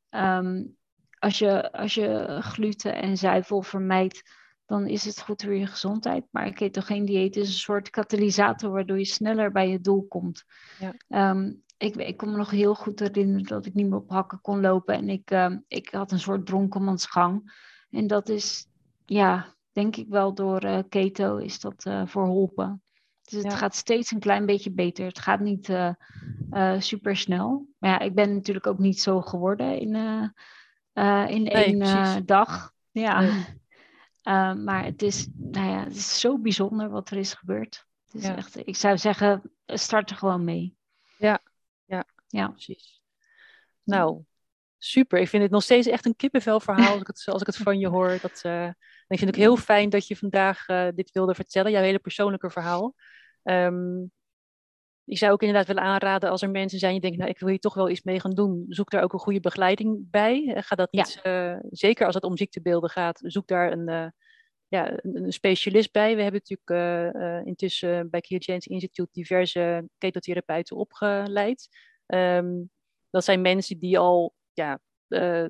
Um, 0.09 0.77
als, 1.19 1.39
je, 1.39 1.71
als 1.71 1.93
je 1.93 2.37
gluten 2.41 2.95
en 2.95 3.17
zuivel 3.17 3.61
vermijdt, 3.61 4.36
dan 4.67 4.87
is 4.87 5.05
het 5.05 5.21
goed 5.21 5.43
voor 5.43 5.55
je 5.55 5.67
gezondheid. 5.67 6.25
Maar 6.31 6.53
ketogeen 6.53 7.05
dieet 7.05 7.35
is 7.35 7.47
een 7.47 7.53
soort 7.53 7.89
katalysator 7.89 8.71
waardoor 8.71 8.97
je 8.97 9.05
sneller 9.05 9.51
bij 9.51 9.69
je 9.69 9.81
doel 9.81 10.05
komt. 10.07 10.43
Ja. 10.79 11.31
Um, 11.31 11.63
ik, 11.77 11.95
ik 11.95 12.17
kon 12.17 12.31
me 12.31 12.37
nog 12.37 12.49
heel 12.49 12.75
goed 12.75 12.99
herinneren 12.99 13.43
dat 13.43 13.65
ik 13.65 13.73
niet 13.73 13.89
meer 13.89 13.97
op 13.97 14.09
hakken 14.09 14.41
kon 14.41 14.61
lopen 14.61 14.95
en 14.95 15.09
ik, 15.09 15.31
um, 15.31 15.63
ik 15.67 15.89
had 15.89 16.11
een 16.11 16.19
soort 16.19 16.45
dronkenmansgang. 16.45 17.65
En 17.89 18.07
dat 18.07 18.29
is, 18.29 18.67
ja, 19.05 19.55
denk 19.71 19.95
ik 19.95 20.07
wel 20.09 20.33
door 20.33 20.65
uh, 20.65 20.79
keto 20.89 21.37
is 21.37 21.59
dat 21.59 21.85
uh, 21.85 22.01
verholpen. 22.05 22.81
Dus 23.21 23.43
het 23.43 23.53
gaat 23.53 23.75
steeds 23.75 24.11
een 24.11 24.19
klein 24.19 24.45
beetje 24.45 24.71
beter. 24.71 25.05
Het 25.05 25.19
gaat 25.19 25.39
niet 25.39 25.69
uh, 25.69 25.93
uh, 26.51 26.79
super 26.79 27.15
snel. 27.15 27.67
Maar 27.77 27.89
ja, 27.89 27.99
ik 27.99 28.15
ben 28.15 28.33
natuurlijk 28.33 28.67
ook 28.67 28.79
niet 28.79 29.01
zo 29.01 29.21
geworden 29.21 29.79
in, 29.79 29.95
uh, 30.93 31.29
in 31.29 31.47
één 31.47 32.25
dag. 32.25 32.73
Ja. 32.91 33.19
Nee. 33.19 33.45
Maar 34.63 34.83
het 34.83 35.01
is, 35.01 35.27
nou 35.35 35.69
ja, 35.69 35.83
het 35.83 35.95
is 35.95 36.19
zo 36.19 36.37
bijzonder 36.37 36.89
wat 36.89 37.09
er 37.09 37.17
is 37.17 37.33
gebeurd. 37.33 37.85
Het 38.05 38.21
is 38.21 38.27
ja. 38.27 38.35
echt, 38.35 38.67
ik 38.67 38.75
zou 38.75 38.97
zeggen, 38.97 39.51
start 39.65 40.09
er 40.09 40.15
gewoon 40.15 40.43
mee. 40.43 40.75
Ja, 41.17 41.39
ja, 41.85 42.05
ja. 42.27 42.47
precies. 42.47 43.01
Nou, 43.83 44.21
super. 44.77 45.19
Ik 45.19 45.27
vind 45.27 45.43
het 45.43 45.51
nog 45.51 45.63
steeds 45.63 45.87
echt 45.87 46.05
een 46.05 46.15
kippenvel 46.15 46.59
verhaal 46.59 46.91
als 46.91 47.01
ik 47.01 47.07
het, 47.07 47.23
als 47.25 47.41
ik 47.41 47.47
het 47.47 47.57
van 47.57 47.79
je 47.79 47.87
hoor. 47.87 48.17
Dat, 48.21 48.41
ik 49.07 49.17
vind 49.17 49.19
het 49.19 49.29
ook 49.29 49.35
heel 49.35 49.57
fijn 49.57 49.89
dat 49.89 50.07
je 50.07 50.15
vandaag 50.15 50.65
dit 50.95 51.11
wilde 51.11 51.35
vertellen, 51.35 51.71
jouw 51.71 51.81
hele 51.81 51.99
persoonlijke 51.99 52.49
verhaal. 52.49 52.95
Um, 53.43 54.11
ik 55.07 55.17
zou 55.17 55.31
ook 55.31 55.41
inderdaad 55.41 55.67
willen 55.67 55.83
aanraden 55.83 56.29
als 56.29 56.41
er 56.41 56.49
mensen 56.49 56.79
zijn 56.79 56.91
die 56.91 57.01
denken, 57.01 57.19
nou 57.19 57.31
ik 57.31 57.39
wil 57.39 57.49
hier 57.49 57.59
toch 57.59 57.73
wel 57.73 57.89
iets 57.89 58.03
mee 58.03 58.19
gaan 58.19 58.33
doen, 58.33 58.65
zoek 58.69 58.89
daar 58.89 59.03
ook 59.03 59.13
een 59.13 59.19
goede 59.19 59.39
begeleiding 59.39 60.09
bij. 60.09 60.53
Ga 60.57 60.75
dat 60.75 60.91
niet, 60.91 61.19
ja. 61.23 61.53
uh, 61.53 61.59
zeker 61.69 62.05
als 62.05 62.15
het 62.15 62.23
om 62.23 62.37
ziektebeelden 62.37 62.89
gaat, 62.89 63.19
zoek 63.23 63.47
daar 63.47 63.71
een, 63.71 63.89
uh, 63.89 64.07
ja, 64.67 64.91
een, 64.91 65.23
een, 65.23 65.31
specialist 65.31 65.91
bij. 65.91 66.15
We 66.15 66.21
hebben 66.21 66.41
natuurlijk 66.47 67.15
uh, 67.15 67.45
intussen 67.45 68.09
bij 68.09 68.21
Ketogenics 68.21 68.67
Institute 68.67 69.09
diverse 69.11 69.89
ketotherapeuten 69.97 70.75
opgeleid. 70.75 71.67
Um, 72.05 72.69
dat 73.09 73.23
zijn 73.23 73.41
mensen 73.41 73.79
die 73.79 73.99
al 73.99 74.35
ja, 74.53 74.79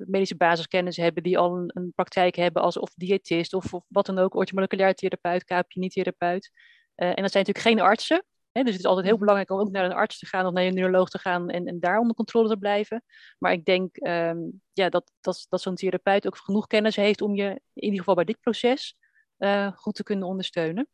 medische 0.06 0.36
basiskennis 0.36 0.98
hebben, 0.98 1.24
die 1.24 1.38
al 1.38 1.56
een, 1.56 1.72
een, 1.74 1.92
praktijk 1.96 2.36
hebben 2.36 2.62
als 2.62 2.78
of 2.78 2.94
diëtist 2.96 3.54
of, 3.54 3.74
of 3.74 3.84
wat 3.88 4.06
dan 4.06 4.18
ook, 4.18 4.36
orthomoleculair 4.36 4.94
therapeut, 4.94 5.44
KPNI-therapeut. 5.44 6.52
Uh, 6.96 7.08
en 7.08 7.22
dat 7.22 7.32
zijn 7.32 7.46
natuurlijk 7.46 7.66
geen 7.66 7.80
artsen. 7.80 8.24
Dus 8.64 8.74
het 8.74 8.84
is 8.84 8.86
altijd 8.86 9.06
heel 9.06 9.16
mhm. 9.16 9.26
belangrijk 9.26 9.52
om 9.52 9.60
ook 9.60 9.72
naar 9.72 9.86
een 9.86 9.94
arts 9.94 10.20
te 10.20 10.26
gaan 10.26 10.46
of 10.46 10.54
naar 10.54 10.64
een 10.64 10.74
neuroloog 10.74 11.10
te 11.10 11.20
gaan 11.20 11.50
en, 11.50 11.66
en 11.66 11.80
daar 11.80 12.00
onder 12.00 12.16
controle 12.16 12.50
te 12.50 12.58
blijven. 12.58 13.04
Maar 13.40 13.52
ik 13.52 13.66
denk 13.66 14.08
um, 14.08 14.62
ja, 14.74 14.90
dat, 14.90 15.12
dat, 15.22 15.46
dat 15.50 15.62
zo'n 15.62 15.76
therapeut 15.76 16.28
ook 16.28 16.38
genoeg 16.38 16.68
kennis 16.68 16.96
heeft 16.96 17.22
om 17.22 17.36
je 17.36 17.50
in 17.50 17.84
ieder 17.84 18.00
geval 18.00 18.16
bij 18.16 18.24
dit 18.24 18.40
proces 18.40 18.96
uh, 19.38 19.72
goed 19.76 19.96
te 19.96 20.04
kunnen 20.04 20.28
ondersteunen. 20.28 20.88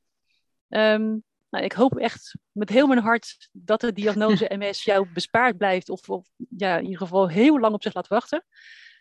Um, 0.70 1.24
nou, 1.50 1.66
ik 1.66 1.74
hoop 1.74 1.98
echt 1.98 2.36
met 2.52 2.70
heel 2.70 2.88
mijn 2.88 3.00
hart 3.00 3.50
dat 3.52 3.82
de 3.82 3.94
diagnose 3.94 4.52
MS 4.58 4.84
jou 4.84 5.08
bespaard 5.14 5.58
blijft 5.58 5.90
of, 5.90 6.10
of 6.10 6.28
ja, 6.58 6.78
in 6.78 6.84
ieder 6.84 6.98
geval 6.98 7.30
heel 7.30 7.60
lang 7.60 7.74
op 7.74 7.84
zich 7.84 7.94
laat 7.94 8.08
wachten. 8.08 8.46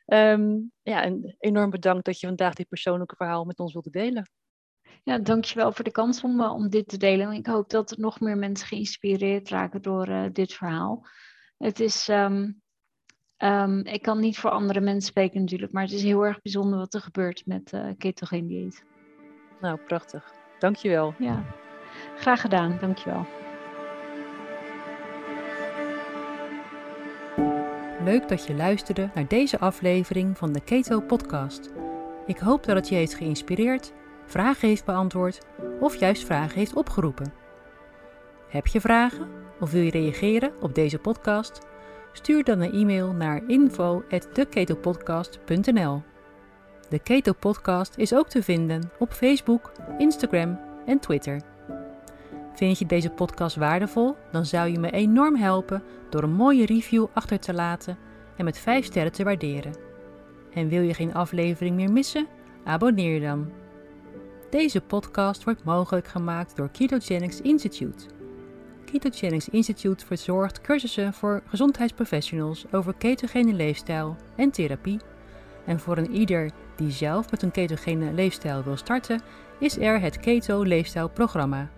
Um, 0.07 0.73
ja, 0.83 1.03
en 1.03 1.37
enorm 1.39 1.71
bedankt 1.71 2.05
dat 2.05 2.21
je 2.21 2.27
vandaag 2.27 2.55
dit 2.55 2.69
persoonlijke 2.69 3.17
verhaal 3.17 3.45
met 3.45 3.59
ons 3.59 3.73
wilde 3.73 3.91
delen. 3.91 4.31
Ja, 5.05 5.19
dankjewel 5.19 5.73
voor 5.73 5.85
de 5.85 5.91
kans 5.91 6.23
om, 6.23 6.41
uh, 6.41 6.55
om 6.55 6.69
dit 6.69 6.89
te 6.89 6.97
delen. 6.97 7.33
Ik 7.33 7.47
hoop 7.47 7.71
dat 7.71 7.91
er 7.91 8.01
nog 8.01 8.21
meer 8.21 8.37
mensen 8.37 8.67
geïnspireerd 8.67 9.49
raken 9.49 9.83
door 9.83 10.09
uh, 10.09 10.25
dit 10.33 10.53
verhaal. 10.53 11.07
Het 11.59 11.81
is, 11.81 12.09
um, 12.09 12.63
um, 13.39 13.79
ik 13.79 14.03
kan 14.03 14.21
niet 14.21 14.39
voor 14.39 14.51
andere 14.51 14.81
mensen 14.81 15.11
spreken 15.11 15.41
natuurlijk, 15.41 15.73
maar 15.73 15.83
het 15.83 15.93
is 15.93 16.03
heel 16.03 16.27
erg 16.27 16.43
bijzonder 16.43 16.79
wat 16.79 16.95
er 16.95 17.01
gebeurt 17.01 17.47
met 17.47 17.73
uh, 17.73 17.87
ketogeen 17.99 18.47
dieet. 18.47 18.85
Nou, 19.61 19.79
prachtig. 19.79 20.33
Dankjewel. 20.59 21.15
Ja, 21.19 21.45
graag 22.17 22.41
gedaan. 22.41 22.77
Dankjewel. 22.81 23.27
Leuk 28.05 28.29
dat 28.29 28.47
je 28.47 28.55
luisterde 28.55 29.11
naar 29.15 29.29
deze 29.29 29.59
aflevering 29.59 30.39
van 30.39 30.53
de 30.53 30.61
Keto 30.61 31.01
Podcast. 31.01 31.71
Ik 32.27 32.39
hoop 32.39 32.65
dat 32.65 32.77
het 32.77 32.89
je 32.89 32.95
heeft 32.95 33.15
geïnspireerd 33.15 33.93
vragen 34.27 34.69
heeft 34.69 34.85
beantwoord 34.85 35.41
of 35.81 35.97
juist 35.97 36.25
vragen 36.25 36.59
heeft 36.59 36.75
opgeroepen. 36.75 37.33
Heb 38.49 38.67
je 38.67 38.81
vragen 38.81 39.29
of 39.61 39.71
wil 39.71 39.83
je 39.83 39.91
reageren 39.91 40.53
op 40.61 40.75
deze 40.75 40.99
podcast? 40.99 41.61
Stuur 42.13 42.45
dan 42.45 42.61
een 42.61 42.73
e-mail 42.73 43.13
naar 43.13 43.43
info@theketopodcast.nl. 43.47 46.03
De 46.89 46.99
Keto 46.99 47.33
Podcast 47.33 47.97
is 47.97 48.15
ook 48.15 48.29
te 48.29 48.43
vinden 48.43 48.91
op 48.99 49.13
Facebook, 49.13 49.73
Instagram 49.99 50.61
en 50.87 50.99
Twitter. 50.99 51.41
Vind 52.55 52.79
je 52.79 52.87
deze 52.87 53.11
podcast 53.11 53.57
waardevol? 53.57 54.17
Dan 54.31 54.47
zou 54.47 54.69
je 54.69 54.79
me 54.79 54.91
enorm 54.91 55.37
helpen 55.37 55.83
door 56.11 56.23
een 56.23 56.35
mooie 56.35 56.67
review 56.67 57.07
achter 57.13 57.39
te 57.39 57.55
laten 57.55 57.99
en 58.37 58.45
met 58.45 58.59
5 58.59 58.85
sterren 58.85 59.13
te 59.13 59.25
waarderen. 59.25 59.73
En 60.53 60.69
wil 60.69 60.83
je 60.83 60.95
geen 60.95 61.15
aflevering 61.15 61.77
meer 61.77 61.93
missen? 61.93 62.27
Abonneer 62.65 63.21
dan. 63.21 63.62
Deze 64.53 64.81
podcast 64.81 65.45
wordt 65.45 65.65
mogelijk 65.65 66.09
gemaakt 66.09 66.57
door 66.57 66.69
Ketogenics 66.69 67.41
Institute. 67.41 68.05
Ketogenics 68.85 69.49
Institute 69.49 70.07
verzorgt 70.07 70.61
cursussen 70.61 71.13
voor 71.13 71.43
gezondheidsprofessionals 71.47 72.65
over 72.73 72.95
ketogene 72.95 73.53
leefstijl 73.53 74.17
en 74.37 74.51
therapie. 74.51 75.01
En 75.65 75.81
voor 75.81 75.97
een 75.97 76.11
ieder 76.11 76.51
die 76.77 76.91
zelf 76.91 77.31
met 77.31 77.43
een 77.43 77.51
ketogene 77.51 78.13
leefstijl 78.13 78.63
wil 78.63 78.77
starten, 78.77 79.23
is 79.59 79.79
er 79.79 80.01
het 80.01 80.21
Keto 80.21 80.63
Leefstijlprogramma. 80.63 81.71